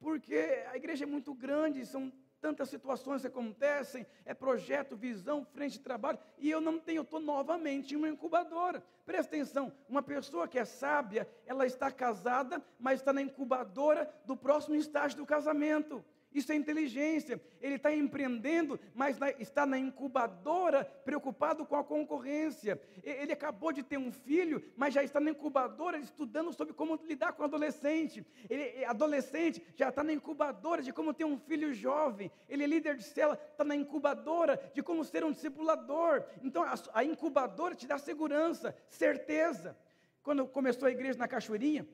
Porque 0.00 0.34
a 0.72 0.76
igreja 0.76 1.04
é 1.04 1.06
muito 1.06 1.32
grande, 1.32 1.86
são 1.86 2.12
tantas 2.40 2.68
situações 2.68 3.24
acontecem, 3.24 4.06
é 4.24 4.32
projeto, 4.32 4.96
visão, 4.96 5.44
frente 5.44 5.72
de 5.72 5.80
trabalho, 5.80 6.18
e 6.38 6.50
eu 6.50 6.60
não 6.60 6.78
tenho, 6.78 6.98
eu 6.98 7.02
estou 7.02 7.20
novamente 7.20 7.94
em 7.94 7.96
uma 7.96 8.08
incubadora. 8.08 8.82
Presta 9.04 9.36
atenção, 9.36 9.72
uma 9.88 10.02
pessoa 10.02 10.48
que 10.48 10.58
é 10.58 10.64
sábia, 10.64 11.28
ela 11.46 11.66
está 11.66 11.90
casada, 11.90 12.62
mas 12.78 13.00
está 13.00 13.12
na 13.12 13.22
incubadora 13.22 14.12
do 14.24 14.36
próximo 14.36 14.74
estágio 14.74 15.18
do 15.18 15.26
casamento. 15.26 16.04
Isso 16.32 16.52
é 16.52 16.54
inteligência. 16.54 17.40
Ele 17.60 17.74
está 17.74 17.92
empreendendo, 17.94 18.78
mas 18.94 19.18
está 19.38 19.66
na 19.66 19.78
incubadora, 19.78 20.84
preocupado 20.84 21.66
com 21.66 21.76
a 21.76 21.84
concorrência. 21.84 22.80
Ele 23.02 23.32
acabou 23.32 23.72
de 23.72 23.82
ter 23.82 23.98
um 23.98 24.12
filho, 24.12 24.62
mas 24.76 24.94
já 24.94 25.02
está 25.02 25.18
na 25.18 25.30
incubadora 25.30 25.98
estudando 25.98 26.52
sobre 26.52 26.72
como 26.72 27.00
lidar 27.04 27.32
com 27.32 27.42
o 27.42 27.46
adolescente. 27.46 28.24
Ele, 28.48 28.84
adolescente 28.84 29.62
já 29.74 29.88
está 29.88 30.04
na 30.04 30.12
incubadora 30.12 30.82
de 30.82 30.92
como 30.92 31.12
ter 31.12 31.24
um 31.24 31.36
filho 31.36 31.74
jovem. 31.74 32.30
Ele 32.48 32.62
é 32.64 32.66
líder 32.66 32.96
de 32.96 33.04
cela, 33.04 33.38
está 33.50 33.64
na 33.64 33.74
incubadora 33.74 34.70
de 34.72 34.82
como 34.82 35.04
ser 35.04 35.24
um 35.24 35.32
discipulador. 35.32 36.24
Então 36.42 36.64
a 36.94 37.04
incubadora 37.04 37.74
te 37.74 37.86
dá 37.86 37.98
segurança, 37.98 38.76
certeza. 38.88 39.76
Quando 40.22 40.46
começou 40.46 40.86
a 40.86 40.92
igreja 40.92 41.18
na 41.18 41.26
Cachoeirinha, 41.26 41.88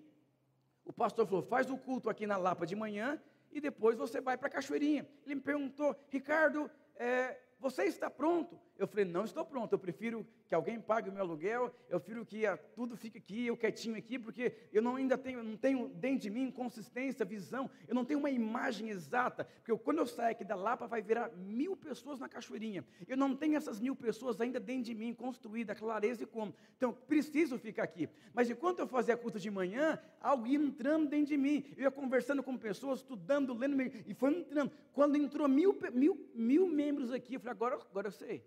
o 0.85 0.93
pastor 0.93 1.27
falou: 1.27 1.43
faz 1.43 1.71
o 1.71 1.79
culto 1.79 2.11
aqui 2.11 2.27
na 2.27 2.37
Lapa 2.37 2.67
de 2.67 2.77
manhã 2.77 3.21
e 3.57 3.61
depois 3.61 3.97
você 3.97 4.21
vai 4.21 4.37
para 4.37 4.49
a 4.49 4.51
cachoeirinha. 4.51 5.09
Ele 5.25 5.37
me 5.37 5.41
perguntou, 5.41 5.97
Ricardo, 6.11 6.71
é, 6.97 7.39
você 7.59 7.85
está 7.85 8.11
pronto? 8.11 8.59
Eu 8.79 8.87
falei, 8.87 9.05
não 9.07 9.25
estou 9.25 9.45
pronto, 9.45 9.73
eu 9.73 9.79
prefiro 9.79 10.27
que 10.47 10.55
alguém 10.55 10.79
pague 10.79 11.09
o 11.09 11.13
meu 11.13 11.23
aluguel, 11.23 11.75
eu 11.89 11.99
prefiro 11.99 12.27
que 12.27 12.43
tudo 12.75 12.97
fique 12.97 13.17
aqui, 13.17 13.47
eu 13.47 13.57
quietinho 13.57 13.97
aqui, 13.97 14.19
porque 14.19 14.55
eu 14.73 14.83
não 14.83 14.97
ainda 14.97 15.17
tenho, 15.17 15.43
não 15.43 15.57
tenho 15.57 15.89
dentro 15.89 16.21
de 16.21 16.31
mim 16.31 16.51
consistência, 16.51 17.25
visão, 17.25 17.71
eu 17.89 17.95
não 17.95 18.05
tenho 18.05 18.19
uma 18.21 18.31
imagem 18.31 18.91
exata, 18.91 19.45
porque 19.45 19.73
eu, 19.73 19.79
quando 19.79 19.99
eu 19.99 20.07
sair 20.07 20.33
aqui 20.33 20.45
da 20.45 20.55
Lapa 20.55 20.87
vai 20.87 21.01
virar 21.01 21.31
mil 21.35 21.75
pessoas 21.75 22.19
na 22.19 22.29
cachoeirinha, 22.29 22.85
eu 23.09 23.17
não 23.17 23.35
tenho 23.35 23.57
essas 23.57 23.81
mil 23.81 23.97
pessoas 23.97 24.41
ainda 24.41 24.61
dentro 24.61 24.85
de 24.85 24.95
mim, 24.95 25.15
construída, 25.15 25.75
clareza 25.75 26.25
e 26.25 26.27
como, 26.27 26.55
então 26.77 26.93
preciso 26.93 27.59
ficar 27.59 27.85
aqui, 27.85 28.09
mas 28.35 28.51
enquanto 28.51 28.81
eu 28.81 28.87
fazia 28.87 29.15
a 29.15 29.17
culto 29.17 29.41
de 29.41 29.51
manhã, 29.51 29.99
algo 30.21 30.47
ia 30.47 30.59
entrando 30.59 31.09
dentro 31.09 31.29
de 31.29 31.37
mim, 31.39 31.65
eu 31.79 31.85
ia 31.85 31.91
conversando 31.91 32.43
com 32.43 32.59
pessoas, 32.59 32.99
estudando, 32.99 33.55
lendo, 33.55 33.81
e 34.07 34.13
foi 34.13 34.35
entrando, 34.35 34.71
quando 34.93 35.17
entrou 35.17 35.49
mil, 35.49 35.77
mil, 35.95 36.31
mil 36.35 36.69
membros 36.69 37.11
aqui, 37.11 37.35
eu 37.35 37.41
falei, 37.41 37.46
agora, 37.51 37.77
agora 37.77 38.09
eu 38.09 38.13
sei, 38.13 38.45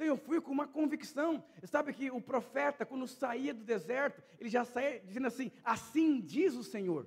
então 0.00 0.06
eu 0.06 0.16
fui 0.16 0.40
com 0.40 0.50
uma 0.50 0.66
convicção. 0.66 1.44
Sabe 1.64 1.92
que 1.92 2.10
o 2.10 2.22
profeta, 2.22 2.86
quando 2.86 3.06
saía 3.06 3.52
do 3.52 3.62
deserto, 3.62 4.22
ele 4.38 4.48
já 4.48 4.64
saía 4.64 4.98
dizendo 5.00 5.26
assim: 5.26 5.52
Assim 5.62 6.22
diz 6.22 6.54
o 6.54 6.64
Senhor. 6.64 7.06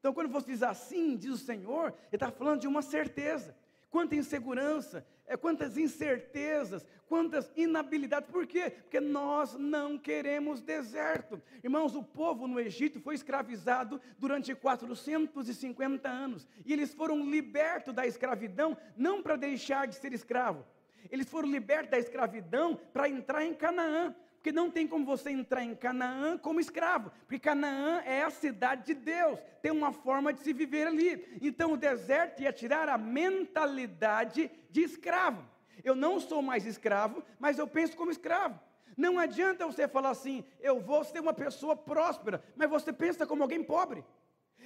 Então, 0.00 0.12
quando 0.12 0.28
você 0.28 0.48
diz 0.48 0.64
assim 0.64 1.16
diz 1.16 1.30
o 1.30 1.38
Senhor, 1.38 1.94
ele 2.08 2.16
está 2.16 2.28
falando 2.28 2.60
de 2.60 2.66
uma 2.66 2.82
certeza. 2.82 3.56
Quanta 3.88 4.16
insegurança, 4.16 5.06
é, 5.32 5.36
quantas 5.36 5.78
incertezas, 5.78 6.86
quantas 7.08 7.50
inabilidades. 7.56 8.30
Por 8.30 8.46
quê? 8.46 8.70
Porque 8.70 9.00
nós 9.00 9.54
não 9.54 9.98
queremos 9.98 10.60
deserto. 10.60 11.40
Irmãos, 11.64 11.94
o 11.94 12.02
povo 12.02 12.46
no 12.46 12.60
Egito 12.60 13.00
foi 13.00 13.14
escravizado 13.14 14.00
durante 14.18 14.54
450 14.54 16.08
anos. 16.08 16.46
E 16.66 16.72
eles 16.72 16.92
foram 16.92 17.24
libertos 17.24 17.94
da 17.94 18.06
escravidão, 18.06 18.76
não 18.96 19.22
para 19.22 19.36
deixar 19.36 19.86
de 19.86 19.94
ser 19.94 20.12
escravo, 20.12 20.64
eles 21.10 21.28
foram 21.28 21.50
libertos 21.50 21.90
da 21.90 21.98
escravidão 21.98 22.78
para 22.92 23.08
entrar 23.08 23.44
em 23.44 23.54
Canaã. 23.54 24.14
Porque 24.42 24.50
não 24.50 24.68
tem 24.68 24.88
como 24.88 25.06
você 25.06 25.30
entrar 25.30 25.62
em 25.62 25.72
Canaã 25.72 26.36
como 26.36 26.58
escravo, 26.58 27.12
porque 27.20 27.38
Canaã 27.38 28.02
é 28.04 28.24
a 28.24 28.30
cidade 28.30 28.86
de 28.86 28.94
Deus, 28.94 29.38
tem 29.62 29.70
uma 29.70 29.92
forma 29.92 30.32
de 30.32 30.40
se 30.40 30.52
viver 30.52 30.88
ali. 30.88 31.38
Então 31.40 31.74
o 31.74 31.76
deserto 31.76 32.42
ia 32.42 32.52
tirar 32.52 32.88
a 32.88 32.98
mentalidade 32.98 34.50
de 34.68 34.80
escravo. 34.80 35.48
Eu 35.84 35.94
não 35.94 36.18
sou 36.18 36.42
mais 36.42 36.66
escravo, 36.66 37.22
mas 37.38 37.56
eu 37.56 37.68
penso 37.68 37.96
como 37.96 38.10
escravo. 38.10 38.58
Não 38.96 39.16
adianta 39.16 39.64
você 39.64 39.86
falar 39.86 40.10
assim, 40.10 40.44
eu 40.58 40.80
vou 40.80 41.04
ser 41.04 41.20
uma 41.20 41.32
pessoa 41.32 41.76
próspera, 41.76 42.42
mas 42.56 42.68
você 42.68 42.92
pensa 42.92 43.24
como 43.24 43.44
alguém 43.44 43.62
pobre. 43.62 44.04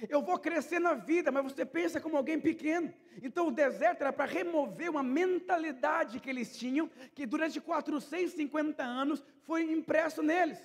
Eu 0.09 0.21
vou 0.21 0.37
crescer 0.37 0.79
na 0.79 0.93
vida, 0.93 1.31
mas 1.31 1.43
você 1.43 1.65
pensa 1.65 1.99
como 1.99 2.17
alguém 2.17 2.39
pequeno. 2.39 2.93
Então 3.21 3.47
o 3.47 3.51
deserto 3.51 4.01
era 4.01 4.13
para 4.13 4.25
remover 4.25 4.91
uma 4.91 5.03
mentalidade 5.03 6.19
que 6.19 6.29
eles 6.29 6.55
tinham, 6.57 6.89
que 7.15 7.25
durante 7.25 7.59
450 7.59 8.83
anos 8.83 9.23
foi 9.43 9.63
impresso 9.63 10.21
neles. 10.21 10.59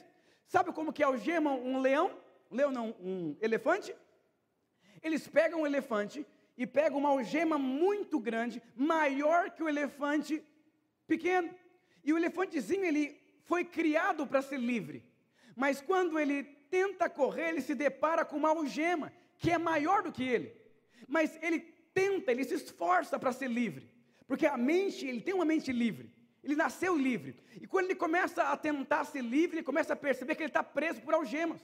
Sabe 0.47 0.72
como 0.72 0.93
que 0.93 1.03
algema 1.03 1.53
um 1.53 1.80
leão? 1.80 2.11
leão 2.51 2.70
não, 2.70 2.95
um 3.01 3.37
elefante. 3.41 3.95
Eles 5.03 5.26
pegam 5.26 5.62
um 5.62 5.66
elefante 5.66 6.26
e 6.57 6.66
pegam 6.66 6.99
uma 6.99 7.09
algema 7.09 7.59
muito 7.59 8.20
grande, 8.20 8.62
maior 8.76 9.51
que 9.51 9.62
o 9.62 9.68
elefante 9.68 10.45
pequeno. 11.07 11.51
E 12.05 12.12
o 12.12 12.18
elefantezinho 12.18 12.85
ele 12.85 13.18
foi 13.45 13.64
criado 13.64 14.26
para 14.26 14.43
ser 14.43 14.59
livre. 14.59 15.03
Mas 15.57 15.80
quando 15.80 16.18
ele 16.18 16.45
tenta 16.70 17.09
correr, 17.09 17.51
ele 17.51 17.61
se 17.61 17.74
depara 17.74 18.24
com 18.24 18.37
uma 18.37 18.51
algema 18.51 19.12
que 19.43 19.51
é 19.51 19.59
maior 19.59 20.05
do 20.05 20.12
que 20.12 20.22
ele. 20.22 20.57
Mas 21.09 21.36
ele 21.43 21.59
tenta, 21.93 22.30
ele 22.30 22.45
se 22.45 22.55
esforça 22.55 23.18
para 23.18 23.32
ser 23.32 23.51
livre. 23.51 23.90
Porque 24.26 24.47
a 24.47 24.57
mente, 24.57 25.05
ele 25.05 25.20
tem 25.20 25.34
uma 25.34 25.45
mente 25.45 25.72
livre. 25.72 26.14
Ele 26.45 26.55
nasceu 26.55 26.97
livre. 26.97 27.36
E 27.61 27.66
quando 27.66 27.86
ele 27.86 27.97
começa 27.97 28.45
a 28.45 28.57
tentar 28.57 29.05
ser 29.05 29.20
livre, 29.20 29.57
ele 29.57 29.64
começa 29.64 29.93
a 29.93 29.97
perceber 29.97 30.36
que 30.36 30.43
ele 30.45 30.51
está 30.51 30.62
preso 30.62 31.03
por 31.03 31.12
algemas. 31.14 31.61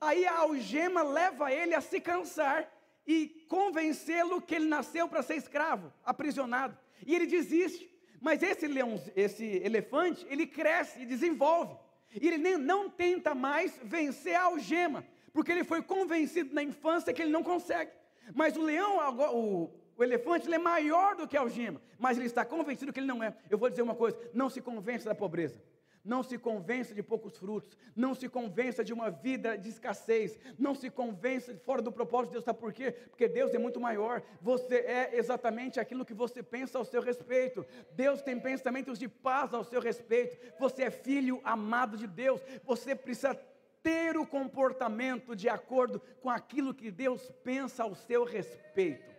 Aí 0.00 0.26
a 0.26 0.38
algema 0.38 1.02
leva 1.02 1.52
ele 1.52 1.74
a 1.74 1.80
se 1.80 2.00
cansar 2.00 2.72
e 3.06 3.44
convencê-lo 3.48 4.40
que 4.40 4.54
ele 4.54 4.66
nasceu 4.66 5.08
para 5.08 5.22
ser 5.22 5.36
escravo, 5.36 5.92
aprisionado. 6.04 6.78
E 7.04 7.14
ele 7.16 7.26
desiste. 7.26 7.90
Mas 8.20 8.42
esse 8.42 8.66
leão, 8.68 9.02
esse 9.16 9.44
elefante, 9.44 10.24
ele 10.30 10.46
cresce 10.46 11.02
e 11.02 11.06
desenvolve. 11.06 11.76
E 12.12 12.26
ele 12.26 12.38
nem, 12.38 12.56
não 12.56 12.88
tenta 12.88 13.34
mais 13.34 13.78
vencer 13.82 14.34
a 14.34 14.42
algema, 14.42 15.04
porque 15.38 15.52
ele 15.52 15.62
foi 15.62 15.80
convencido 15.80 16.52
na 16.52 16.64
infância 16.64 17.14
que 17.14 17.22
ele 17.22 17.30
não 17.30 17.44
consegue. 17.44 17.92
Mas 18.34 18.56
o 18.56 18.60
leão, 18.60 18.98
o, 19.32 19.70
o 19.96 20.02
elefante, 20.02 20.48
ele 20.48 20.56
é 20.56 20.58
maior 20.58 21.14
do 21.14 21.28
que 21.28 21.36
a 21.36 21.40
algema, 21.40 21.80
mas 21.96 22.16
ele 22.18 22.26
está 22.26 22.44
convencido 22.44 22.92
que 22.92 22.98
ele 22.98 23.06
não 23.06 23.22
é. 23.22 23.32
Eu 23.48 23.56
vou 23.56 23.70
dizer 23.70 23.82
uma 23.82 23.94
coisa: 23.94 24.18
não 24.34 24.50
se 24.50 24.60
convença 24.60 25.08
da 25.08 25.14
pobreza. 25.14 25.62
Não 26.04 26.24
se 26.24 26.38
convença 26.38 26.92
de 26.92 27.02
poucos 27.02 27.36
frutos, 27.36 27.76
não 27.94 28.14
se 28.14 28.28
convença 28.28 28.82
de 28.82 28.92
uma 28.92 29.10
vida 29.10 29.56
de 29.58 29.68
escassez, 29.68 30.38
não 30.58 30.74
se 30.74 30.88
convença 30.90 31.52
de 31.52 31.60
fora 31.60 31.82
do 31.82 31.92
propósito 31.92 32.30
de 32.30 32.32
Deus, 32.34 32.44
sabe 32.44 32.58
por 32.58 32.72
quê? 32.72 32.92
Porque 32.92 33.28
Deus 33.28 33.52
é 33.52 33.58
muito 33.58 33.78
maior, 33.78 34.22
você 34.40 34.76
é 34.76 35.18
exatamente 35.18 35.78
aquilo 35.78 36.06
que 36.06 36.14
você 36.14 36.42
pensa 36.42 36.78
ao 36.78 36.84
seu 36.84 37.02
respeito, 37.02 37.66
Deus 37.92 38.22
tem 38.22 38.40
pensamentos 38.40 38.98
de 38.98 39.06
paz 39.06 39.52
ao 39.52 39.64
seu 39.64 39.80
respeito, 39.82 40.38
você 40.58 40.84
é 40.84 40.90
filho 40.90 41.42
amado 41.44 41.96
de 41.96 42.06
Deus, 42.06 42.40
você 42.64 42.94
precisa 42.94 43.38
ter 43.82 44.16
o 44.16 44.26
comportamento 44.26 45.34
de 45.34 45.48
acordo 45.48 46.00
com 46.20 46.30
aquilo 46.30 46.74
que 46.74 46.90
Deus 46.90 47.30
pensa 47.42 47.82
ao 47.82 47.94
seu 47.94 48.24
respeito. 48.24 49.14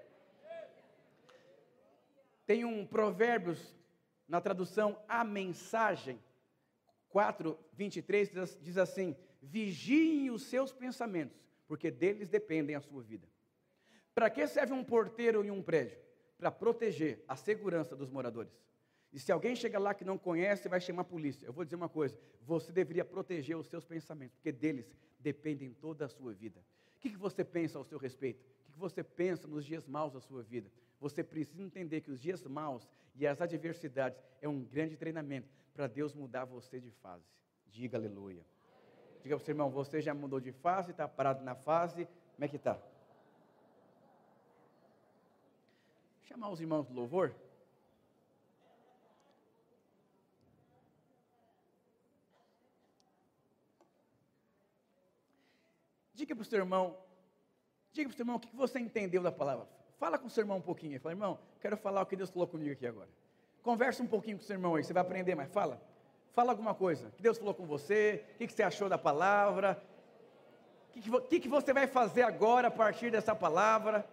Tem 2.46 2.66
um 2.66 2.86
Provérbios 2.86 3.76
na 4.28 4.42
tradução 4.42 5.00
A 5.08 5.24
Mensagem 5.24 6.20
4, 7.10 7.58
23 7.74 8.58
diz 8.62 8.78
assim: 8.78 9.16
vigiem 9.42 10.30
os 10.30 10.44
seus 10.44 10.72
pensamentos, 10.72 11.38
porque 11.68 11.92
deles 11.92 12.30
dependem 12.30 12.76
a 12.76 12.82
sua 12.82 13.02
vida. 13.02 13.28
Para 14.14 14.30
que 14.30 14.46
serve 14.48 14.74
um 14.74 14.84
porteiro 14.84 15.44
em 15.44 15.52
um 15.52 15.62
prédio? 15.62 15.98
Para 16.38 16.52
proteger 16.52 17.24
a 17.28 17.36
segurança 17.36 17.96
dos 17.96 18.10
moradores. 18.10 18.52
E 19.12 19.20
se 19.20 19.32
alguém 19.32 19.56
chega 19.56 19.80
lá 19.80 19.94
que 19.94 20.06
não 20.06 20.18
conhece, 20.18 20.70
vai 20.70 20.80
chamar 20.80 21.02
a 21.02 21.06
polícia. 21.06 21.46
Eu 21.46 21.54
vou 21.54 21.64
dizer 21.64 21.76
uma 21.76 21.90
coisa: 21.90 22.18
você 22.42 22.72
deveria 22.72 23.04
proteger 23.04 23.58
os 23.58 23.68
seus 23.68 23.86
pensamentos, 23.86 24.36
porque 24.36 24.52
deles 24.52 24.92
dependem 25.20 25.74
toda 25.74 26.06
a 26.06 26.08
sua 26.08 26.34
vida. 26.34 26.60
O 26.98 27.00
que, 27.00 27.10
que 27.10 27.18
você 27.18 27.44
pensa 27.44 27.78
ao 27.78 27.84
seu 27.84 27.98
respeito? 27.98 28.42
O 28.42 28.66
que, 28.66 28.72
que 28.74 28.80
você 28.80 29.04
pensa 29.04 29.48
nos 29.48 29.66
dias 29.66 29.88
maus 29.88 30.14
da 30.14 30.20
sua 30.20 30.44
vida? 30.44 30.70
Você 31.00 31.24
precisa 31.24 31.62
entender 31.62 32.02
que 32.02 32.12
os 32.12 32.20
dias 32.20 32.44
maus 32.44 32.88
e 33.16 33.26
as 33.26 33.42
adversidades 33.42 34.22
é 34.42 34.48
um 34.48 34.64
grande 34.64 34.96
treinamento 34.96 35.50
para 35.74 35.88
Deus 35.88 36.14
mudar 36.14 36.46
você 36.46 36.80
de 36.80 36.92
fase. 36.92 37.24
Diga 37.72 37.98
aleluia. 37.98 38.46
Diga 39.24 39.36
para 39.36 39.42
o 39.42 39.46
seu 39.46 39.54
irmão, 39.54 39.70
você 39.70 40.02
já 40.02 40.14
mudou 40.14 40.40
de 40.40 40.52
fase, 40.52 40.92
está 40.92 41.08
parado 41.08 41.44
na 41.44 41.56
fase, 41.56 42.08
como 42.36 42.46
é 42.46 42.48
que 42.48 42.56
está? 42.56 42.80
Chamar 46.24 46.50
os 46.50 46.62
irmãos 46.62 46.86
do 46.86 46.94
louvor. 46.94 47.36
Diga 56.20 56.36
para 56.36 56.42
o 56.42 56.46
seu 56.46 56.60
irmão, 56.60 56.98
diga 57.94 58.10
para 58.10 58.14
o 58.14 58.18
seu 58.18 58.24
irmão 58.24 58.36
o 58.36 58.40
que 58.42 58.54
você 58.54 58.78
entendeu 58.78 59.24
da 59.24 59.32
palavra. 59.32 59.66
Fala 59.98 60.20
com 60.20 60.28
o 60.28 60.30
seu 60.30 60.42
irmão 60.42 60.58
um 60.58 60.62
pouquinho. 60.62 61.00
Fala, 61.00 61.14
irmão, 61.14 61.40
quero 61.62 61.78
falar 61.78 62.02
o 62.02 62.06
que 62.06 62.18
Deus 62.18 62.30
falou 62.30 62.46
comigo 62.46 62.74
aqui 62.74 62.86
agora. 62.86 63.08
Conversa 63.64 64.04
um 64.04 64.08
pouquinho 64.08 64.36
com 64.36 64.44
o 64.44 64.46
seu 64.46 64.56
irmão 64.56 64.76
aí, 64.76 64.84
você 64.84 64.92
vai 64.92 65.02
aprender 65.02 65.34
mais. 65.34 65.50
Fala. 65.50 65.82
Fala 66.34 66.52
alguma 66.52 66.76
coisa. 66.76 67.10
Que 67.12 67.22
Deus 67.22 67.38
falou 67.38 67.54
com 67.54 67.66
você, 67.66 68.26
o 68.36 68.38
que, 68.38 68.52
você 68.52 68.64
achou 68.64 68.90
da 68.90 68.98
palavra. 68.98 69.82
O 70.90 70.92
que, 70.92 71.22
que, 71.22 71.40
que 71.40 71.48
você 71.48 71.72
vai 71.72 71.88
fazer 71.88 72.24
agora 72.24 72.68
a 72.68 72.72
partir 72.72 73.12
dessa 73.12 73.34
palavra? 73.34 74.06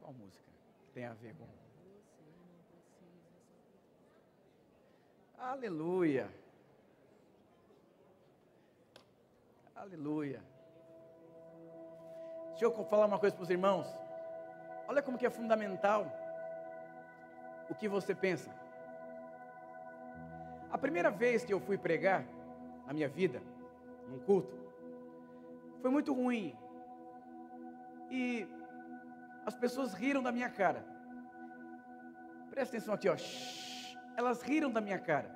Qual 0.00 0.12
música 0.12 0.50
tem 1.00 1.06
a 1.06 1.14
ver 1.14 1.34
com. 1.34 1.46
Aleluia. 5.38 6.28
Aleluia. 9.74 10.42
Deixa 12.50 12.66
eu 12.66 12.84
falar 12.84 13.06
uma 13.06 13.18
coisa 13.18 13.34
para 13.34 13.42
os 13.42 13.48
irmãos. 13.48 13.86
Olha 14.86 15.00
como 15.00 15.16
que 15.16 15.24
é 15.24 15.30
fundamental 15.30 16.04
o 17.70 17.74
que 17.74 17.88
você 17.88 18.14
pensa. 18.14 18.50
A 20.70 20.76
primeira 20.76 21.10
vez 21.10 21.46
que 21.46 21.54
eu 21.54 21.60
fui 21.60 21.78
pregar 21.78 22.26
na 22.86 22.92
minha 22.92 23.08
vida, 23.08 23.40
num 24.06 24.18
culto, 24.18 24.54
foi 25.80 25.90
muito 25.90 26.12
ruim. 26.12 26.54
E 28.10 28.46
as 29.46 29.56
pessoas 29.56 29.94
riram 29.94 30.22
da 30.22 30.30
minha 30.30 30.50
cara. 30.50 30.89
Presta 32.50 32.76
atenção 32.76 32.94
aqui, 32.94 33.08
ó. 33.08 33.16
Shhh 33.16 33.60
elas 34.20 34.42
riram 34.42 34.70
da 34.70 34.80
minha 34.80 34.98
cara. 34.98 35.30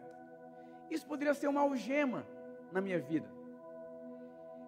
Isso 0.90 1.06
poderia 1.06 1.34
ser 1.34 1.48
uma 1.48 1.62
algema 1.62 2.26
na 2.70 2.80
minha 2.80 3.00
vida. 3.00 3.28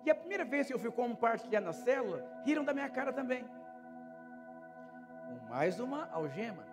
E 0.05 0.11
a 0.11 0.15
primeira 0.15 0.45
vez 0.45 0.67
que 0.67 0.75
eu 0.75 0.79
fui 0.79 0.91
compartilhar 0.91 1.61
na 1.61 1.73
célula, 1.73 2.25
riram 2.45 2.65
da 2.65 2.73
minha 2.73 2.89
cara 2.89 3.13
também. 3.13 3.45
Mais 5.49 5.79
uma 5.81 6.09
algema. 6.11 6.65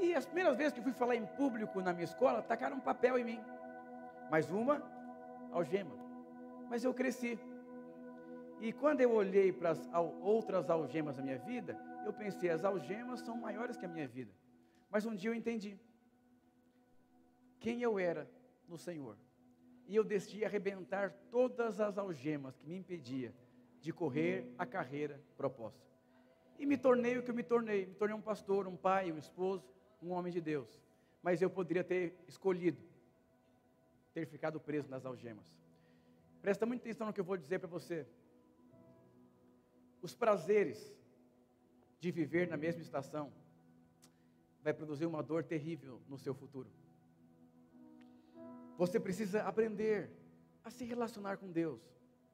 E 0.00 0.14
as 0.14 0.24
primeiras 0.24 0.56
vezes 0.56 0.72
que 0.72 0.80
eu 0.80 0.84
fui 0.84 0.92
falar 0.92 1.16
em 1.16 1.26
público 1.26 1.80
na 1.80 1.92
minha 1.92 2.04
escola, 2.04 2.42
tacaram 2.42 2.76
um 2.76 2.80
papel 2.80 3.18
em 3.18 3.24
mim. 3.24 3.40
Mais 4.30 4.50
uma 4.50 4.82
algema. 5.52 5.94
Mas 6.70 6.82
eu 6.82 6.94
cresci. 6.94 7.38
E 8.60 8.72
quando 8.72 9.00
eu 9.00 9.12
olhei 9.12 9.52
para 9.52 9.70
as 9.70 9.90
outras 10.22 10.70
algemas 10.70 11.16
da 11.16 11.22
minha 11.22 11.38
vida, 11.38 11.78
eu 12.06 12.12
pensei, 12.12 12.50
as 12.50 12.64
algemas 12.64 13.20
são 13.20 13.36
maiores 13.36 13.76
que 13.76 13.84
a 13.84 13.88
minha 13.88 14.08
vida. 14.08 14.32
Mas 14.94 15.04
um 15.04 15.12
dia 15.12 15.28
eu 15.28 15.34
entendi 15.34 15.76
quem 17.58 17.82
eu 17.82 17.98
era 17.98 18.30
no 18.68 18.78
Senhor. 18.78 19.16
E 19.88 19.96
eu 19.96 20.04
decidi 20.04 20.44
arrebentar 20.44 21.10
todas 21.32 21.80
as 21.80 21.98
algemas 21.98 22.56
que 22.56 22.64
me 22.64 22.76
impedia 22.76 23.34
de 23.80 23.92
correr 23.92 24.46
a 24.56 24.64
carreira 24.64 25.20
proposta. 25.36 25.84
E 26.60 26.64
me 26.64 26.78
tornei 26.78 27.18
o 27.18 27.24
que 27.24 27.30
eu 27.32 27.34
me 27.34 27.42
tornei. 27.42 27.86
Me 27.86 27.94
tornei 27.96 28.16
um 28.16 28.20
pastor, 28.20 28.68
um 28.68 28.76
pai, 28.76 29.10
um 29.10 29.18
esposo, 29.18 29.68
um 30.00 30.12
homem 30.12 30.32
de 30.32 30.40
Deus. 30.40 30.80
Mas 31.20 31.42
eu 31.42 31.50
poderia 31.50 31.82
ter 31.82 32.16
escolhido 32.28 32.80
ter 34.12 34.26
ficado 34.28 34.60
preso 34.60 34.88
nas 34.88 35.04
algemas. 35.04 35.52
Presta 36.40 36.64
muita 36.64 36.84
atenção 36.84 37.08
no 37.08 37.12
que 37.12 37.20
eu 37.20 37.24
vou 37.24 37.36
dizer 37.36 37.58
para 37.58 37.68
você. 37.68 38.06
Os 40.00 40.14
prazeres 40.14 40.94
de 41.98 42.12
viver 42.12 42.46
na 42.46 42.56
mesma 42.56 42.80
estação 42.80 43.32
vai 44.64 44.72
produzir 44.72 45.04
uma 45.04 45.22
dor 45.22 45.44
terrível 45.44 46.00
no 46.08 46.16
seu 46.16 46.34
futuro. 46.34 46.70
Você 48.78 48.98
precisa 48.98 49.42
aprender 49.42 50.10
a 50.64 50.70
se 50.70 50.84
relacionar 50.84 51.36
com 51.36 51.52
Deus. 51.52 51.82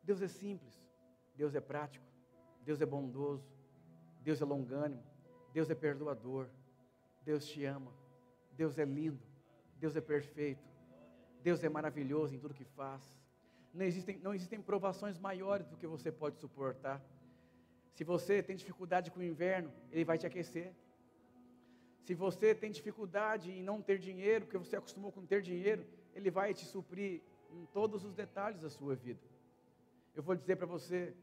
Deus 0.02 0.22
é 0.22 0.28
simples, 0.28 0.80
Deus 1.34 1.56
é 1.56 1.60
prático, 1.60 2.06
Deus 2.64 2.80
é 2.80 2.86
bondoso, 2.86 3.52
Deus 4.22 4.40
é 4.40 4.44
longânimo, 4.44 5.02
Deus 5.52 5.68
é 5.68 5.74
perdoador, 5.74 6.48
Deus 7.24 7.46
te 7.46 7.64
ama, 7.64 7.92
Deus 8.52 8.78
é 8.78 8.84
lindo, 8.84 9.20
Deus 9.76 9.96
é 9.96 10.00
perfeito, 10.00 10.66
Deus 11.42 11.62
é 11.64 11.68
maravilhoso 11.68 12.34
em 12.34 12.38
tudo 12.38 12.54
que 12.54 12.64
faz. 12.64 13.02
Não 13.74 13.84
existem, 13.84 14.18
não 14.18 14.32
existem 14.32 14.62
provações 14.62 15.18
maiores 15.18 15.66
do 15.66 15.76
que 15.76 15.86
você 15.86 16.12
pode 16.12 16.38
suportar. 16.38 17.02
Se 17.92 18.04
você 18.04 18.40
tem 18.40 18.54
dificuldade 18.56 19.10
com 19.10 19.18
o 19.18 19.22
inverno, 19.22 19.72
Ele 19.90 20.04
vai 20.04 20.16
te 20.16 20.26
aquecer. 20.26 20.72
Se 22.04 22.14
você 22.14 22.54
tem 22.54 22.70
dificuldade 22.70 23.50
em 23.50 23.62
não 23.62 23.80
ter 23.80 23.98
dinheiro, 23.98 24.44
porque 24.46 24.58
você 24.58 24.76
acostumou 24.76 25.12
com 25.12 25.24
ter 25.24 25.42
dinheiro, 25.42 25.84
ele 26.14 26.30
vai 26.30 26.52
te 26.54 26.64
suprir 26.64 27.22
em 27.50 27.66
todos 27.66 28.04
os 28.04 28.14
detalhes 28.14 28.62
da 28.62 28.70
sua 28.70 28.94
vida. 28.94 29.20
Eu 30.14 30.22
vou 30.22 30.34
dizer 30.34 30.56
para 30.56 30.66
você, 30.66 31.14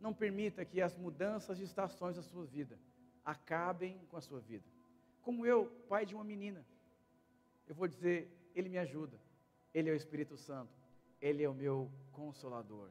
Não 0.00 0.12
permita 0.12 0.64
que 0.64 0.80
as 0.80 0.96
mudanças 0.96 1.56
de 1.58 1.62
estações 1.62 2.16
da 2.16 2.22
sua 2.22 2.44
vida 2.44 2.76
acabem 3.24 4.00
com 4.08 4.16
a 4.16 4.20
sua 4.20 4.40
vida. 4.40 4.64
Como 5.22 5.46
eu, 5.46 5.66
pai 5.88 6.04
de 6.04 6.12
uma 6.12 6.24
menina, 6.24 6.66
eu 7.68 7.74
vou 7.74 7.86
dizer: 7.86 8.28
Ele 8.52 8.68
me 8.68 8.78
ajuda, 8.78 9.16
Ele 9.72 9.88
é 9.88 9.92
o 9.92 9.96
Espírito 9.96 10.36
Santo, 10.36 10.76
Ele 11.20 11.44
é 11.44 11.48
o 11.48 11.54
meu 11.54 11.88
consolador, 12.10 12.90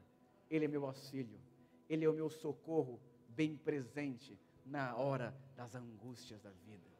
Ele 0.50 0.64
é 0.64 0.68
meu 0.68 0.86
auxílio, 0.86 1.38
Ele 1.86 2.06
é 2.06 2.08
o 2.08 2.14
meu 2.14 2.30
socorro 2.30 2.98
bem 3.28 3.58
presente 3.58 4.38
na 4.64 4.96
hora 4.96 5.36
das 5.54 5.74
angústias 5.74 6.40
da 6.40 6.50
vida. 6.50 6.91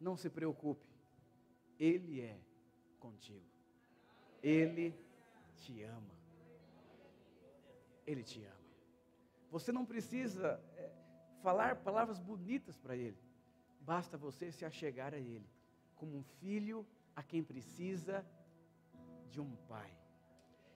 Não 0.00 0.16
se 0.16 0.30
preocupe, 0.30 0.86
Ele 1.78 2.20
é 2.20 2.38
contigo, 2.98 3.46
Ele 4.42 4.94
te 5.56 5.82
ama, 5.82 6.14
Ele 8.06 8.22
te 8.22 8.44
ama. 8.44 8.68
Você 9.50 9.72
não 9.72 9.84
precisa 9.84 10.62
é, 10.76 10.90
falar 11.42 11.76
palavras 11.76 12.18
bonitas 12.18 12.76
para 12.76 12.96
Ele, 12.96 13.18
basta 13.80 14.16
você 14.16 14.52
se 14.52 14.64
achegar 14.64 15.14
a 15.14 15.18
Ele, 15.18 15.48
como 15.96 16.16
um 16.16 16.22
filho 16.22 16.86
a 17.16 17.22
quem 17.22 17.42
precisa 17.42 18.24
de 19.30 19.40
um 19.40 19.56
pai. 19.68 19.92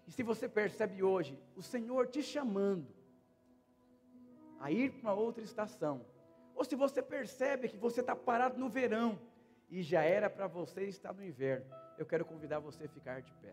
E 0.06 0.10
se 0.10 0.22
você 0.22 0.48
percebe 0.48 1.02
hoje 1.02 1.38
o 1.54 1.62
Senhor 1.62 2.08
te 2.08 2.22
chamando, 2.22 2.92
a 4.62 4.70
ir 4.70 4.92
para 4.92 5.00
uma 5.00 5.12
outra 5.12 5.42
estação. 5.42 6.06
Ou 6.62 6.64
se 6.64 6.76
você 6.76 7.02
percebe 7.02 7.68
que 7.68 7.76
você 7.76 8.02
está 8.02 8.14
parado 8.14 8.56
no 8.56 8.68
verão 8.68 9.18
e 9.68 9.82
já 9.82 10.04
era 10.04 10.30
para 10.30 10.46
você 10.46 10.84
estar 10.84 11.12
no 11.12 11.24
inverno, 11.24 11.66
eu 11.98 12.06
quero 12.06 12.24
convidar 12.24 12.60
você 12.60 12.84
a 12.84 12.88
ficar 12.88 13.20
de 13.20 13.32
pé. 13.42 13.52